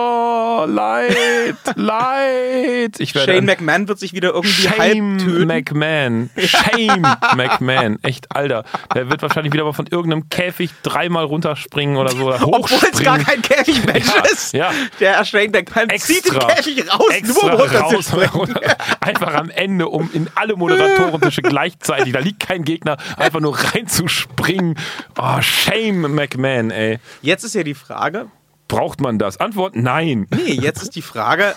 leid, 0.67 1.57
leid. 1.77 2.99
Ich 2.99 3.15
werde 3.15 3.33
Shane 3.33 3.45
McMahon 3.45 3.89
wird 3.89 3.99
sich 3.99 4.13
wieder 4.13 4.31
irgendwie 4.35 4.69
halb 4.69 4.93
Shame 4.95 5.19
töten. 5.19 5.47
McMahon. 5.47 6.31
Shame 6.39 7.07
McMahon. 7.37 7.99
Echt, 8.03 8.35
Alter. 8.35 8.65
Der 8.95 9.11
wird 9.11 9.23
wahrscheinlich 9.23 9.53
wieder 9.53 9.65
mal 9.65 9.73
von 9.73 9.87
irgendeinem 9.87 10.29
Käfig 10.29 10.71
dreimal 10.83 11.25
runterspringen 11.25 11.97
oder 11.97 12.11
so. 12.13 12.27
Oder 12.29 12.47
Obwohl 12.47 12.79
es 12.93 13.03
gar 13.03 13.19
kein 13.19 13.43
Käfigmatch 13.43 14.07
Ja, 14.15 14.23
ist. 14.33 14.53
ja. 14.55 14.71
Der 15.01 15.25
Shane 15.25 15.51
McMahon 15.51 15.89
zieht 15.99 16.25
den 16.27 16.33
Extra. 16.37 16.55
Käfig 16.55 16.93
raus, 16.93 17.11
Extra 17.11 17.47
nur 17.47 17.55
um 17.55 17.61
raus, 17.71 18.13
runterzuspringen. 18.13 18.55
einfach 19.01 19.35
am 19.35 19.51
Ende, 19.51 19.89
um 19.89 20.11
in 20.13 20.29
alle 20.35 20.57
Moderatorentische 20.57 21.43
gleichzeitig, 21.43 22.13
da 22.13 22.19
liegt 22.21 22.41
kein 22.41 22.65
Gegner, 22.65 22.97
einfach 23.17 23.41
nur 23.41 23.57
reinzuspringen. 23.57 24.77
Oh, 25.19 25.41
shame 25.41 26.09
McMahon, 26.15 26.71
ey. 26.71 26.99
Jetzt 27.23 27.45
ist 27.45 27.55
ja 27.55 27.63
die 27.63 27.75
Frage, 27.75 28.27
Braucht 28.73 29.01
man 29.01 29.19
das? 29.19 29.37
Antwort: 29.39 29.77
Nein. 29.77 30.27
nee, 30.35 30.53
jetzt 30.53 30.83
ist 30.83 30.97
die 30.97 31.03
Frage, 31.03 31.55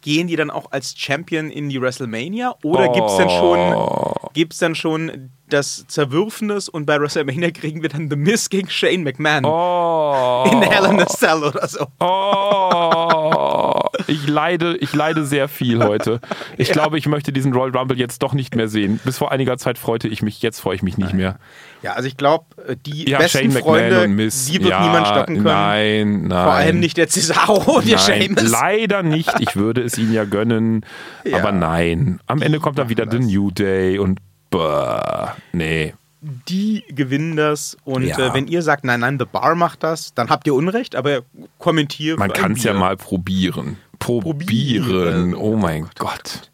gehen 0.00 0.26
die 0.28 0.36
dann 0.36 0.50
auch 0.50 0.72
als 0.72 0.94
Champion 0.96 1.50
in 1.50 1.68
die 1.68 1.80
WrestleMania 1.80 2.54
oder 2.62 2.88
gibt's 2.88 3.16
denn 3.16 3.28
schon 3.30 3.58
Oh. 3.74 4.12
gibt's 4.32 4.58
dann 4.58 4.74
schon 4.74 5.30
das 5.48 5.86
Zerwürfnis 5.88 6.68
und 6.68 6.86
bei 6.86 7.00
WrestleMania 7.00 7.50
kriegen 7.50 7.82
wir 7.82 7.88
dann 7.88 8.08
The 8.10 8.16
Miz 8.16 8.48
gegen 8.48 8.68
Shane 8.70 9.02
McMahon 9.02 9.44
Oh. 9.44 10.44
in 10.50 10.62
Hell 10.62 10.84
in 10.86 11.00
a 11.00 11.06
Cell 11.06 11.42
oder 11.42 11.66
so. 11.66 11.86
Oh, 12.00 13.67
ich 14.06 14.26
leide, 14.28 14.76
ich 14.78 14.94
leide 14.94 15.24
sehr 15.24 15.48
viel 15.48 15.82
heute. 15.84 16.20
Ich 16.56 16.72
glaube, 16.72 16.98
ich 16.98 17.06
möchte 17.06 17.32
diesen 17.32 17.52
Royal 17.52 17.76
Rumble 17.76 17.96
jetzt 17.96 18.22
doch 18.22 18.32
nicht 18.34 18.56
mehr 18.56 18.68
sehen. 18.68 18.98
Bis 19.04 19.18
vor 19.18 19.30
einiger 19.30 19.58
Zeit 19.58 19.78
freute 19.78 20.08
ich 20.08 20.22
mich, 20.22 20.42
jetzt 20.42 20.60
freue 20.60 20.74
ich 20.74 20.82
mich 20.82 20.98
nicht 20.98 21.12
mehr. 21.14 21.38
Ja, 21.82 21.92
also 21.92 22.08
ich 22.08 22.16
glaube, 22.16 22.46
die 22.86 23.08
Ja, 23.08 23.18
besten 23.18 23.52
Freunde, 23.52 24.08
die 24.08 24.60
wird 24.60 24.70
ja, 24.70 24.80
niemand 24.80 25.06
stoppen 25.06 25.34
können. 25.36 25.44
Nein, 25.44 26.22
nein. 26.22 26.44
Vor 26.44 26.52
allem 26.52 26.80
nicht 26.80 26.96
der 26.96 27.08
Cesaro 27.08 27.76
und 27.78 27.86
der 27.88 27.98
Nein, 27.98 28.22
Sheamus. 28.22 28.50
leider 28.50 29.02
nicht. 29.02 29.32
Ich 29.40 29.54
würde 29.56 29.82
es 29.82 29.96
ihnen 29.98 30.12
ja 30.12 30.24
gönnen. 30.24 30.84
Ja. 31.24 31.38
Aber 31.38 31.52
nein. 31.52 32.20
Am 32.26 32.42
Ende 32.42 32.58
kommt 32.58 32.78
dann 32.78 32.88
wieder 32.88 33.06
machen 33.06 33.22
The 33.22 33.26
das. 33.26 33.34
New 33.34 33.50
Day 33.52 33.98
und 33.98 34.18
bah, 34.50 35.36
nee. 35.52 35.94
Die 36.20 36.84
gewinnen 36.88 37.36
das 37.36 37.76
und 37.84 38.02
Ja. 38.02 38.18
äh, 38.18 38.34
wenn 38.34 38.48
ihr 38.48 38.62
sagt, 38.62 38.82
nein, 38.84 39.00
nein, 39.00 39.18
The 39.20 39.24
Bar 39.24 39.54
macht 39.54 39.82
das, 39.84 40.14
dann 40.14 40.28
habt 40.30 40.46
ihr 40.48 40.54
Unrecht, 40.54 40.96
aber 40.96 41.22
kommentiert. 41.58 42.18
Man 42.18 42.32
kann 42.32 42.52
es 42.52 42.64
ja 42.64 42.74
mal 42.74 42.96
probieren. 42.96 43.78
Probieren. 44.00 44.84
Probieren. 44.84 45.34
Oh 45.34 45.56
mein 45.56 45.88
Gott. 45.96 46.50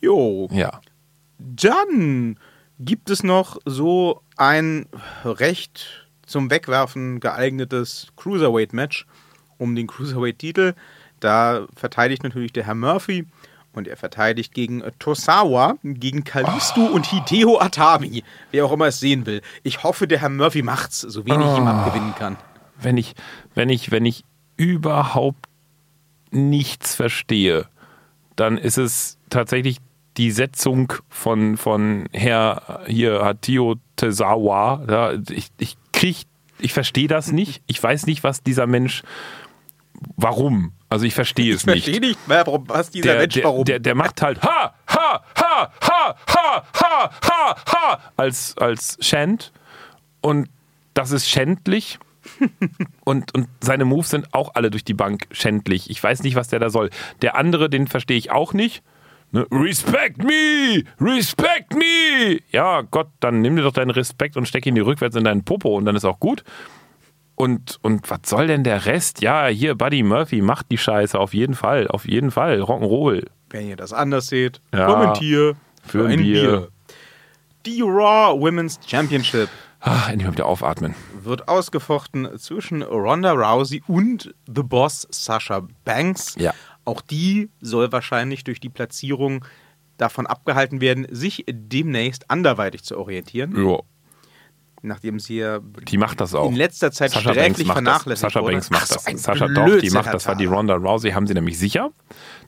Jo, 0.00 0.48
Ja. 0.52 0.80
Dann 1.38 2.38
gibt 2.78 3.10
es 3.10 3.22
noch 3.22 3.58
so 3.64 4.22
ein 4.36 4.86
recht 5.24 6.06
zum 6.26 6.50
Wegwerfen 6.50 7.20
geeignetes 7.20 8.08
Cruiserweight-Match 8.16 9.06
um 9.58 9.74
den 9.74 9.86
Cruiserweight-Titel. 9.86 10.74
Da 11.20 11.66
verteidigt 11.76 12.22
natürlich 12.22 12.52
der 12.52 12.64
Herr 12.66 12.74
Murphy 12.74 13.26
und 13.76 13.88
er 13.88 13.96
verteidigt 13.96 14.54
gegen 14.54 14.80
äh, 14.80 14.92
Tosawa, 14.98 15.74
gegen 15.82 16.24
Kalisto 16.24 16.84
und 16.84 17.06
Hideo 17.06 17.60
Atami. 17.60 18.24
Wer 18.50 18.64
auch 18.64 18.72
immer 18.72 18.86
es 18.86 19.00
sehen 19.00 19.26
will. 19.26 19.42
Ich 19.62 19.82
hoffe, 19.82 20.06
der 20.06 20.20
Herr 20.20 20.28
Murphy 20.28 20.62
macht's, 20.62 21.00
so 21.00 21.26
wenig 21.26 21.46
ich 21.46 21.58
ihm 21.58 21.66
abgewinnen 21.66 22.14
kann. 22.14 22.36
wenn 22.80 22.96
ich, 22.96 23.14
wenn 23.54 23.68
ich, 23.68 23.90
wenn 23.90 24.04
ich 24.04 24.24
überhaupt 24.56 25.46
nichts 26.30 26.94
verstehe, 26.94 27.66
dann 28.36 28.58
ist 28.58 28.78
es 28.78 29.18
tatsächlich 29.30 29.78
die 30.16 30.30
Setzung 30.30 30.92
von, 31.08 31.56
von 31.56 32.06
Herr 32.12 32.82
hier 32.86 33.24
Hatio 33.24 33.76
Tezawa. 33.96 34.84
Ja, 34.88 35.12
ich, 35.30 35.48
ich 35.58 35.76
krieg, 35.92 36.26
ich 36.58 36.72
verstehe 36.72 37.08
das 37.08 37.32
nicht. 37.32 37.62
Ich 37.66 37.82
weiß 37.82 38.06
nicht, 38.06 38.22
was 38.22 38.42
dieser 38.42 38.66
Mensch, 38.66 39.02
warum. 40.16 40.72
Also 40.94 41.06
ich 41.06 41.14
verstehe 41.14 41.52
es 41.52 41.62
Ich 41.62 41.64
verstehe 41.64 41.94
nicht. 41.98 42.02
nicht, 42.02 42.18
warum, 42.28 42.68
was 42.68 42.88
dieser 42.88 43.08
Der, 43.10 43.18
Mensch 43.22 43.34
der, 43.34 43.42
warum. 43.42 43.64
der, 43.64 43.80
der 43.80 43.96
macht 43.96 44.22
halt 44.22 44.40
ha, 44.42 44.72
ha, 44.86 45.24
ha, 45.36 45.72
ha, 45.80 46.14
ha, 46.28 46.62
ha, 46.72 47.10
ha, 47.20 47.56
ha 47.66 48.00
als, 48.16 48.56
als 48.58 48.96
Chant. 49.00 49.50
Und 50.20 50.48
das 50.94 51.10
ist 51.10 51.28
schändlich. 51.28 51.98
und, 53.04 53.34
und 53.34 53.48
seine 53.60 53.84
Moves 53.84 54.10
sind 54.10 54.32
auch 54.34 54.54
alle 54.54 54.70
durch 54.70 54.84
die 54.84 54.94
Bank 54.94 55.26
schändlich. 55.32 55.90
Ich 55.90 56.00
weiß 56.00 56.22
nicht, 56.22 56.36
was 56.36 56.46
der 56.46 56.60
da 56.60 56.70
soll. 56.70 56.90
Der 57.22 57.34
andere, 57.34 57.68
den 57.68 57.88
verstehe 57.88 58.16
ich 58.16 58.30
auch 58.30 58.52
nicht. 58.52 58.84
Ne? 59.32 59.48
Respect 59.50 60.18
me! 60.22 60.84
Respect 61.00 61.74
me! 61.74 62.38
Ja, 62.52 62.82
Gott, 62.82 63.08
dann 63.18 63.40
nimm 63.40 63.56
dir 63.56 63.62
doch 63.62 63.72
deinen 63.72 63.90
Respekt 63.90 64.36
und 64.36 64.46
steck 64.46 64.64
ihn 64.64 64.76
dir 64.76 64.86
rückwärts 64.86 65.16
in 65.16 65.24
deinen 65.24 65.42
Popo 65.44 65.76
und 65.76 65.86
dann 65.86 65.96
ist 65.96 66.04
auch 66.04 66.20
gut. 66.20 66.44
Und, 67.36 67.78
und 67.82 68.08
was 68.10 68.20
soll 68.26 68.46
denn 68.46 68.62
der 68.64 68.86
Rest? 68.86 69.20
Ja, 69.20 69.46
hier, 69.46 69.74
Buddy 69.74 70.02
Murphy 70.02 70.40
macht 70.40 70.70
die 70.70 70.78
Scheiße, 70.78 71.18
auf 71.18 71.34
jeden 71.34 71.54
Fall, 71.54 71.88
auf 71.88 72.06
jeden 72.08 72.30
Fall. 72.30 72.60
Rock'n'Roll. 72.62 73.26
Wenn 73.50 73.68
ihr 73.68 73.76
das 73.76 73.92
anders 73.92 74.28
seht, 74.28 74.60
Ja. 74.72 74.86
kommentier 74.86 75.56
Für 75.84 76.06
ein 76.06 76.18
Bier. 76.18 76.68
Die 77.66 77.80
Raw 77.82 78.38
Women's 78.40 78.78
Championship 78.86 79.48
Ah, 79.80 80.06
endlich 80.08 80.26
mal 80.26 80.32
wieder 80.32 80.46
aufatmen. 80.46 80.94
wird 81.22 81.48
ausgefochten 81.48 82.38
zwischen 82.38 82.82
Ronda 82.82 83.32
Rousey 83.32 83.82
und 83.86 84.34
The 84.46 84.62
Boss 84.62 85.06
Sasha 85.10 85.66
Banks. 85.84 86.36
Ja. 86.38 86.54
Auch 86.86 87.00
die 87.02 87.50
soll 87.60 87.90
wahrscheinlich 87.92 88.44
durch 88.44 88.60
die 88.60 88.68
Platzierung 88.70 89.44
davon 89.98 90.26
abgehalten 90.26 90.80
werden, 90.80 91.06
sich 91.10 91.44
demnächst 91.50 92.30
anderweitig 92.30 92.82
zu 92.82 92.98
orientieren, 92.98 93.54
Ja, 93.56 93.78
nachdem 94.84 95.18
sie 95.18 95.36
ja 95.38 95.58
die 95.60 95.98
macht 95.98 96.20
das 96.20 96.34
auch. 96.34 96.48
in 96.48 96.56
letzter 96.56 96.92
Zeit 96.92 97.10
Sascha 97.12 97.32
Banks 97.32 97.40
sträflich 97.60 97.66
macht 97.66 97.76
das. 97.78 97.84
vernachlässigt 97.84 98.20
Sascha 98.32 98.40
wurde. 98.42 98.52
Banks 98.52 98.70
macht 98.70 98.82
Ach 98.82 98.86
so, 98.88 98.94
das. 98.94 99.06
ein 99.06 99.18
Sascha 99.18 99.48
doch, 99.48 99.64
die 99.64 99.70
Blödsinn, 99.70 99.92
macht 99.94 100.14
das. 100.14 100.26
War 100.26 100.36
die. 100.36 100.44
Ronda 100.44 100.74
Rousey, 100.74 101.10
haben 101.12 101.26
sie 101.26 101.34
nämlich 101.34 101.58
sicher. 101.58 101.90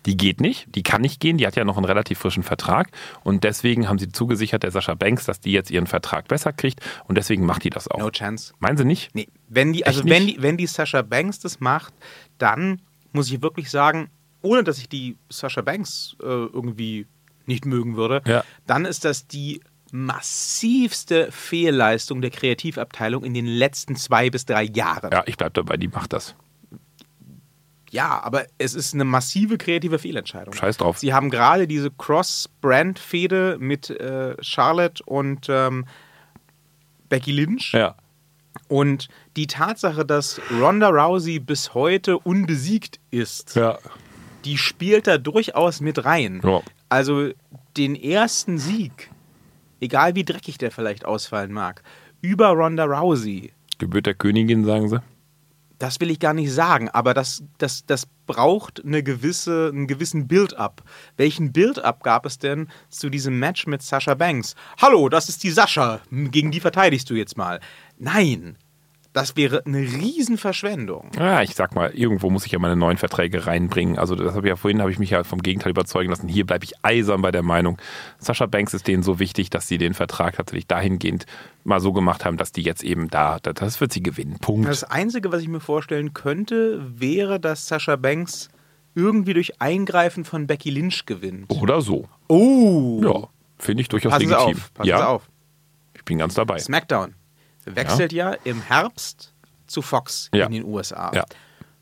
Die 0.05 0.17
geht 0.17 0.41
nicht, 0.41 0.67
die 0.75 0.83
kann 0.83 1.01
nicht 1.01 1.19
gehen, 1.21 1.37
die 1.39 1.47
hat 1.47 1.57
ja 1.57 1.65
noch 1.65 1.77
einen 1.77 1.87
relativ 1.87 2.19
frischen 2.21 2.43
Vertrag 2.45 2.91
und 3.25 3.43
deswegen 3.43 3.89
haben 3.89 3.99
sie 3.99 4.09
zugesichert, 4.09 4.63
der 4.63 4.71
Sascha 4.71 4.95
Banks, 4.95 5.25
dass 5.25 5.41
die 5.41 5.51
jetzt 5.51 5.71
ihren 5.71 5.87
Vertrag 5.89 6.29
besser 6.29 6.53
kriegt 6.53 6.81
und 7.09 7.17
deswegen 7.19 7.45
macht 7.45 7.65
die 7.65 7.71
das 7.71 7.89
auch. 7.89 7.99
No 7.99 8.11
chance. 8.11 8.53
Meinen 8.61 8.77
Sie 8.77 8.85
nicht? 8.85 9.13
Nee, 9.15 9.27
wenn 9.49 9.73
die, 9.73 9.85
also 9.87 10.01
Echt 10.03 10.09
wenn 10.11 10.25
nicht? 10.27 10.39
die, 10.39 10.43
wenn 10.43 10.57
die 10.57 10.67
Sasha 10.69 11.03
Banks 11.03 11.41
das 11.41 11.59
macht, 11.61 11.93
dann 12.39 12.83
muss 13.13 13.31
ich 13.33 13.43
wirklich 13.43 13.71
sagen, 13.71 14.11
ohne 14.43 14.63
dass 14.63 14.79
ich 14.79 14.89
die 14.89 15.17
Sasha 15.29 15.63
Banks 15.63 16.17
äh, 16.23 16.27
irgendwie 16.27 17.07
nicht 17.47 17.65
mögen 17.67 17.97
würde, 17.97 18.23
Ja. 18.27 18.45
dann 18.67 18.85
ist 18.85 19.05
das 19.05 19.27
die 19.27 19.61
massivste 19.93 21.31
Fehlleistung 21.33 22.21
der 22.21 22.31
Kreativabteilung 22.31 23.25
in 23.25 23.35
den 23.35 23.47
letzten 23.47 23.97
zwei 23.97 24.31
bis 24.31 24.45
drei 24.45 24.65
Jahren. 24.65 25.11
Ja, 25.13 25.23
ich 25.27 25.37
bleib 25.37 25.55
dabei, 25.55 25.77
die 25.77 25.89
macht 25.89 26.13
das. 26.13 26.35
Ja, 27.91 28.21
aber 28.23 28.47
es 28.59 28.75
ist 28.75 28.95
eine 28.95 29.05
massive 29.05 29.59
kreative 29.59 29.99
Fehlentscheidung. 29.99 30.53
Scheiß 30.55 30.77
drauf. 30.79 30.99
Sie 30.99 31.15
haben 31.15 31.31
gerade 31.31 31.67
diese 31.69 31.91
Cross-Brand-Fehde 31.91 33.57
mit 33.61 33.91
äh, 33.91 34.37
Charlotte 34.43 35.03
und 35.05 35.47
ähm, 35.49 35.87
Becky 37.09 37.31
Lynch. 37.33 37.73
Ja. 37.73 37.95
Und 38.69 39.09
die 39.37 39.47
Tatsache, 39.47 40.05
dass 40.05 40.41
Ronda 40.61 40.89
Rousey 40.89 41.39
bis 41.39 41.75
heute 41.75 42.19
unbesiegt 42.19 42.99
ist, 43.11 43.55
Ja. 43.55 43.79
die 44.45 44.59
spielt 44.59 45.07
da 45.07 45.17
durchaus 45.19 45.81
mit 45.81 46.05
rein. 46.05 46.41
Ja. 46.43 46.63
Also 46.89 47.31
den 47.77 47.95
ersten 47.95 48.59
Sieg, 48.59 49.11
egal 49.81 50.15
wie 50.15 50.25
dreckig 50.25 50.59
der 50.59 50.71
vielleicht 50.71 51.05
ausfallen 51.05 51.53
mag, 51.53 51.83
über 52.21 52.49
Ronda 52.49 52.85
Rousey, 52.85 53.53
Gebührt 53.79 54.07
der 54.07 54.15
Königin, 54.15 54.65
sagen 54.65 54.89
sie. 54.89 55.03
das 55.79 56.01
will 56.01 56.11
ich 56.11 56.19
gar 56.19 56.33
nicht 56.33 56.51
sagen, 56.51 56.89
aber 56.89 57.13
das, 57.13 57.43
das, 57.59 57.85
das 57.85 58.07
braucht 58.27 58.83
eine 58.85 59.03
gewisse, 59.03 59.71
einen 59.73 59.87
gewissen 59.87 60.27
Build-up. 60.27 60.83
Welchen 61.17 61.53
Build-up 61.53 62.03
gab 62.03 62.25
es 62.27 62.39
denn 62.39 62.69
zu 62.89 63.11
diesem 63.11 63.39
Match 63.39 63.67
mit 63.67 63.83
Sascha 63.83 64.15
Banks? 64.15 64.55
Hallo, 64.81 65.09
das 65.11 65.29
ist 65.29 65.45
die 65.45 65.51
Sascha, 65.51 66.01
gegen 66.11 66.51
die 66.51 66.61
verteidigst 66.61 67.09
du 67.11 67.15
jetzt 67.15 67.37
mal. 67.37 67.61
Nein, 67.99 68.57
Das 69.17 69.35
wäre 69.35 69.65
eine 69.65 69.79
Riesenverschwendung. 69.79 71.11
Ja, 71.17 71.41
ich 71.41 71.55
sag 71.55 71.75
mal, 71.75 71.89
irgendwo 71.95 72.29
muss 72.29 72.45
ich 72.45 72.53
ja 72.53 72.59
meine 72.59 72.77
neuen 72.77 72.99
Verträge 72.99 73.47
reinbringen. 73.47 73.99
Also 73.99 74.15
das 74.15 74.35
habe 74.35 74.47
ich 74.47 74.51
ja 74.51 74.57
vorhin, 74.57 74.83
habe 74.83 74.91
ich 74.91 74.99
mich 74.99 75.09
ja 75.09 75.25
vom 75.25 75.41
Gegenteil 75.41 75.71
überzeugen 75.71 76.11
lassen. 76.11 76.29
Hier 76.29 76.45
bleibe 76.45 76.67
ich 76.67 76.75
eisern 76.83 77.23
bei 77.23 77.31
der 77.31 77.43
Meinung, 77.43 77.79
Sascha 78.19 78.45
Banks 78.45 78.75
ist 78.75 78.87
denen 78.87 79.03
so 79.03 79.19
wichtig, 79.19 79.49
dass 79.49 79.69
sie 79.69 79.79
den 79.79 79.95
Vertrag 79.95 80.37
tatsächlich 80.37 80.67
dahingehend 80.67 81.25
mal 81.65 81.81
so 81.81 81.95
gemacht 81.95 82.27
haben, 82.27 82.37
dass 82.37 82.53
die 82.53 82.61
jetzt 82.61 82.85
eben 82.85 83.09
da, 83.09 83.39
das 83.39 83.81
wird 83.81 83.91
sie 83.91 84.03
gewinnen. 84.03 84.37
Punkt. 84.39 84.69
Das 84.69 84.85
Einzige, 84.85 85.33
was 85.33 85.41
ich 85.41 85.49
mir 85.49 85.61
vorstellen 85.61 86.13
könnte, 86.13 86.85
wäre, 86.87 87.41
dass 87.41 87.69
Sascha 87.69 87.97
Banks 87.97 88.51
irgendwie 88.95 89.33
durch 89.33 89.63
Eingreifen 89.63 90.27
von 90.27 90.47
Becky 90.47 90.69
Lynch 90.69 91.07
gewinnt. 91.07 91.49
Oder 91.49 91.81
so. 91.81 92.07
Oh! 92.29 93.01
Ja, 93.03 93.29
finde 93.57 93.81
ich 93.81 93.89
durchaus 93.89 94.13
Passen 94.13 94.29
Sie 94.29 94.35
legitim. 94.35 94.57
auf, 94.59 94.75
passen 94.75 94.89
ja, 94.91 94.99
Sie 94.99 95.09
auf. 95.09 95.31
ich 95.95 96.05
bin 96.05 96.19
ganz 96.19 96.35
dabei. 96.35 96.59
SmackDown 96.59 97.15
wechselt 97.67 98.13
ja, 98.13 98.33
im 98.45 98.63
Herbst 98.63 99.33
zu 99.67 99.83
Fox 99.83 100.31
Ja. 100.35 100.47
in 100.47 100.53
den 100.53 100.65
USA. 100.65 101.11
Ja. 101.15 101.25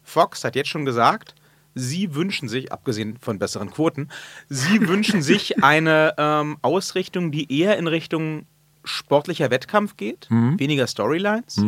Fox 0.02 0.44
hat 0.44 0.56
jetzt 0.56 0.68
schon 0.68 0.84
gesagt, 0.84 1.34
sie 1.74 2.14
wünschen 2.14 2.48
sich, 2.48 2.72
abgesehen 2.72 3.16
von 3.20 3.38
besseren 3.38 3.70
Quoten, 3.70 4.08
sie 4.48 4.80
wünschen 4.88 5.22
sich 5.22 5.62
eine 5.62 6.14
ähm, 6.18 6.56
Ausrichtung, 6.62 7.30
die 7.32 7.52
eher 7.60 7.76
in 7.78 7.86
Richtung 7.86 8.46
sportlicher 8.84 9.50
Wettkampf 9.50 9.96
geht, 9.96 10.26
Mhm. 10.30 10.58
weniger 10.60 10.86
Storylines, 10.86 11.60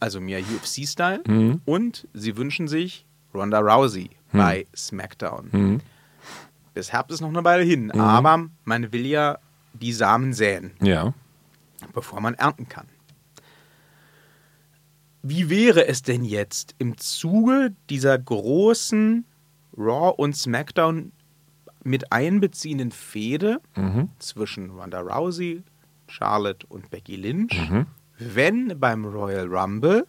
also 0.00 0.20
mehr 0.20 0.40
UFC-Style. 0.40 1.22
Mhm. 1.26 1.60
Und 1.66 2.08
sie 2.14 2.36
wünschen 2.36 2.68
sich 2.68 3.04
Ronda 3.34 3.58
Rousey 3.60 4.10
bei 4.32 4.66
SmackDown. 4.74 5.48
Mhm. 5.52 5.80
Bis 6.74 6.92
Herbst 6.92 7.12
ist 7.12 7.20
noch 7.20 7.28
eine 7.28 7.44
Weile 7.44 7.64
hin, 7.64 7.90
aber 7.90 8.46
man 8.64 8.92
will 8.92 9.04
ja 9.06 9.38
die 9.74 9.92
Samen 9.92 10.32
säen 10.32 10.72
Ja. 10.80 11.12
Bevor 11.94 12.20
man 12.20 12.34
ernten 12.34 12.68
kann. 12.68 12.86
Wie 15.22 15.50
wäre 15.50 15.86
es 15.86 16.02
denn 16.02 16.24
jetzt 16.24 16.74
im 16.78 16.96
Zuge 16.96 17.74
dieser 17.90 18.18
großen 18.18 19.24
Raw 19.76 20.14
und 20.16 20.34
SmackDown 20.36 21.12
mit 21.84 22.10
einbeziehenden 22.12 22.90
Fehde 22.90 23.60
zwischen 24.18 24.70
Ronda 24.70 25.00
Rousey, 25.00 25.62
Charlotte 26.08 26.66
und 26.68 26.90
Becky 26.90 27.16
Lynch, 27.16 27.52
wenn 28.18 28.78
beim 28.80 29.04
Royal 29.04 29.46
Rumble 29.46 30.06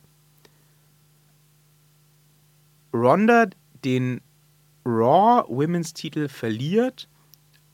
Ronda 2.93 3.47
den 3.85 4.21
Raw 4.85 5.43
Women's 5.47 5.93
Titel 5.93 6.27
verliert, 6.27 7.07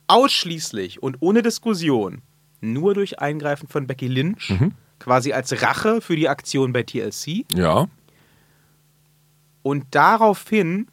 ausschließlich 0.08 1.02
und 1.02 1.18
ohne 1.22 1.42
Diskussion, 1.42 2.22
nur 2.62 2.94
durch 2.94 3.20
Eingreifen 3.20 3.68
von 3.68 3.88
Becky 3.88 4.08
Lynch, 4.08 4.54
quasi 5.00 5.34
als 5.34 5.62
Rache 5.62 6.02
für 6.02 6.16
die 6.16 6.28
Aktion 6.30 6.74
bei 6.74 6.84
TLC 6.84 7.46
Ja. 7.54 7.88
und 9.64 9.86
daraufhin, 9.92 10.88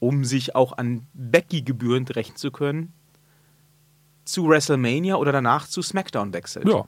um 0.00 0.24
sich 0.24 0.54
auch 0.54 0.76
an 0.78 1.06
Becky 1.14 1.62
gebührend 1.62 2.14
rächen 2.16 2.36
zu 2.36 2.50
können, 2.50 2.92
zu 4.24 4.46
WrestleMania 4.48 5.16
oder 5.16 5.32
danach 5.32 5.66
zu 5.66 5.80
SmackDown 5.82 6.32
wechselt. 6.34 6.68
Ja. 6.68 6.84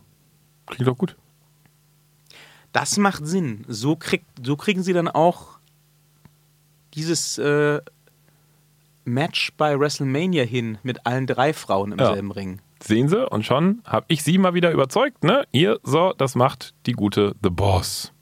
Klingt 0.67 0.87
doch 0.89 0.99
gut. 0.99 1.17
Das 2.73 2.99
macht 2.99 3.27
Sinn. 3.27 3.65
So, 3.67 3.97
kriegt, 3.97 4.27
so 4.47 4.57
kriegen 4.57 4.83
sie 4.83 4.93
dann 4.93 5.09
auch 5.09 5.59
dieses 6.95 7.39
äh, 7.39 7.81
Match 9.05 9.53
bei 9.57 9.79
WrestleMania 9.79 10.45
hin 10.45 10.79
mit 10.83 11.07
allen 11.07 11.27
drei 11.27 11.53
Frauen 11.53 11.93
im 11.93 11.99
Ja. 11.99 12.13
selben 12.13 12.31
Ring. 12.33 12.61
Sehen 12.83 13.09
Sie, 13.09 13.29
und 13.29 13.45
schon 13.45 13.83
habe 13.85 14.07
ich 14.09 14.23
Sie 14.23 14.39
mal 14.39 14.55
wieder 14.55 14.71
überzeugt, 14.71 15.23
ne? 15.25 15.45
Ihr, 15.53 15.79
so, 15.83 16.15
das 16.17 16.35
macht 16.35 16.75
die 16.87 16.93
gute 16.93 17.35
The 17.43 17.51
Boss. 17.51 18.13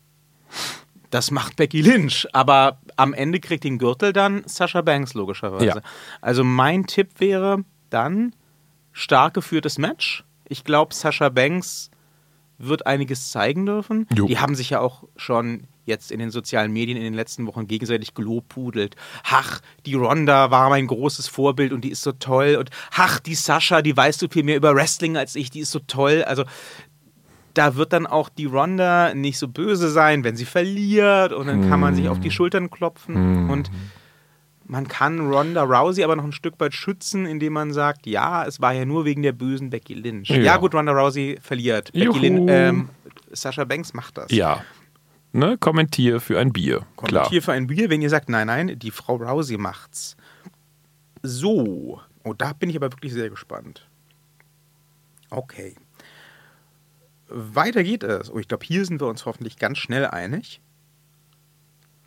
Das 1.10 1.30
macht 1.30 1.56
Becky 1.56 1.80
Lynch, 1.80 2.26
aber 2.32 2.80
am 2.96 3.14
Ende 3.14 3.40
kriegt 3.40 3.64
den 3.64 3.78
Gürtel 3.78 4.12
dann 4.12 4.42
Sasha 4.46 4.82
Banks 4.82 5.14
logischerweise. 5.14 5.64
Ja. 5.66 5.80
Also 6.20 6.44
mein 6.44 6.86
Tipp 6.86 7.08
wäre 7.18 7.64
dann 7.90 8.34
stark 8.92 9.34
geführtes 9.34 9.78
Match. 9.78 10.24
Ich 10.48 10.64
glaube, 10.64 10.92
Sasha 10.94 11.28
Banks 11.28 11.90
wird 12.58 12.86
einiges 12.86 13.30
zeigen 13.30 13.66
dürfen. 13.66 14.06
Jo. 14.14 14.26
Die 14.26 14.38
haben 14.38 14.54
sich 14.54 14.70
ja 14.70 14.80
auch 14.80 15.04
schon 15.16 15.64
jetzt 15.84 16.12
in 16.12 16.18
den 16.18 16.30
sozialen 16.30 16.72
Medien 16.72 16.98
in 16.98 17.04
den 17.04 17.14
letzten 17.14 17.46
Wochen 17.46 17.66
gegenseitig 17.66 18.14
gelobpudelt. 18.14 18.94
Ach, 19.24 19.60
die 19.86 19.94
Ronda 19.94 20.50
war 20.50 20.68
mein 20.68 20.86
großes 20.86 21.28
Vorbild 21.28 21.72
und 21.72 21.82
die 21.82 21.90
ist 21.90 22.02
so 22.02 22.12
toll. 22.12 22.56
Und 22.58 22.70
ach, 22.94 23.20
die 23.20 23.34
Sascha, 23.34 23.80
die 23.80 23.96
weißt 23.96 24.20
du 24.20 24.28
viel 24.28 24.42
mehr 24.42 24.56
über 24.56 24.74
Wrestling 24.74 25.16
als 25.16 25.34
ich, 25.34 25.50
die 25.50 25.60
ist 25.60 25.70
so 25.70 25.78
toll. 25.80 26.24
Also 26.24 26.44
da 27.54 27.74
wird 27.74 27.92
dann 27.92 28.06
auch 28.06 28.28
die 28.28 28.44
Ronda 28.44 29.14
nicht 29.14 29.38
so 29.38 29.48
böse 29.48 29.90
sein, 29.90 30.22
wenn 30.22 30.36
sie 30.36 30.44
verliert 30.44 31.32
und 31.32 31.46
dann 31.46 31.68
kann 31.68 31.80
man 31.80 31.94
sich 31.94 32.08
auf 32.08 32.20
die 32.20 32.30
Schultern 32.30 32.70
klopfen 32.70 33.50
und 33.50 33.70
man 34.68 34.86
kann 34.86 35.18
Ronda 35.32 35.62
Rousey 35.64 36.04
aber 36.04 36.14
noch 36.14 36.24
ein 36.24 36.32
Stück 36.32 36.60
weit 36.60 36.74
schützen, 36.74 37.26
indem 37.26 37.54
man 37.54 37.72
sagt, 37.72 38.06
ja, 38.06 38.44
es 38.44 38.60
war 38.60 38.72
ja 38.72 38.84
nur 38.84 39.04
wegen 39.04 39.22
der 39.22 39.32
bösen 39.32 39.70
Becky 39.70 39.94
Lynch. 39.94 40.28
Ja, 40.28 40.36
Ja. 40.36 40.56
gut, 40.58 40.74
Ronda 40.74 40.92
Rousey 40.92 41.38
verliert. 41.40 41.92
Becky 41.92 42.04
Juhu. 42.04 42.18
Lynch, 42.18 42.50
ähm, 42.50 42.88
Sascha 43.32 43.64
Banks 43.64 43.94
macht 43.94 44.18
das. 44.18 44.30
Ja. 44.30 44.62
Ne? 45.32 45.58
Kommentier 45.58 46.20
für 46.20 46.38
ein 46.38 46.52
Bier. 46.52 46.86
Klar. 46.96 47.24
Kommentier 47.24 47.42
für 47.42 47.52
ein 47.52 47.66
Bier, 47.66 47.90
wenn 47.90 48.00
ihr 48.02 48.10
sagt, 48.10 48.28
nein, 48.28 48.46
nein, 48.46 48.78
die 48.78 48.90
Frau 48.90 49.16
Rousey 49.16 49.56
macht's. 49.58 50.16
So, 51.22 52.00
oh, 52.24 52.32
da 52.34 52.52
bin 52.52 52.70
ich 52.70 52.76
aber 52.76 52.92
wirklich 52.92 53.12
sehr 53.12 53.28
gespannt. 53.30 53.88
Okay. 55.30 55.74
Weiter 57.28 57.82
geht 57.82 58.02
es. 58.04 58.30
Oh, 58.32 58.38
ich 58.38 58.48
glaube, 58.48 58.64
hier 58.64 58.84
sind 58.84 59.00
wir 59.00 59.06
uns 59.08 59.26
hoffentlich 59.26 59.58
ganz 59.58 59.78
schnell 59.78 60.06
einig. 60.06 60.60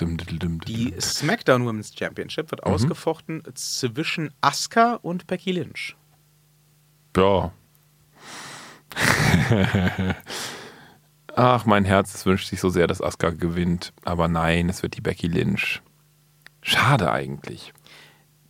Dim, 0.01 0.17
dim, 0.17 0.39
dim, 0.39 0.59
Die. 0.61 0.93
SmackDown 0.99 1.63
Women's 1.65 1.93
Championship 1.95 2.49
wird 2.49 2.63
ausgefochten 2.63 3.43
zwischen 3.53 4.33
Asuka 4.41 4.95
und 4.95 5.27
Becky 5.27 5.51
Lynch. 5.51 5.95
Ja. 7.15 7.51
Ach, 11.35 11.65
mein 11.65 11.85
Herz 11.85 12.15
es 12.15 12.25
wünscht 12.25 12.47
sich 12.47 12.59
so 12.59 12.69
sehr, 12.69 12.87
dass 12.87 12.99
Asuka 12.99 13.29
gewinnt. 13.29 13.93
Aber 14.03 14.27
nein, 14.27 14.69
es 14.69 14.81
wird 14.81 14.97
die 14.97 15.01
Becky 15.01 15.27
Lynch. 15.27 15.83
Schade 16.63 17.11
eigentlich. 17.11 17.71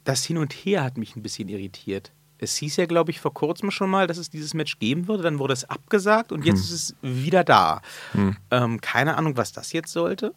Das 0.06 0.24
Hin 0.24 0.38
und 0.38 0.54
Her 0.54 0.86
hat 0.86 0.98
mich 0.98 1.18
ein 1.18 1.22
bisschen 1.22 1.50
irritiert. 1.50 2.14
Es 2.38 2.56
hieß 2.56 2.78
ja, 2.78 2.86
glaube 2.86 3.12
ich, 3.12 3.20
vor 3.20 3.34
kurzem 3.34 3.72
schon 3.72 3.90
mal, 3.90 4.08
dass 4.08 4.18
es 4.18 4.30
dieses 4.30 4.54
Match 4.54 4.80
geben 4.80 5.10
würde. 5.10 5.22
Dann 5.24 5.38
wurde 5.38 5.54
es 5.54 5.66
abgesagt 5.66 6.32
und 6.32 6.46
jetzt 6.46 6.62
ist 6.62 6.72
es 6.72 6.96
wieder 7.02 7.44
da. 7.44 7.82
Ähm, 8.50 8.80
keine 8.80 9.18
Ahnung, 9.18 9.36
was 9.36 9.52
das 9.52 9.74
jetzt 9.74 9.92
sollte. 9.92 10.34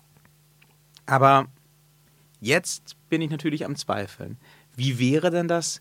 Aber 1.06 1.46
jetzt 2.40 2.96
bin 3.08 3.20
ich 3.22 3.30
natürlich 3.30 3.64
am 3.64 3.76
Zweifeln. 3.76 4.38
Wie 4.76 4.98
wäre 4.98 5.30
denn 5.30 5.48
das, 5.48 5.80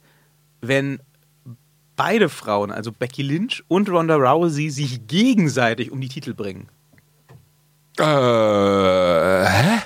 wenn 0.62 1.00
beide 1.96 2.30
Frauen, 2.30 2.72
also 2.72 2.92
Becky 2.92 3.22
Lynch 3.22 3.64
und 3.68 3.90
Ronda 3.90 4.16
Rousey, 4.16 4.70
sich 4.70 5.08
gegenseitig 5.08 5.92
um 5.92 6.02
die 6.02 6.10
Titel 6.10 6.34
bringen? 6.34 6.68
Äh, 8.00 8.04
hä? 8.04 9.80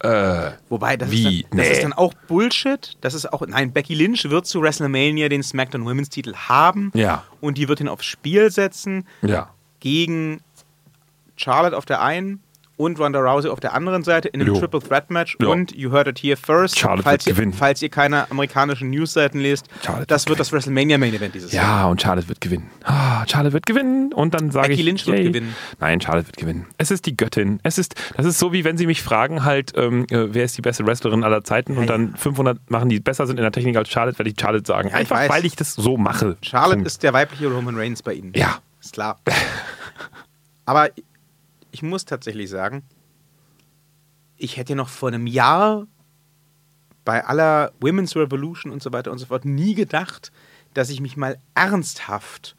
Äh, 0.00 0.52
Wobei, 0.68 0.98
das, 0.98 1.10
Wie? 1.10 1.40
Ist, 1.40 1.48
dann, 1.50 1.58
das 1.58 1.66
Nee. 1.68 1.72
ist 1.72 1.82
dann 1.82 1.92
auch 1.94 2.12
Bullshit. 2.28 2.96
Das 3.00 3.14
ist 3.14 3.32
auch. 3.32 3.46
Nein, 3.46 3.72
Becky 3.72 3.94
Lynch 3.94 4.28
wird 4.28 4.46
zu 4.46 4.60
WrestleMania 4.60 5.30
den 5.30 5.42
SmackDown 5.42 5.86
Women's 5.86 6.10
Titel 6.10 6.34
haben. 6.34 6.90
Ja. 6.94 7.24
Und 7.40 7.56
die 7.56 7.68
wird 7.68 7.80
ihn 7.80 7.88
aufs 7.88 8.04
Spiel 8.04 8.50
setzen 8.50 9.06
ja. 9.22 9.48
gegen 9.80 10.42
Charlotte 11.36 11.76
auf 11.76 11.86
der 11.86 12.02
einen 12.02 12.43
und 12.76 12.98
Ronda 12.98 13.20
Rousey 13.20 13.48
auf 13.50 13.60
der 13.60 13.72
anderen 13.74 14.02
Seite 14.02 14.28
in 14.28 14.40
einem 14.40 14.54
Jo. 14.54 14.60
Triple 14.60 14.80
Threat 14.80 15.10
Match. 15.10 15.36
Jo. 15.40 15.52
Und 15.52 15.74
you 15.74 15.90
heard 15.92 16.08
it 16.08 16.18
here 16.18 16.36
first. 16.36 16.78
Charlotte 16.78 17.02
falls, 17.04 17.24
wird 17.24 17.26
ihr, 17.28 17.34
gewinnen. 17.34 17.52
falls 17.52 17.82
ihr 17.82 17.88
keine 17.88 18.30
amerikanischen 18.30 18.90
Newsseiten 18.90 19.40
lest, 19.40 19.66
Charlotte 19.84 20.06
das 20.06 20.24
wird 20.26 20.30
wird 20.34 20.40
das 20.40 20.52
WrestleMania 20.52 20.98
Main 20.98 21.14
Event 21.14 21.34
dieses 21.34 21.52
Jahr. 21.52 21.64
Ja, 21.82 21.86
und 21.86 22.02
Charlotte 22.02 22.28
wird 22.28 22.40
gewinnen. 22.40 22.68
Ah, 22.82 23.24
Charlotte 23.28 23.52
wird 23.52 23.66
gewinnen. 23.66 24.12
Und 24.12 24.34
dann 24.34 24.50
sage 24.50 24.72
ich. 24.72 24.82
Lynch 24.82 25.06
wird 25.06 25.18
yay. 25.18 25.28
gewinnen. 25.28 25.54
Nein, 25.78 26.00
Charlotte 26.00 26.26
wird 26.26 26.36
gewinnen. 26.36 26.66
Es 26.76 26.90
ist 26.90 27.06
die 27.06 27.16
Göttin. 27.16 27.60
Es 27.62 27.78
ist, 27.78 27.94
das 28.16 28.26
ist 28.26 28.38
so, 28.38 28.52
wie 28.52 28.64
wenn 28.64 28.76
sie 28.76 28.86
mich 28.86 29.02
fragen, 29.02 29.44
halt, 29.44 29.72
ähm, 29.76 30.06
äh, 30.10 30.34
wer 30.34 30.44
ist 30.44 30.56
die 30.58 30.62
beste 30.62 30.84
Wrestlerin 30.86 31.22
aller 31.22 31.44
Zeiten 31.44 31.76
und 31.76 31.88
dann 31.88 32.16
500 32.16 32.70
machen, 32.70 32.88
die 32.88 32.98
besser 33.00 33.26
sind 33.26 33.36
in 33.38 33.42
der 33.42 33.52
Technik 33.52 33.76
als 33.76 33.88
Charlotte, 33.88 34.18
werde 34.18 34.30
ich 34.30 34.36
Charlotte 34.40 34.66
sagen. 34.66 34.88
Ja, 34.88 34.94
ich 34.96 35.00
Einfach, 35.02 35.16
weiß. 35.16 35.30
weil 35.30 35.44
ich 35.46 35.54
das 35.56 35.74
so 35.74 35.96
mache. 35.96 36.36
Charlotte 36.42 36.74
Punkt. 36.76 36.86
ist 36.88 37.02
der 37.02 37.12
weibliche 37.12 37.46
Roman 37.46 37.76
Reigns 37.76 38.02
bei 38.02 38.14
Ihnen. 38.14 38.32
Ja. 38.34 38.58
Ist 38.82 38.94
klar. 38.94 39.20
Aber 40.66 40.88
ich 41.74 41.82
muss 41.82 42.04
tatsächlich 42.04 42.48
sagen, 42.48 42.84
ich 44.36 44.56
hätte 44.56 44.76
noch 44.76 44.88
vor 44.88 45.08
einem 45.08 45.26
Jahr 45.26 45.86
bei 47.04 47.24
aller 47.24 47.72
Women's 47.80 48.14
Revolution 48.14 48.72
und 48.72 48.80
so 48.80 48.92
weiter 48.92 49.10
und 49.10 49.18
so 49.18 49.26
fort 49.26 49.44
nie 49.44 49.74
gedacht, 49.74 50.30
dass 50.72 50.88
ich 50.88 51.00
mich 51.00 51.16
mal 51.16 51.36
ernsthaft 51.54 52.54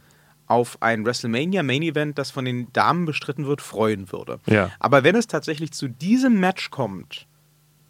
auf 0.48 0.78
ein 0.82 1.06
WrestleMania 1.06 1.64
Main 1.64 1.82
Event, 1.82 2.20
das 2.20 2.30
von 2.30 2.46
den 2.46 2.72
Damen 2.74 3.06
bestritten 3.06 3.48
wird, 3.48 3.62
freuen 3.62 4.12
würde. 4.12 4.40
Ja. 4.48 4.70
Aber 4.80 5.04
wenn 5.04 5.16
es 5.16 5.28
tatsächlich 5.28 5.72
zu 5.72 5.88
diesem 5.88 6.40
Match 6.40 6.70
kommt, 6.70 7.26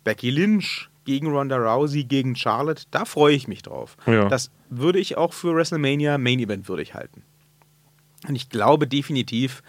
Becky 0.04 0.30
Lynch 0.30 0.90
gegen 1.06 1.28
Ronda 1.28 1.58
Rousey 1.58 2.04
gegen 2.04 2.36
Charlotte, 2.36 2.84
da 2.92 3.06
freue 3.06 3.36
ich 3.36 3.48
mich 3.48 3.64
drauf. 3.64 3.98
Ja. 4.06 4.30
Das 4.30 4.52
würde 4.70 5.00
ich 5.00 5.18
auch 5.18 5.34
für 5.34 5.56
WrestleMania 5.56 6.20
Main 6.20 6.40
Event 6.40 6.70
würdig 6.70 6.94
halten. 6.94 7.24
Und 8.28 8.36
ich 8.36 8.50
glaube 8.50 8.88
definitiv, 8.88 9.64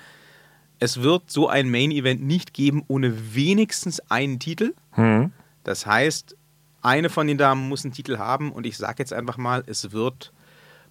es 0.78 1.02
wird 1.02 1.30
so 1.30 1.48
ein 1.48 1.70
Main 1.70 1.90
Event 1.90 2.22
nicht 2.22 2.54
geben 2.54 2.84
ohne 2.88 3.34
wenigstens 3.34 4.00
einen 4.10 4.38
Titel. 4.38 4.74
Hm. 4.92 5.32
Das 5.64 5.86
heißt, 5.86 6.36
eine 6.82 7.10
von 7.10 7.26
den 7.26 7.38
Damen 7.38 7.68
muss 7.68 7.84
einen 7.84 7.92
Titel 7.92 8.18
haben 8.18 8.52
und 8.52 8.66
ich 8.66 8.76
sage 8.76 8.96
jetzt 8.98 9.12
einfach 9.12 9.38
mal, 9.38 9.64
es 9.66 9.92
wird 9.92 10.32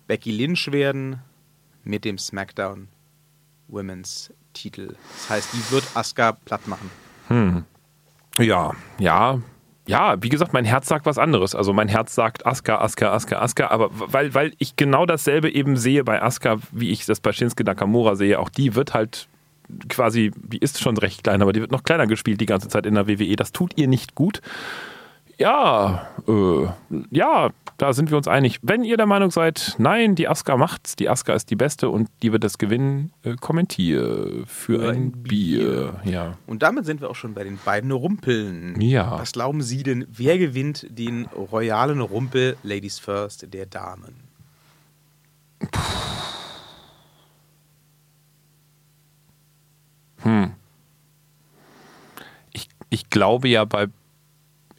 Becky 0.08 0.32
Lynch 0.32 0.72
werden 0.72 1.22
mit 1.84 2.04
dem 2.04 2.18
SmackDown 2.18 2.88
Women's 3.68 4.34
Titel. 4.54 4.96
Das 5.14 5.30
heißt, 5.30 5.54
die 5.54 5.72
wird 5.72 5.84
Asuka 5.94 6.34
platt 6.34 6.68
machen. 6.68 7.66
Ja, 8.38 8.74
ja, 9.00 9.40
ja, 9.88 10.22
wie 10.22 10.30
gesagt, 10.30 10.52
mein 10.54 10.66
Herz 10.66 10.88
sagt 10.88 11.06
was 11.06 11.18
anderes. 11.18 11.54
Also 11.54 11.72
mein 11.72 11.88
Herz 11.88 12.16
sagt 12.16 12.46
Asuka, 12.46 12.80
Asuka, 12.80 13.12
Asuka, 13.14 13.40
Asuka, 13.40 13.68
aber 13.68 13.90
weil, 13.92 14.34
weil 14.34 14.54
ich 14.58 14.76
genau 14.76 15.06
dasselbe 15.06 15.50
eben 15.54 15.78
sehe 15.78 16.04
bei 16.04 16.22
Asuka, 16.22 16.58
wie 16.72 16.90
ich 16.90 17.06
das 17.06 17.20
bei 17.20 17.32
Shinsuke 17.32 17.64
Nakamura 17.64 18.16
sehe, 18.16 18.40
auch 18.40 18.50
die 18.50 18.76
wird 18.76 18.94
halt 18.94 19.28
quasi, 19.90 20.32
die 20.36 20.58
ist 20.58 20.82
schon 20.82 20.98
recht 20.98 21.24
klein, 21.24 21.42
aber 21.42 21.54
die 21.54 21.62
wird 21.62 21.72
noch 21.72 21.84
kleiner 21.84 22.08
gespielt 22.08 22.42
die 22.42 22.46
ganze 22.46 22.68
Zeit 22.68 22.86
in 22.86 22.96
der 22.96 23.08
WWE. 23.08 23.36
Das 23.36 23.52
tut 23.52 23.74
ihr 23.78 23.88
nicht 23.88 24.16
gut. 24.16 24.42
Ja, 25.38 26.08
äh, 26.28 26.68
ja, 27.12 27.50
da 27.78 27.94
sind 27.94 28.10
wir 28.10 28.18
uns 28.18 28.28
einig. 28.28 28.60
Wenn 28.62 28.84
ihr 28.84 28.96
der 28.96 29.06
Meinung 29.06 29.32
seid, 29.32 29.76
nein, 29.78 30.16
die 30.16 30.30
Asuka 30.30 30.56
macht's, 30.56 30.96
die 30.96 31.10
Asuka 31.10 31.34
ist 31.34 31.50
die 31.50 31.58
Beste 31.58 31.90
und 31.90 32.10
die 32.22 32.32
wird 32.32 32.44
das 32.44 32.58
gewinnen, 32.58 33.12
äh, 33.24 33.36
kommentier 33.36 34.44
für 34.46 34.90
ein 34.90 35.12
Bier. 35.12 36.00
Ja. 36.06 36.38
Und 36.48 36.64
damit 36.64 36.86
sind 36.86 37.02
wir 37.02 37.10
auch 37.10 37.16
schon 37.16 37.34
bei 37.34 37.44
den 37.44 37.60
beiden 37.64 37.92
Rumpeln. 37.92 38.80
Ja. 38.80 39.20
Was 39.20 39.34
glauben 39.34 39.62
Sie 39.62 39.84
denn, 39.84 40.08
wer 40.10 40.38
gewinnt 40.38 40.88
den 40.90 41.26
royalen 41.26 42.00
Rumpel 42.00 42.56
Ladies 42.64 43.00
First 43.00 43.54
der 43.54 43.66
Damen? 43.66 44.16
Ich, 52.52 52.70
ich 52.90 53.10
glaube 53.10 53.48
ja 53.48 53.66
bei, 53.66 53.88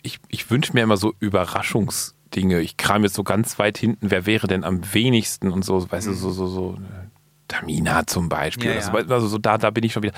ich, 0.02 0.18
ich 0.28 0.50
wünsche 0.50 0.72
mir 0.72 0.82
immer 0.82 0.96
so 0.96 1.14
Überraschungsdinge. 1.20 2.60
Ich 2.60 2.76
kram 2.76 3.02
jetzt 3.02 3.14
so 3.14 3.24
ganz 3.24 3.58
weit 3.58 3.78
hinten, 3.78 4.10
wer 4.10 4.26
wäre 4.26 4.46
denn 4.46 4.64
am 4.64 4.92
wenigsten 4.92 5.50
und 5.52 5.64
so, 5.64 5.90
weißt 5.90 6.08
du, 6.08 6.12
so, 6.12 6.30
so, 6.30 6.46
so, 6.46 6.74
äh, 6.74 7.06
Tamina 7.48 8.06
zum 8.06 8.28
Beispiel. 8.28 8.70
Ja, 8.70 8.76
Also, 8.76 8.98
ja. 8.98 9.04
also 9.08 9.28
so 9.28 9.38
da, 9.38 9.58
da 9.58 9.70
bin 9.70 9.84
ich 9.84 9.92
schon 9.92 10.02
wieder. 10.02 10.14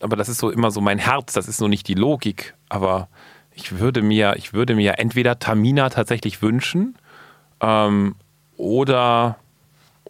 Aber 0.00 0.16
das 0.16 0.28
ist 0.28 0.38
so 0.38 0.50
immer 0.50 0.70
so 0.70 0.80
mein 0.80 0.98
Herz, 0.98 1.32
das 1.32 1.48
ist 1.48 1.56
so 1.56 1.68
nicht 1.68 1.88
die 1.88 1.94
Logik. 1.94 2.54
Aber 2.68 3.08
ich 3.52 3.78
würde 3.78 4.02
mir, 4.02 4.34
ich 4.36 4.52
würde 4.52 4.74
mir 4.74 4.98
entweder 4.98 5.38
Tamina 5.38 5.88
tatsächlich 5.90 6.42
wünschen, 6.42 6.96
ähm, 7.60 8.14
oder, 8.56 9.36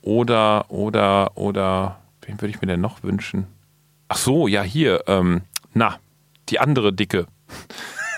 oder, 0.02 0.70
oder, 0.70 1.36
oder, 1.36 2.00
wen 2.22 2.40
würde 2.40 2.50
ich 2.50 2.60
mir 2.60 2.66
denn 2.66 2.80
noch 2.80 3.02
wünschen? 3.02 3.46
Ach 4.12 4.16
so, 4.16 4.48
ja, 4.48 4.62
hier, 4.62 5.04
ähm, 5.06 5.42
na, 5.72 6.00
die 6.48 6.58
andere 6.58 6.92
dicke. 6.92 7.28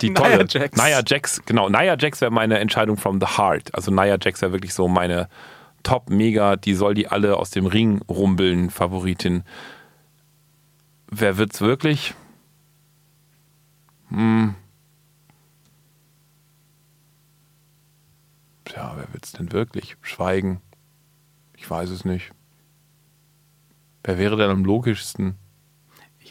Die 0.00 0.08
Nia 0.08 0.20
tolle. 0.20 0.46
Jax. 0.48 0.82
Nia 0.82 1.02
Jax, 1.06 1.42
genau. 1.44 1.68
Nia 1.68 1.98
Jax 1.98 2.22
wäre 2.22 2.30
meine 2.30 2.58
Entscheidung 2.60 2.96
from 2.96 3.20
the 3.20 3.26
heart. 3.26 3.74
Also 3.74 3.90
Nia 3.90 4.16
Jax 4.18 4.40
wäre 4.40 4.52
wirklich 4.52 4.72
so 4.72 4.88
meine 4.88 5.28
top 5.82 6.08
mega, 6.08 6.56
die 6.56 6.72
soll 6.72 6.94
die 6.94 7.08
alle 7.08 7.36
aus 7.36 7.50
dem 7.50 7.66
Ring 7.66 8.00
rumbeln, 8.08 8.70
Favoritin. 8.70 9.44
Wer 11.08 11.36
wird's 11.36 11.60
wirklich? 11.60 12.14
Hm. 14.08 14.54
Tja, 18.64 18.94
wer 18.96 19.12
wird's 19.12 19.32
denn 19.32 19.52
wirklich? 19.52 19.98
Schweigen. 20.00 20.62
Ich 21.54 21.68
weiß 21.68 21.90
es 21.90 22.06
nicht. 22.06 22.32
Wer 24.04 24.16
wäre 24.16 24.38
denn 24.38 24.48
am 24.48 24.64
logischsten? 24.64 25.36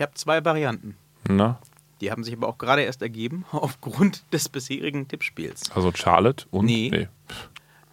Ich 0.01 0.03
habe 0.03 0.15
zwei 0.15 0.43
Varianten. 0.43 0.95
Na? 1.29 1.59
Die 2.01 2.09
haben 2.09 2.23
sich 2.23 2.33
aber 2.35 2.47
auch 2.47 2.57
gerade 2.57 2.81
erst 2.81 3.03
ergeben 3.03 3.45
aufgrund 3.51 4.23
des 4.33 4.49
bisherigen 4.49 5.07
Tippspiels. 5.07 5.69
Also 5.75 5.91
Charlotte 5.93 6.47
und. 6.49 6.65
Nee. 6.65 7.07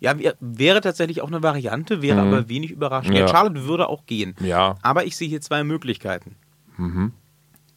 Ja, 0.00 0.18
wär- 0.18 0.36
wäre 0.40 0.80
tatsächlich 0.80 1.20
auch 1.20 1.26
eine 1.28 1.42
Variante, 1.42 2.00
wäre 2.00 2.22
Mhm. 2.22 2.28
aber 2.32 2.48
wenig 2.48 2.70
überraschend. 2.70 3.12
Ja. 3.14 3.20
Ja. 3.26 3.28
Charlotte 3.28 3.64
würde 3.66 3.88
auch 3.90 4.06
gehen. 4.06 4.34
Ja. 4.40 4.76
Aber 4.80 5.04
ich 5.04 5.18
sehe 5.18 5.28
hier 5.28 5.42
zwei 5.42 5.64
Möglichkeiten. 5.64 6.34
Mhm. 6.78 7.12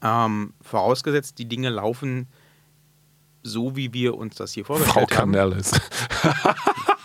Ähm, 0.01 0.53
vorausgesetzt, 0.61 1.37
die 1.37 1.49
Dinge 1.49 1.67
laufen 1.69 2.27
so, 3.43 3.75
wie 3.75 3.91
wir 3.93 4.15
uns 4.17 4.35
das 4.35 4.53
hier 4.53 4.63
Frau 4.63 4.75
vorgestellt 4.75 5.11
haben. 5.19 5.33
Canellis. 5.33 5.71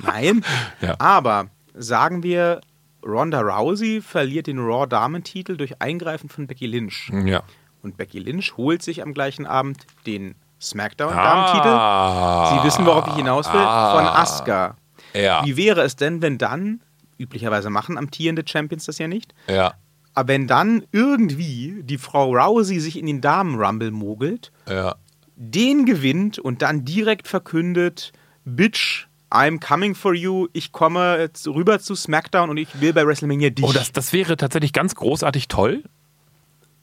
Nein. 0.01 0.45
Ja. 0.81 0.95
Aber 1.01 1.49
sagen 1.75 2.23
wir, 2.23 2.61
Ronda 3.07 3.41
Rousey 3.41 4.01
verliert 4.03 4.47
den 4.49 4.59
Raw-Damentitel 4.59 5.57
durch 5.57 5.81
Eingreifen 5.81 6.29
von 6.29 6.47
Becky 6.47 6.67
Lynch. 6.67 7.11
ja. 7.25 7.43
Und 7.83 7.97
Becky 7.97 8.19
Lynch 8.19 8.57
holt 8.57 8.83
sich 8.83 9.03
am 9.03 9.15
gleichen 9.15 9.47
Abend 9.47 9.87
den 10.07 10.35
SmackDown-Damentitel. 10.61 11.69
Ah. 11.69 12.59
Sie 12.61 12.67
wissen, 12.67 12.85
worauf 12.87 13.07
ich 13.09 13.15
hinaus 13.15 13.47
will, 13.47 13.61
von 13.61 13.61
Asuka. 14.07 14.77
Ja. 15.15 15.45
Wie 15.45 15.57
wäre 15.57 15.83
es 15.83 15.95
denn, 15.97 16.21
wenn 16.23 16.37
dann, 16.39 16.81
üblicherweise 17.19 17.71
machen 17.71 17.97
amtierende 17.97 18.43
Champions 18.47 18.87
das 18.87 18.99
ja 18.99 19.07
nicht, 19.09 19.35
Ja. 19.49 19.75
aber 20.15 20.29
wenn 20.29 20.47
dann 20.49 20.85
irgendwie 20.93 21.81
die 21.85 21.99
Frau 21.99 22.33
Rousey 22.35 22.81
sich 22.81 22.99
in 22.99 23.07
den 23.07 23.21
Damen-Rumble 23.21 23.91
mogelt, 23.93 24.51
Ja. 24.69 24.97
den 25.37 25.85
gewinnt 25.87 26.39
und 26.39 26.63
dann 26.63 26.85
direkt 26.85 27.29
verkündet, 27.29 28.13
Bitch, 28.45 29.07
I'm 29.37 29.61
coming 29.61 29.95
for 29.95 30.15
you, 30.15 30.49
ich 30.53 30.73
komme 30.73 31.19
jetzt 31.19 31.47
rüber 31.47 31.79
zu 31.79 31.95
SmackDown 31.95 32.49
und 32.51 32.57
ich 32.57 32.81
will 32.81 32.93
bei 32.93 33.07
WrestleMania 33.07 33.51
dich. 33.51 33.65
Oh, 33.65 33.73
das, 33.73 33.93
das 33.93 34.13
wäre 34.13 34.37
tatsächlich 34.37 34.73
ganz 34.73 34.95
großartig 34.95 35.49
toll. 35.49 35.85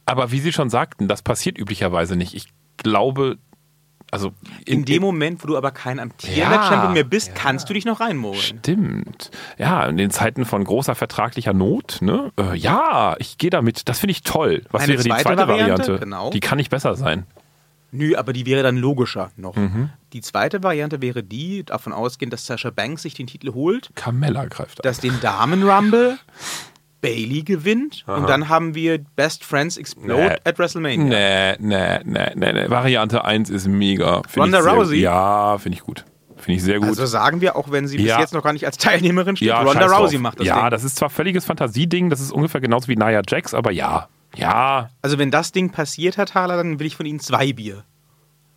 Aber 0.06 0.32
wie 0.32 0.40
Sie 0.40 0.54
schon 0.54 0.70
sagten, 0.70 1.08
das 1.08 1.22
passiert 1.22 1.58
üblicherweise 1.58 2.16
nicht. 2.16 2.36
Ich 2.36 2.48
glaube, 2.78 3.38
also 4.12 4.34
in 4.66 4.86
dem 4.86 5.02
Moment, 5.02 5.44
wo 5.44 5.48
du 5.48 5.58
aber 5.58 5.72
kein 5.72 6.00
amtierender 6.00 6.58
Ja, 6.58 6.64
Champion 6.64 6.94
mehr 6.94 7.04
bist, 7.04 7.34
kannst 7.34 7.68
du 7.68 7.74
dich 7.74 7.86
noch 7.86 8.00
reinmogeln. 8.00 8.44
Stimmt. 8.44 9.32
Ja, 9.58 9.88
in 9.88 9.98
den 9.98 10.12
Zeiten 10.12 10.46
von 10.46 10.64
großer 10.64 10.94
vertraglicher 10.94 11.54
Not, 11.54 11.98
ne? 12.02 12.32
Äh, 12.38 12.56
ja, 12.56 13.16
ich 13.18 13.40
gehe 13.40 13.50
damit. 13.50 13.90
Das 13.90 14.00
finde 14.00 14.12
ich 14.12 14.22
toll. 14.22 14.64
Was 14.70 14.84
Eine 14.84 14.94
wäre 14.94 15.04
die 15.04 15.10
zweite 15.10 15.24
zweite 15.24 15.48
Variante? 15.48 15.82
Variante? 15.82 16.00
Genau. 16.00 16.30
Die 16.30 16.40
kann 16.42 16.58
nicht 16.58 16.70
besser 16.70 16.96
sein. 16.96 17.26
Nö, 17.94 18.16
aber 18.18 18.34
die 18.34 18.46
wäre 18.46 18.64
dann 18.64 18.76
logischer 18.78 19.32
noch. 19.38 19.56
Mhm. 19.56 19.90
Die 20.12 20.22
zweite 20.22 20.62
Variante 20.64 21.02
wäre 21.02 21.24
die, 21.24 21.64
davon 21.64 21.94
ausgehend, 21.94 22.34
dass 22.34 22.46
Sasha 22.46 22.70
Banks 22.72 23.04
sich 23.04 23.14
den 23.14 23.28
Titel 23.28 23.54
holt, 23.54 23.92
Carmella 23.96 24.46
greift 24.46 24.80
an. 24.80 24.84
dass 24.84 25.00
den 25.00 25.20
Damen-Rumble 25.22 26.18
Bailey 27.02 27.44
gewinnt 27.44 28.04
und 28.08 28.30
dann 28.30 28.48
haben 28.48 28.76
wir 28.76 28.98
Best 29.18 29.44
Friends 29.44 29.76
Explode 29.78 30.14
Nee. 30.16 30.36
at 30.50 30.58
WrestleMania. 30.58 31.04
Nee, 31.04 31.56
nee, 31.60 32.00
nee, 32.06 32.32
nee, 32.36 32.54
nee. 32.54 32.70
Variante 32.70 33.26
1 33.26 33.50
ist 33.50 33.68
mega. 33.68 34.22
Find 34.28 34.46
Ronda 34.46 34.60
Rousey? 34.60 35.00
Ja, 35.02 35.58
finde 35.58 35.78
ich 35.78 35.84
gut. 35.84 36.06
Finde 36.38 36.58
ich 36.58 36.64
sehr 36.64 36.80
gut. 36.80 36.88
Also 36.90 37.06
sagen 37.06 37.42
wir, 37.42 37.56
auch 37.58 37.72
wenn 37.72 37.88
sie 37.88 37.98
bis 37.98 38.06
Ja. 38.08 38.20
jetzt 38.20 38.34
noch 38.34 38.44
gar 38.44 38.54
nicht 38.54 38.66
als 38.66 38.78
Teilnehmerin 38.78 39.36
steht, 39.36 39.50
ja, 39.50 39.62
Ronda. 39.62 39.86
Rousey 39.86 40.18
macht 40.18 40.40
das 40.40 40.48
Ja, 40.48 40.62
Ding. 40.62 40.72
das 40.72 40.84
ist 40.86 40.96
zwar 40.96 41.10
völliges 41.10 41.44
Fantasieding, 41.46 42.10
das 42.10 42.22
ist 42.22 42.32
ungefähr 42.32 42.62
genauso 42.62 42.88
wie 42.88 42.96
Nia 42.96 43.22
Jax, 43.28 43.54
aber 43.54 43.72
ja. 43.72 44.08
Ja, 44.36 44.90
Also 45.02 45.18
wenn 45.18 45.32
das 45.32 45.52
Ding 45.52 45.72
passiert, 45.72 46.18
Herr 46.18 46.26
Thaler, 46.26 46.58
dann 46.58 46.80
will 46.80 46.88
ich 46.88 46.96
von 46.96 47.06
Ihnen 47.06 47.20
zwei 47.20 47.54
Bier. 47.54 47.84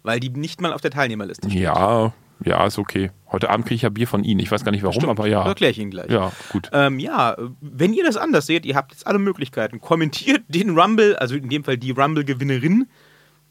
Weil 0.02 0.20
die 0.20 0.30
nicht 0.30 0.60
mal 0.60 0.72
auf 0.72 0.80
der 0.80 0.90
Teilnehmerliste 0.90 1.50
stehen. 1.50 1.62
ja, 1.62 2.12
ja, 2.44 2.66
ist 2.66 2.78
okay. 2.78 3.10
Heute 3.32 3.48
Abend 3.48 3.66
kriege 3.66 3.76
ich 3.76 3.82
ja 3.82 3.88
Bier 3.88 4.06
von 4.06 4.22
Ihnen. 4.22 4.40
Ich 4.40 4.50
weiß 4.50 4.62
gar 4.62 4.70
nicht 4.70 4.82
warum, 4.84 5.08
aber 5.08 5.26
ja. 5.26 5.44
Erkläre 5.46 5.70
ich 5.70 5.78
Ihnen 5.78 5.90
gleich. 5.90 6.10
Ja, 6.10 6.32
gut. 6.50 6.68
Ähm, 6.72 6.98
ja, 6.98 7.34
wenn 7.60 7.94
ihr 7.94 8.04
das 8.04 8.16
anders 8.18 8.46
seht, 8.46 8.66
ihr 8.66 8.76
habt 8.76 8.92
jetzt 8.92 9.06
alle 9.06 9.18
Möglichkeiten. 9.18 9.80
Kommentiert 9.80 10.42
den 10.48 10.78
Rumble, 10.78 11.16
also 11.16 11.34
in 11.34 11.48
dem 11.48 11.64
Fall 11.64 11.78
die 11.78 11.92
Rumble-Gewinnerin, 11.92 12.88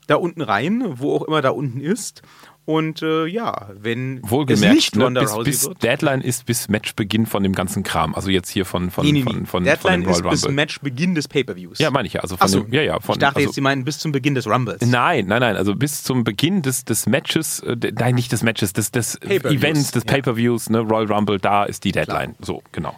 da 0.07 0.15
unten 0.15 0.41
rein, 0.41 0.83
wo 0.99 1.15
auch 1.15 1.23
immer 1.23 1.41
da 1.41 1.49
unten 1.49 1.81
ist. 1.81 2.21
Und 2.65 3.03
äh, 3.03 3.27
ja, 3.27 3.69
wenn 3.75 4.17
es 4.23 4.29
Wohlgemerkt, 4.31 4.75
nicht 4.75 4.95
ne, 4.95 5.03
Ronda 5.03 5.21
bis, 5.21 5.33
Rousey 5.35 5.43
bis 5.51 5.65
wird. 5.67 5.83
Deadline 5.83 6.21
ist 6.21 6.47
bis 6.47 6.67
Matchbeginn 6.67 7.27
von 7.27 7.43
dem 7.43 7.53
ganzen 7.53 7.83
Kram. 7.83 8.15
Also 8.15 8.31
jetzt 8.31 8.49
hier 8.49 8.65
von, 8.65 8.89
von, 8.89 9.05
Nee, 9.05 9.11
nee, 9.11 9.21
von, 9.21 9.33
von, 9.33 9.45
von 9.45 9.63
Deadline 9.63 10.03
Royal 10.03 10.33
ist 10.33 10.45
bis. 10.45 10.51
Matchbeginn 10.51 11.13
des 11.13 11.27
Pay-Per-Views. 11.27 11.77
Ja, 11.77 11.91
meine 11.91 12.07
ich 12.07 12.13
ja. 12.13 12.21
Also 12.21 12.37
von 12.37 12.45
Achso, 12.45 12.61
dem, 12.61 12.73
ja, 12.73 12.81
ja, 12.81 12.99
von, 12.99 13.13
ich 13.13 13.19
dachte 13.19 13.37
also, 13.37 13.47
jetzt, 13.47 13.55
Sie 13.55 13.61
meinen 13.61 13.83
bis 13.85 13.99
zum 13.99 14.11
Beginn 14.11 14.33
des 14.33 14.47
Rumbles. 14.47 14.81
Nein, 14.81 15.27
nein, 15.27 15.41
nein. 15.41 15.55
Also 15.57 15.75
bis 15.75 16.01
zum 16.01 16.23
Beginn 16.23 16.63
des, 16.63 16.85
des 16.85 17.05
Matches, 17.05 17.59
äh, 17.59 17.77
nein, 17.99 18.15
nicht 18.15 18.31
des 18.31 18.41
Matches, 18.41 18.73
des, 18.73 18.89
des 18.89 19.21
Events, 19.21 19.91
des 19.91 20.03
ja. 20.03 20.13
Pay-Per-Views, 20.13 20.71
ne, 20.71 20.79
Royal 20.79 21.11
Rumble, 21.11 21.37
da 21.37 21.65
ist 21.65 21.83
die 21.83 21.91
Deadline. 21.91 22.33
So, 22.41 22.63
genau. 22.71 22.95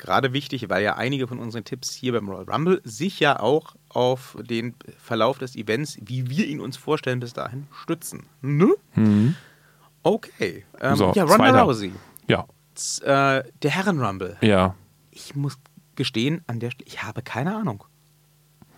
Gerade 0.00 0.32
wichtig, 0.32 0.68
weil 0.70 0.82
ja 0.82 0.96
einige 0.96 1.28
von 1.28 1.38
unseren 1.38 1.64
Tipps 1.64 1.92
hier 1.92 2.12
beim 2.12 2.28
Royal 2.28 2.44
Rumble 2.50 2.80
sich 2.84 3.20
ja 3.20 3.38
auch 3.38 3.76
auf 3.90 4.36
den 4.40 4.74
Verlauf 4.98 5.38
des 5.38 5.56
Events, 5.56 5.98
wie 6.02 6.30
wir 6.30 6.46
ihn 6.46 6.60
uns 6.60 6.76
vorstellen, 6.78 7.20
bis 7.20 7.34
dahin 7.34 7.66
stützen. 7.82 8.24
Ne? 8.40 8.68
Okay. 10.02 10.64
Ähm, 10.80 10.92
Mhm. 10.92 10.96
So, 10.96 11.12
ja, 11.14 11.22
Ronda 11.24 11.36
zweiter. 11.36 11.62
Rousey. 11.62 11.92
Ja, 12.28 12.46
Z- 12.74 13.04
Äh, 13.04 13.44
der 13.62 13.70
Herren-Rumble. 13.70 14.36
ja. 14.40 14.74
Ich 15.12 15.34
muss 15.34 15.58
gestehen, 15.96 16.40
an 16.46 16.60
der 16.60 16.70
Stelle, 16.70 16.86
ich 16.88 17.02
habe 17.02 17.20
keine 17.20 17.54
Ahnung. 17.54 17.84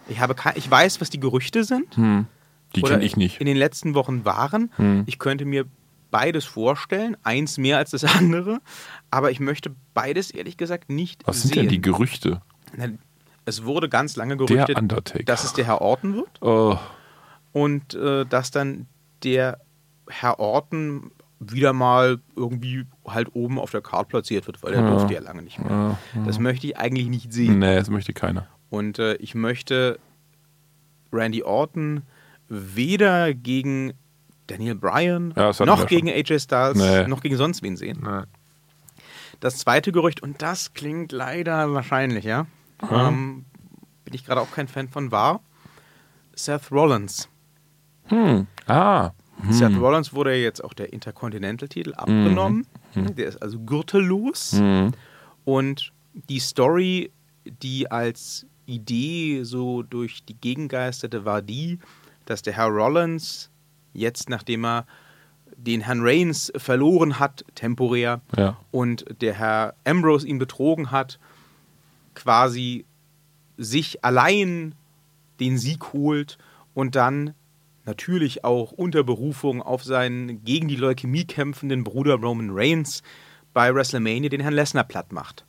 Ich, 0.08 0.18
habe 0.18 0.34
kei- 0.34 0.54
ich 0.56 0.68
weiß, 0.68 1.00
was 1.00 1.08
die 1.10 1.20
Gerüchte 1.20 1.62
sind. 1.62 1.96
Die 1.96 2.82
oder 2.82 2.92
kenne 2.94 3.04
ich 3.04 3.16
nicht. 3.16 3.38
in 3.40 3.46
den 3.46 3.56
letzten 3.56 3.94
Wochen 3.94 4.24
waren. 4.24 4.72
Ich 5.06 5.18
könnte 5.20 5.44
mir 5.44 5.66
beides 6.12 6.44
vorstellen, 6.44 7.16
eins 7.24 7.58
mehr 7.58 7.78
als 7.78 7.90
das 7.90 8.04
andere, 8.16 8.60
aber 9.10 9.32
ich 9.32 9.40
möchte 9.40 9.74
beides 9.94 10.30
ehrlich 10.30 10.56
gesagt 10.56 10.88
nicht 10.90 11.26
Was 11.26 11.42
sind 11.42 11.54
sehen. 11.54 11.62
denn 11.64 11.68
die 11.70 11.80
Gerüchte? 11.82 12.40
Es 13.44 13.64
wurde 13.64 13.88
ganz 13.88 14.14
lange 14.14 14.36
Der 14.36 14.46
gerüchtet, 14.46 15.28
dass 15.28 15.42
es 15.42 15.52
der 15.54 15.64
Herr 15.64 15.80
Orton 15.80 16.14
wird 16.14 16.40
Oh, 16.40 16.78
und 17.52 17.94
äh, 17.94 18.24
dass 18.24 18.52
dann 18.52 18.86
der 19.24 19.58
Herr 20.08 20.38
Orton 20.38 21.10
wieder 21.40 21.72
mal 21.72 22.20
irgendwie 22.36 22.84
halt 23.04 23.34
oben 23.34 23.58
auf 23.58 23.72
der 23.72 23.80
Card 23.80 24.08
platziert 24.08 24.46
wird, 24.46 24.62
weil 24.62 24.74
er 24.74 24.82
Ja. 24.82 24.90
durfte 24.90 25.14
ja 25.14 25.20
lange 25.20 25.42
nicht 25.42 25.58
mehr. 25.58 25.98
ja, 26.14 26.22
Das 26.24 26.38
möchte 26.38 26.68
ich 26.68 26.76
eigentlich 26.78 27.08
nicht 27.08 27.32
sehen. 27.32 27.58
nee, 27.58 27.74
das 27.74 27.90
möchte 27.90 28.12
keiner. 28.12 28.46
Und 28.70 29.00
äh, 29.00 29.14
ich 29.16 29.34
möchte 29.34 29.98
Randy 31.12 31.42
Orton 31.42 32.02
weder 32.48 33.34
gegen 33.34 33.92
Daniel 34.52 34.74
Bryan 34.74 35.32
Ja, 35.36 35.52
noch 35.64 35.86
gegen 35.86 36.08
AJ 36.08 36.40
Styles 36.40 36.76
Nee. 36.76 37.06
noch 37.08 37.20
gegen 37.22 37.36
sonst 37.36 37.62
wen 37.62 37.76
sehen. 37.76 38.00
Nee. 38.02 38.22
Das 39.40 39.58
zweite 39.58 39.90
Gerücht, 39.92 40.22
und 40.22 40.42
das 40.42 40.74
klingt 40.74 41.10
leider 41.10 41.72
wahrscheinlich, 41.72 42.24
ja, 42.24 42.46
Ja. 42.82 43.08
ähm, 43.08 43.44
bin 44.04 44.14
ich 44.14 44.24
gerade 44.26 44.40
auch 44.40 44.50
kein 44.50 44.68
Fan 44.68 44.88
von, 44.88 45.10
war 45.10 45.40
Seth 46.34 46.70
Rollins. 46.70 47.28
Hm. 48.06 48.46
Ah. 48.66 49.10
Seth 49.50 49.76
Rollins 49.78 50.12
wurde 50.12 50.36
ja 50.36 50.42
jetzt 50.42 50.62
auch 50.62 50.74
der 50.74 50.92
Intercontinental-Titel 50.92 51.94
abgenommen. 51.94 52.66
Der 52.94 53.26
ist 53.26 53.42
also 53.42 53.58
gürtellos. 53.60 54.52
Hm. 54.52 54.92
Und 55.44 55.92
die 56.28 56.38
Story, 56.38 57.10
die 57.44 57.90
als 57.90 58.46
Idee 58.66 59.42
so 59.44 59.82
durch 59.82 60.24
die 60.24 60.34
Gegend 60.34 60.70
geisterte, 60.70 61.24
war 61.24 61.42
die, 61.42 61.78
dass 62.26 62.42
der 62.42 62.52
Herr 62.52 62.66
Rollins 62.68 63.50
jetzt, 63.92 64.28
nachdem 64.28 64.64
er 64.64 64.86
den 65.56 65.82
Herrn 65.82 66.00
Reigns 66.02 66.52
verloren 66.56 67.18
hat, 67.18 67.44
temporär, 67.54 68.20
Ja. 68.36 68.56
und 68.70 69.04
der 69.20 69.34
Herr 69.34 69.74
Ambrose 69.84 70.26
ihn 70.26 70.38
betrogen 70.38 70.90
hat, 70.90 71.18
quasi 72.14 72.84
sich 73.56 74.04
allein 74.04 74.74
den 75.40 75.58
Sieg 75.58 75.92
holt 75.92 76.38
und 76.74 76.94
dann 76.96 77.34
natürlich 77.84 78.44
auch 78.44 78.72
unter 78.72 79.02
Berufung 79.04 79.60
auf 79.62 79.84
seinen 79.84 80.44
gegen 80.44 80.68
die 80.68 80.76
Leukämie 80.76 81.24
kämpfenden 81.24 81.84
Bruder 81.84 82.14
Roman 82.14 82.50
Reigns 82.52 83.02
bei 83.52 83.74
WrestleMania 83.74 84.30
den 84.30 84.40
Herrn 84.40 84.54
Lesnar 84.54 84.84
platt 84.84 85.12
macht. 85.12 85.44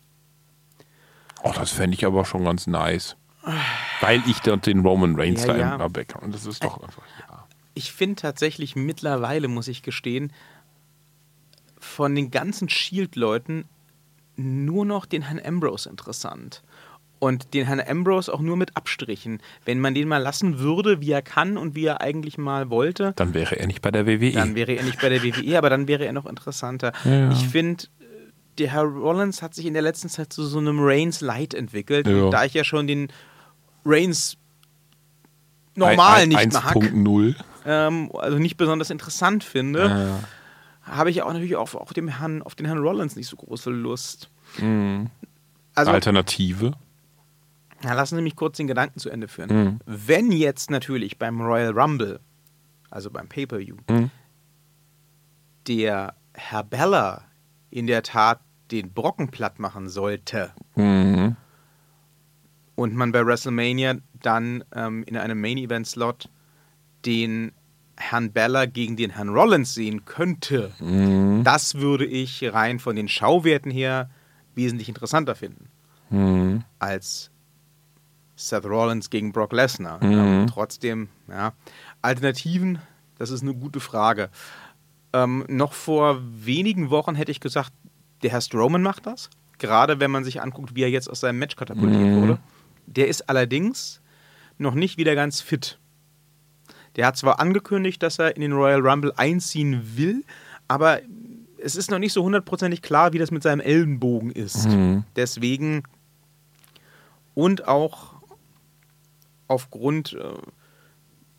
Oh, 1.44 1.52
das 1.54 1.72
fände 1.72 1.96
ich 1.96 2.06
aber 2.06 2.26
schon 2.26 2.44
ganz 2.46 2.68
nice. 2.68 3.16
Weil 4.00 4.22
ich 4.28 4.40
dort 4.40 4.66
den 4.66 4.80
Roman 4.80 5.16
Reigns 5.16 5.42
Ja, 5.46 5.54
da 5.54 5.58
ja. 5.58 5.76
im 5.76 6.24
Und 6.24 6.34
das 6.34 6.46
ist 6.46 6.64
doch 6.64 6.82
einfach. 6.82 7.04
Ich 7.74 7.92
finde 7.92 8.16
tatsächlich 8.16 8.76
mittlerweile, 8.76 9.48
muss 9.48 9.68
ich 9.68 9.82
gestehen, 9.82 10.32
von 11.80 12.16
den 12.16 12.32
ganzen 12.32 12.70
Shield-Leuten 12.70 13.66
nur 14.36 14.86
noch 14.86 15.06
den 15.06 15.24
Herrn 15.24 15.42
Ambrose 15.44 15.90
interessant. 15.90 16.64
Und 17.20 17.54
den 17.54 17.66
Herrn 17.66 17.80
Ambrose 17.80 18.34
auch 18.34 18.42
nur 18.42 18.58
mit 18.58 18.76
Abstrichen. 18.76 19.40
Wenn 19.64 19.80
man 19.80 19.94
den 19.94 20.10
mal 20.10 20.18
lassen 20.18 20.60
würde, 20.60 21.00
wie 21.00 21.12
er 21.12 21.22
kann 21.22 21.58
und 21.58 21.74
wie 21.74 21.86
er 21.86 22.02
eigentlich 22.02 22.38
mal 22.38 22.70
wollte, 22.70 23.14
Dann 23.16 23.34
wäre 23.34 23.58
er 23.58 23.68
nicht 23.68 23.82
bei 23.82 23.92
der 23.92 24.06
WWE. 24.06 24.32
dann 24.32 24.56
wäre 24.56 24.74
er 24.74 24.84
nicht 24.84 25.00
bei 25.00 25.10
der 25.10 25.24
WWE, 25.24 25.58
aber 25.58 25.70
dann 25.70 25.88
wäre 25.88 26.06
er 26.06 26.12
noch 26.12 26.26
interessanter. 26.26 26.92
Ja. 27.06 27.32
Ich 27.32 27.48
finde, 27.48 27.86
der 28.58 28.72
Herr 28.72 28.84
Rollins 28.84 29.42
hat 29.42 29.56
sich 29.56 29.66
in 29.66 29.74
der 29.74 29.82
letzten 29.82 30.10
Zeit 30.10 30.34
zu 30.34 30.44
so 30.44 30.60
einem 30.60 30.80
Reigns 30.80 31.22
Light 31.22 31.54
entwickelt. 31.54 32.08
Ja. 32.08 32.30
Da 32.30 32.44
ich 32.44 32.54
ja 32.54 32.64
schon 32.64 32.88
den 32.88 33.08
Reigns 33.86 34.38
normal 35.76 36.28
nicht 36.28 36.54
mag, 36.54 36.76
1.0. 36.76 37.36
ähm, 37.66 38.12
also 38.14 38.38
nicht 38.38 38.58
besonders 38.58 38.90
interessant 38.90 39.44
finde, 39.44 39.86
Ja. 39.88 40.20
habe 40.94 41.10
ich 41.10 41.22
auch 41.22 41.32
natürlich 41.34 41.56
auf, 41.56 41.76
auf, 41.76 41.94
dem 41.94 42.08
Herrn, 42.08 42.42
auf 42.42 42.56
den 42.56 42.66
Herrn 42.66 42.80
Rollins 42.80 43.16
nicht 43.16 43.28
so 43.28 43.36
große 43.38 43.70
Lust. 43.70 44.30
Mhm. 44.60 45.10
Also, 45.76 45.92
Alternative. 45.92 46.74
na, 47.84 47.94
lassen 47.94 48.16
Sie 48.16 48.22
mich 48.22 48.36
kurz 48.36 48.58
den 48.58 48.68
Gedanken 48.68 49.00
zu 49.00 49.10
Ende 49.10 49.28
führen. 49.28 49.50
Mhm. 49.64 49.80
Wenn 49.86 50.32
jetzt 50.32 50.70
natürlich 50.70 51.18
beim 51.18 51.42
Royal 51.42 51.72
Rumble, 51.78 52.20
also 52.92 53.10
beim 53.10 53.28
Pay-Per-View, 53.28 53.78
Mhm. 53.90 54.12
der 55.68 56.14
Herr 56.34 56.64
Bella 56.64 57.24
in 57.70 57.88
der 57.88 58.04
Tat 58.04 58.40
den 58.72 58.92
Brocken 58.92 59.30
platt 59.30 59.60
machen 59.60 59.90
sollte 59.90 60.52
Mhm. 60.76 61.36
und 62.76 62.96
man 62.96 63.12
bei 63.12 63.26
WrestleMania 63.26 63.96
dann 64.22 64.64
ähm, 64.76 65.04
in 65.04 65.18
einem 65.18 65.40
Main-Event-Slot 65.42 66.30
den 67.06 67.52
Herrn 67.98 68.32
Bella 68.32 68.66
gegen 68.66 68.96
den 68.96 69.12
Herrn 69.12 69.30
Rollins 69.30 69.74
sehen 69.74 70.06
könnte, 70.06 70.72
Mhm. 70.80 71.44
das 71.44 71.76
würde 71.76 72.06
ich 72.06 72.44
rein 72.54 72.80
von 72.80 72.96
den 72.96 73.08
Schauwerten 73.08 73.72
her 73.72 74.10
wesentlich 74.56 74.90
interessanter 74.90 75.36
finden 75.36 75.70
Mhm. 76.10 76.64
als 76.80 77.30
Seth 78.36 78.66
Rollins 78.66 79.10
gegen 79.10 79.32
Brock 79.32 79.54
Lesnar. 79.54 80.04
Mhm. 80.04 80.48
Trotzdem, 80.48 81.10
ja. 81.30 81.54
Alternativen, 82.02 82.80
das 83.18 83.30
ist 83.30 83.44
eine 83.44 83.54
gute 83.54 83.80
Frage. 83.80 84.30
Ähm, 85.14 85.46
noch 85.48 85.74
vor 85.74 86.20
wenigen 86.24 86.90
Wochen 86.90 87.14
hätte 87.16 87.32
ich 87.32 87.40
gesagt, 87.40 87.72
der 88.24 88.32
Herr 88.32 88.42
Strowman 88.42 88.82
macht 88.82 89.06
das. 89.06 89.30
Gerade 89.60 90.00
wenn 90.00 90.10
man 90.12 90.24
sich 90.24 90.42
anguckt, 90.42 90.76
wie 90.76 90.82
er 90.82 90.90
jetzt 90.90 91.10
aus 91.10 91.20
seinem 91.20 91.38
Match 91.40 91.56
katapultiert 91.56 92.02
Mhm. 92.02 92.22
wurde. 92.22 92.40
Der 92.88 93.08
ist 93.08 93.30
allerdings 93.30 94.02
noch 94.58 94.74
nicht 94.74 94.98
wieder 94.98 95.14
ganz 95.16 95.40
fit. 95.42 95.80
Der 96.96 97.08
hat 97.08 97.18
zwar 97.18 97.40
angekündigt, 97.40 98.02
dass 98.04 98.20
er 98.20 98.36
in 98.36 98.42
den 98.42 98.54
Royal 98.54 98.80
Rumble 98.88 99.14
einziehen 99.18 99.82
will, 99.98 100.24
aber 100.68 101.00
es 101.58 101.76
ist 101.76 101.90
noch 101.92 102.00
nicht 102.00 102.14
so 102.14 102.24
hundertprozentig 102.24 102.82
klar, 102.82 103.14
wie 103.14 103.18
das 103.20 103.32
mit 103.32 103.42
seinem 103.44 103.62
Ellenbogen 103.62 104.32
ist. 104.32 104.68
Mhm. 104.68 105.04
Deswegen 105.16 105.84
und 107.34 107.68
auch 107.68 108.14
aufgrund 109.48 110.14
äh, 110.14 110.34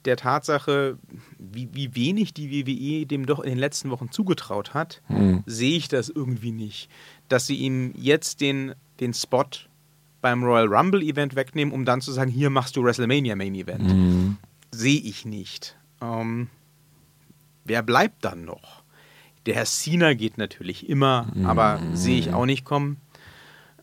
der 0.04 0.16
Tatsache, 0.16 0.98
wie, 1.38 1.68
wie 1.72 1.94
wenig 1.94 2.34
die 2.34 2.50
WWE 2.50 3.06
dem 3.06 3.26
doch 3.26 3.40
in 3.40 3.50
den 3.50 3.58
letzten 3.58 3.90
Wochen 3.90 4.10
zugetraut 4.10 4.74
hat, 4.74 5.02
Mhm. 5.08 5.42
sehe 5.46 5.76
ich 5.76 5.88
das 5.88 6.08
irgendwie 6.10 6.52
nicht. 6.52 6.90
Dass 7.28 7.46
sie 7.46 7.56
ihm 7.56 7.92
jetzt 7.96 8.40
den, 8.40 8.74
den 9.00 9.14
Spot 9.14 9.44
beim 10.20 10.42
Royal 10.44 10.66
Rumble 10.66 11.02
Event 11.02 11.36
wegnehmen, 11.36 11.72
um 11.72 11.84
dann 11.84 12.00
zu 12.00 12.12
sagen, 12.12 12.30
hier 12.30 12.50
machst 12.50 12.76
du 12.76 12.82
WrestleMania 12.82 13.34
Main 13.36 13.54
Event. 13.54 13.82
Mhm. 13.84 14.36
Sehe 14.74 15.00
ich 15.00 15.24
nicht. 15.24 15.76
Ähm, 16.00 16.48
wer 17.64 17.82
bleibt 17.82 18.24
dann 18.24 18.44
noch? 18.44 18.82
Der 19.46 19.54
Herr 19.54 19.66
Cena 19.66 20.14
geht 20.14 20.36
natürlich 20.36 20.88
immer, 20.88 21.28
aber 21.44 21.80
sehe 21.92 22.18
ich 22.18 22.32
auch 22.32 22.46
nicht 22.46 22.64
kommen. 22.64 23.00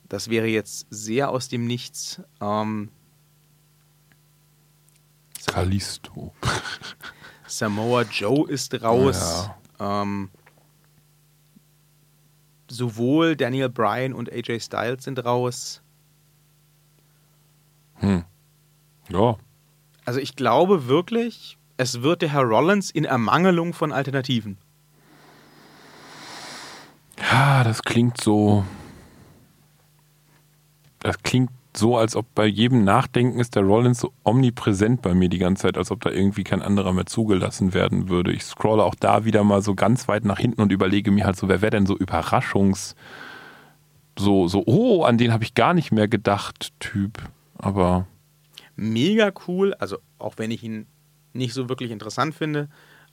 Das 0.10 0.30
wäre 0.30 0.48
jetzt 0.48 0.88
sehr 0.90 1.30
aus 1.30 1.48
dem 1.48 1.66
Nichts. 1.66 2.22
Ähm, 2.42 2.90
Kalisto. 5.46 6.34
Samoa 7.48 8.02
Joe 8.04 8.50
ist 8.50 8.82
raus. 8.82 9.50
Ähm, 9.80 10.30
sowohl 12.70 13.36
Daniel 13.38 13.70
Bryan 13.70 14.14
und 14.14 14.32
AJ 14.32 14.60
Styles 14.60 15.06
sind 15.06 15.24
raus. 15.24 15.82
Hm. 17.96 18.26
Ja. 19.10 19.38
Also 20.12 20.20
ich 20.20 20.36
glaube 20.36 20.90
wirklich, 20.90 21.58
es 21.78 22.02
wird 22.02 22.22
der 22.22 22.34
Herr 22.34 22.44
Rollins 22.44 22.92
in 22.92 23.06
Ermangelung 23.06 23.74
von 23.74 23.94
Alternativen. 23.94 24.58
Ja, 27.32 27.64
das 27.64 27.82
klingt 27.82 28.20
so. 28.20 28.66
Das 31.00 31.24
klingt 31.24 31.50
so, 31.74 31.96
als 31.96 32.18
ob 32.18 32.26
bei 32.36 32.46
jedem 32.46 32.84
Nachdenken 32.84 33.40
ist 33.40 33.56
der 33.56 33.64
Rollins 33.64 34.02
so 34.02 34.12
omnipräsent 34.26 35.02
bei 35.02 35.14
mir 35.14 35.30
die 35.30 35.38
ganze 35.38 35.62
Zeit, 35.62 35.78
als 35.78 35.92
ob 35.92 36.02
da 36.02 36.10
irgendwie 36.10 36.44
kein 36.44 36.62
anderer 36.62 36.92
mehr 36.92 37.06
zugelassen 37.06 37.74
werden 37.74 38.10
würde. 38.10 38.34
Ich 38.34 38.44
scrolle 38.44 38.84
auch 38.84 38.96
da 38.96 39.24
wieder 39.24 39.46
mal 39.46 39.62
so 39.62 39.76
ganz 39.76 40.10
weit 40.10 40.26
nach 40.26 40.40
hinten 40.40 40.62
und 40.62 40.74
überlege 40.74 41.10
mir 41.10 41.26
halt 41.26 41.38
so, 41.38 41.48
wer 41.48 41.62
wäre 41.62 41.72
denn 41.72 41.86
so 41.86 41.96
Überraschungs. 41.96 42.98
So, 44.20 44.50
so, 44.50 44.62
oh, 44.66 45.06
an 45.06 45.18
den 45.18 45.32
habe 45.32 45.46
ich 45.46 45.54
gar 45.54 45.74
nicht 45.74 45.94
mehr 45.94 46.10
gedacht, 46.10 46.74
Typ. 46.82 47.30
Aber. 47.58 48.08
Mega 48.82 49.32
cool, 49.48 49.74
also 49.76 49.98
auch 50.18 50.34
wenn 50.38 50.52
ich 50.52 50.64
ihn 50.64 50.88
nicht 51.34 51.54
so 51.54 51.70
wirklich 51.70 51.92
interessant 51.92 52.34
finde, 52.36 52.68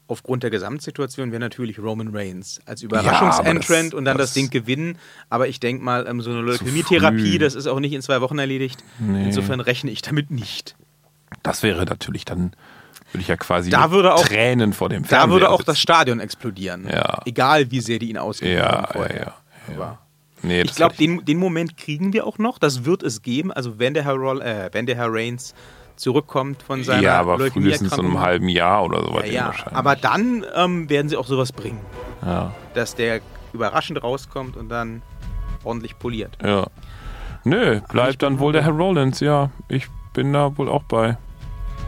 aufgrund 0.07 0.43
der 0.43 0.51
Gesamtsituation 0.51 1.31
wäre 1.31 1.41
natürlich 1.41 1.79
Roman 1.79 2.09
Reigns 2.17 2.61
als 2.65 2.83
Überraschungsentrant 2.83 3.93
Ja, 3.93 3.99
und 3.99 4.05
dann 4.07 4.17
das, 4.17 4.29
das- 4.31 4.35
Ding 4.35 4.49
gewinnen. 4.51 4.97
Aber 5.29 5.47
ich 5.49 5.61
denke 5.61 5.85
mal, 5.85 6.07
ähm, 6.09 6.23
so 6.23 6.31
eine 6.31 6.41
Leukämie-Therapie, 6.41 7.39
das 7.39 7.55
ist 7.55 7.67
auch 7.67 7.81
nicht 7.81 7.93
in 7.93 8.01
zwei 8.03 8.21
Wochen 8.23 8.39
erledigt. 8.39 8.83
Nee. 8.99 9.25
Insofern 9.25 9.61
rechne 9.61 9.91
ich 9.91 10.01
damit 10.03 10.31
nicht. 10.31 10.75
Das 11.43 11.63
wäre 11.63 11.85
natürlich 11.85 12.25
dann, 12.25 12.53
würde 13.13 13.21
ich 13.21 13.29
ja 13.29 13.37
quasi 13.37 13.69
Da 13.69 13.91
würde 13.91 14.15
auch- 14.15 14.25
Tränen 14.27 14.73
vor 14.73 14.89
dem 14.89 15.03
Da 15.03 15.09
Fernseher 15.09 15.31
würde 15.31 15.51
auch 15.51 15.59
sitzen. 15.59 15.67
das 15.73 15.81
Stadion 15.81 16.21
explodieren. 16.21 16.89
Ja. 16.89 17.21
Egal, 17.27 17.71
wie 17.71 17.81
sehr 17.81 17.99
die 17.99 18.09
ihn 18.09 18.17
ausgeben 18.17 18.53
Ja, 18.55 18.65
ja, 18.81 18.87
vorher. 18.91 19.35
ja. 19.69 19.75
Aber 19.77 19.99
Nee, 20.43 20.63
ich 20.63 20.75
glaube, 20.75 20.95
den, 20.97 21.25
den 21.25 21.39
Moment 21.39 21.77
kriegen 21.77 22.13
wir 22.13 22.27
auch 22.27 22.39
noch. 22.39 22.59
Das 22.59 22.85
wird 22.85 23.03
es 23.03 23.23
geben. 23.23 23.53
Also 23.53 23.79
wenn 23.79 23.95
der 23.95 24.05
Herr, 24.05 24.15
Roll, 24.15 24.41
äh, 24.43 24.69
wenn 24.73 24.87
der 24.87 24.97
Herr 24.97 25.09
Reigns 25.13 25.55
zurückkommt 25.97 26.63
von 26.63 26.85
seiner 26.85 27.03
Ja, 27.03 27.19
aber 27.21 27.39
frühestens 27.51 27.93
in 27.99 28.05
einem 28.05 28.21
halben 28.21 28.49
Jahr 28.49 28.85
oder 28.85 29.03
so 29.03 29.19
Ja, 29.21 29.25
ja. 29.27 29.47
wahrscheinlich. 29.47 29.77
aber 29.77 29.97
dann 29.97 30.45
ähm, 30.55 30.89
werden 30.89 31.09
sie 31.09 31.17
auch 31.17 31.27
sowas 31.27 31.51
bringen, 31.53 31.81
ja, 32.25 32.53
dass 32.75 32.95
der 32.95 33.21
überraschend 33.53 34.01
rauskommt 34.03 34.57
und 34.57 34.69
dann 34.69 35.03
ordentlich 35.65 35.99
poliert. 35.99 36.39
ja. 36.45 36.67
Nö, 37.45 37.81
bleibt 37.89 38.23
dann 38.23 38.41
wohl 38.41 38.53
der 38.53 38.63
Herr 38.63 38.73
Rollins, 38.73 39.21
ja. 39.21 39.51
Ich 39.69 39.87
bin 40.13 40.33
da 40.33 40.57
wohl 40.59 40.69
auch 40.69 40.83
bei. 40.83 41.17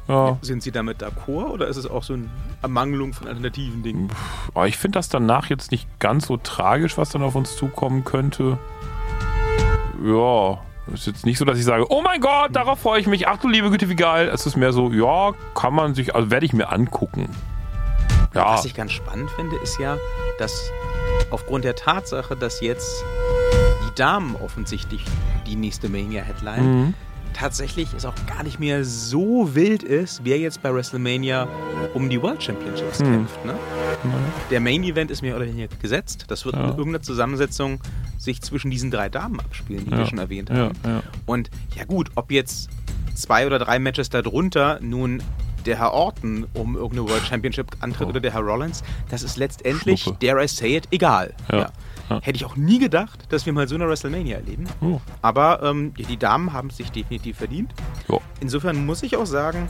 Ja. 0.09 0.39
Sind 0.43 0.63
Sie 0.63 0.71
damit 0.73 1.03
d'accord 1.03 1.51
oder 1.51 1.67
ist 1.69 1.77
es 1.77 1.87
auch 1.87 2.03
so 2.03 2.15
eine 2.15 2.31
Ermangelung 2.63 3.13
von 3.13 3.27
alternativen 3.29 3.83
Dingen? 3.83 4.09
Aber 4.55 4.67
ich 4.69 4.77
finde 4.77 4.99
das 4.99 5.09
danach 5.09 5.49
jetzt 5.51 5.71
nicht 5.71 5.89
ganz 5.99 6.27
so 6.27 6.37
tragisch, 6.37 6.99
was 6.99 7.11
dann 7.11 7.23
auf 7.23 7.35
uns 7.35 7.57
zukommen 7.57 8.05
könnte. 8.05 8.59
Ja, 10.05 10.59
ist 10.93 11.07
jetzt 11.07 11.27
nicht 11.27 11.39
so, 11.39 11.45
dass 11.45 11.59
ich 11.59 11.65
sage, 11.65 11.87
oh 11.91 12.03
mein 12.03 12.21
Gott, 12.21 12.55
darauf 12.57 12.81
freue 12.81 13.01
ich 13.01 13.07
mich. 13.07 13.29
Ach 13.29 13.37
du 13.39 13.49
liebe 13.49 13.71
Güte, 13.71 13.89
wie 13.89 13.97
geil. 13.97 14.29
Es 14.29 14.47
ist 14.47 14.57
mehr 14.57 14.73
so, 14.73 14.91
ja, 14.91 15.33
kann 15.55 15.75
man 15.75 15.95
sich, 15.95 16.15
also 16.15 16.31
werde 16.31 16.47
ich 16.47 16.53
mir 16.53 16.71
angucken. 16.71 17.29
Ja, 18.35 18.55
Was 18.55 18.65
ich 18.65 18.75
ganz 18.75 18.93
spannend 18.93 19.31
finde, 19.33 19.57
ist 19.57 19.79
ja, 19.79 19.97
dass 20.39 20.71
aufgrund 21.31 21.65
der 21.65 21.75
Tatsache, 21.75 22.37
dass 22.37 22.61
jetzt 22.61 23.05
die 23.89 23.95
Damen 23.97 24.37
offensichtlich 24.37 25.05
die 25.47 25.57
nächste 25.57 25.89
Mania-Headline, 25.89 26.63
Mhm. 26.65 26.95
Tatsächlich 27.35 27.89
es 27.97 28.05
auch 28.05 28.15
gar 28.27 28.43
nicht 28.43 28.61
mehr 28.61 28.85
so 28.85 29.55
wild 29.55 29.83
ist, 29.83 30.21
wer 30.25 30.39
jetzt 30.39 30.63
bei 30.63 30.73
WrestleMania 30.75 31.49
um 31.95 32.09
die 32.11 32.21
World 32.21 32.43
Championships 32.43 33.01
Mhm. 33.01 33.05
kämpft. 33.05 33.45
Ne? 33.45 33.55
Der 34.51 34.61
Main-Event 34.61 35.11
ist 35.11 35.23
mehr 35.23 35.37
oder 35.37 35.47
weniger 35.47 35.69
gesetzt. 35.81 36.25
Das 36.29 36.45
wird 36.45 36.57
Ja. 36.57 36.63
in 36.65 36.69
irgendeiner 36.71 37.03
Zusammensetzung 37.03 37.81
sich 38.19 38.41
zwischen 38.43 38.71
diesen 38.71 38.91
drei 38.91 39.09
Damen 39.09 39.41
abspielen, 39.41 39.85
die 39.85 39.91
Ja. 39.91 39.99
wir 39.99 40.07
schon 40.07 40.19
erwähnt 40.19 40.51
haben. 40.51 40.75
ja. 40.85 41.03
Und 41.27 41.51
ja 41.77 41.85
gut, 41.85 42.11
ob 42.15 42.31
jetzt 42.31 42.69
zwei 43.15 43.47
oder 43.47 43.59
drei 43.59 43.79
Matches 43.79 44.11
darunter 44.11 44.79
nun 44.81 45.23
der 45.67 45.79
Herr 45.79 45.93
Orton 45.93 46.47
um 46.55 46.77
irgendeine 46.77 47.09
World 47.09 47.25
Championship 47.27 47.69
antritt 47.81 48.07
Oh. 48.07 48.11
oder 48.11 48.21
der 48.21 48.33
Herr 48.33 48.41
Rollins, 48.43 48.83
das 49.11 49.23
ist 49.23 49.37
letztendlich, 49.37 50.03
Schnuppe. 50.03 50.27
dare 50.27 50.45
I 50.45 50.49
say 50.49 50.77
it, 50.77 50.89
egal. 50.91 51.35
Ja. 51.51 51.59
Ja. 51.59 51.71
Ja. 52.11 52.21
Hätte 52.23 52.37
ich 52.37 52.45
auch 52.45 52.57
nie 52.57 52.79
gedacht, 52.81 53.21
dass 53.29 53.47
wir 53.47 53.53
mal 53.53 53.69
so 53.69 53.77
eine 53.77 53.89
WrestleMania 53.89 54.37
erleben. 54.39 54.67
Oh. 54.81 55.01
Aber 55.23 55.63
ähm, 55.63 55.95
die 55.95 56.17
Damen 56.17 56.53
haben 56.53 56.69
es 56.69 56.77
sich 56.79 56.91
definitiv 56.91 57.37
verdient. 57.39 57.73
Ja. 58.09 58.19
Insofern 58.41 58.85
muss 58.85 59.05
ich 59.05 59.17
auch 59.17 59.27
sagen, 59.27 59.69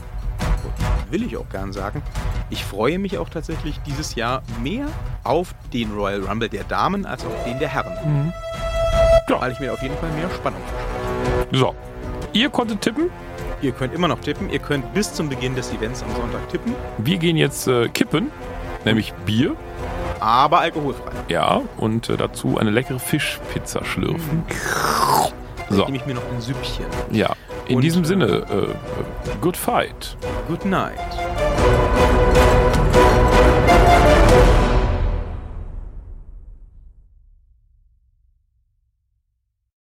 will 1.11 1.21
ich 1.23 1.37
auch 1.37 1.47
gern 1.49 1.71
sagen, 1.71 2.01
ich 2.49 2.63
freue 2.65 2.97
mich 2.97 3.19
auch 3.19 3.29
tatsächlich 3.29 3.79
dieses 3.85 4.15
Jahr 4.15 4.41
mehr 4.63 4.87
auf 5.23 5.53
den 5.71 5.91
Royal 5.91 6.21
Rumble 6.23 6.49
der 6.49 6.63
Damen 6.63 7.05
als 7.05 7.23
auf 7.25 7.43
den 7.45 7.59
der 7.59 7.69
Herren. 7.69 7.93
Mhm. 8.05 8.33
Weil 9.39 9.51
ich 9.51 9.59
mir 9.59 9.71
auf 9.71 9.81
jeden 9.83 9.95
Fall 9.97 10.11
mehr 10.13 10.29
Spannung 10.31 10.61
verspreche. 10.61 11.59
So. 11.59 11.75
Ihr 12.33 12.49
konntet 12.49 12.81
tippen. 12.81 13.09
Ihr 13.61 13.71
könnt 13.71 13.93
immer 13.93 14.07
noch 14.07 14.19
tippen. 14.19 14.49
Ihr 14.49 14.59
könnt 14.59 14.93
bis 14.93 15.13
zum 15.13 15.29
Beginn 15.29 15.55
des 15.55 15.71
Events 15.71 16.01
am 16.03 16.09
Sonntag 16.15 16.49
tippen, 16.49 16.73
Wir 16.97 17.17
gehen 17.17 17.37
jetzt 17.37 17.67
äh, 17.67 17.87
kippen, 17.89 18.31
nämlich 18.85 19.13
Bier. 19.25 19.55
aber 20.19 20.59
alkoholfrei. 20.59 21.11
Ja, 21.27 21.61
und 21.77 22.09
äh, 22.09 22.17
dazu 22.17 22.57
eine 22.57 22.71
leckere 22.71 22.99
Fischpizza 22.99 23.83
schlürfen. 23.85 24.43
So. 25.69 25.75
So, 25.77 25.85
nehme 25.85 25.97
ich 25.97 26.05
mir 26.05 26.15
noch 26.15 26.23
ein 26.33 26.41
Süppchen. 26.41 26.85
ja. 27.11 27.33
In 27.67 27.75
Und, 27.77 27.83
diesem 27.83 28.03
äh, 28.03 28.07
Sinne, 28.07 28.25
äh, 28.25 28.67
good 29.39 29.55
fight. 29.55 30.17
Good 30.47 30.65
night. 30.65 30.97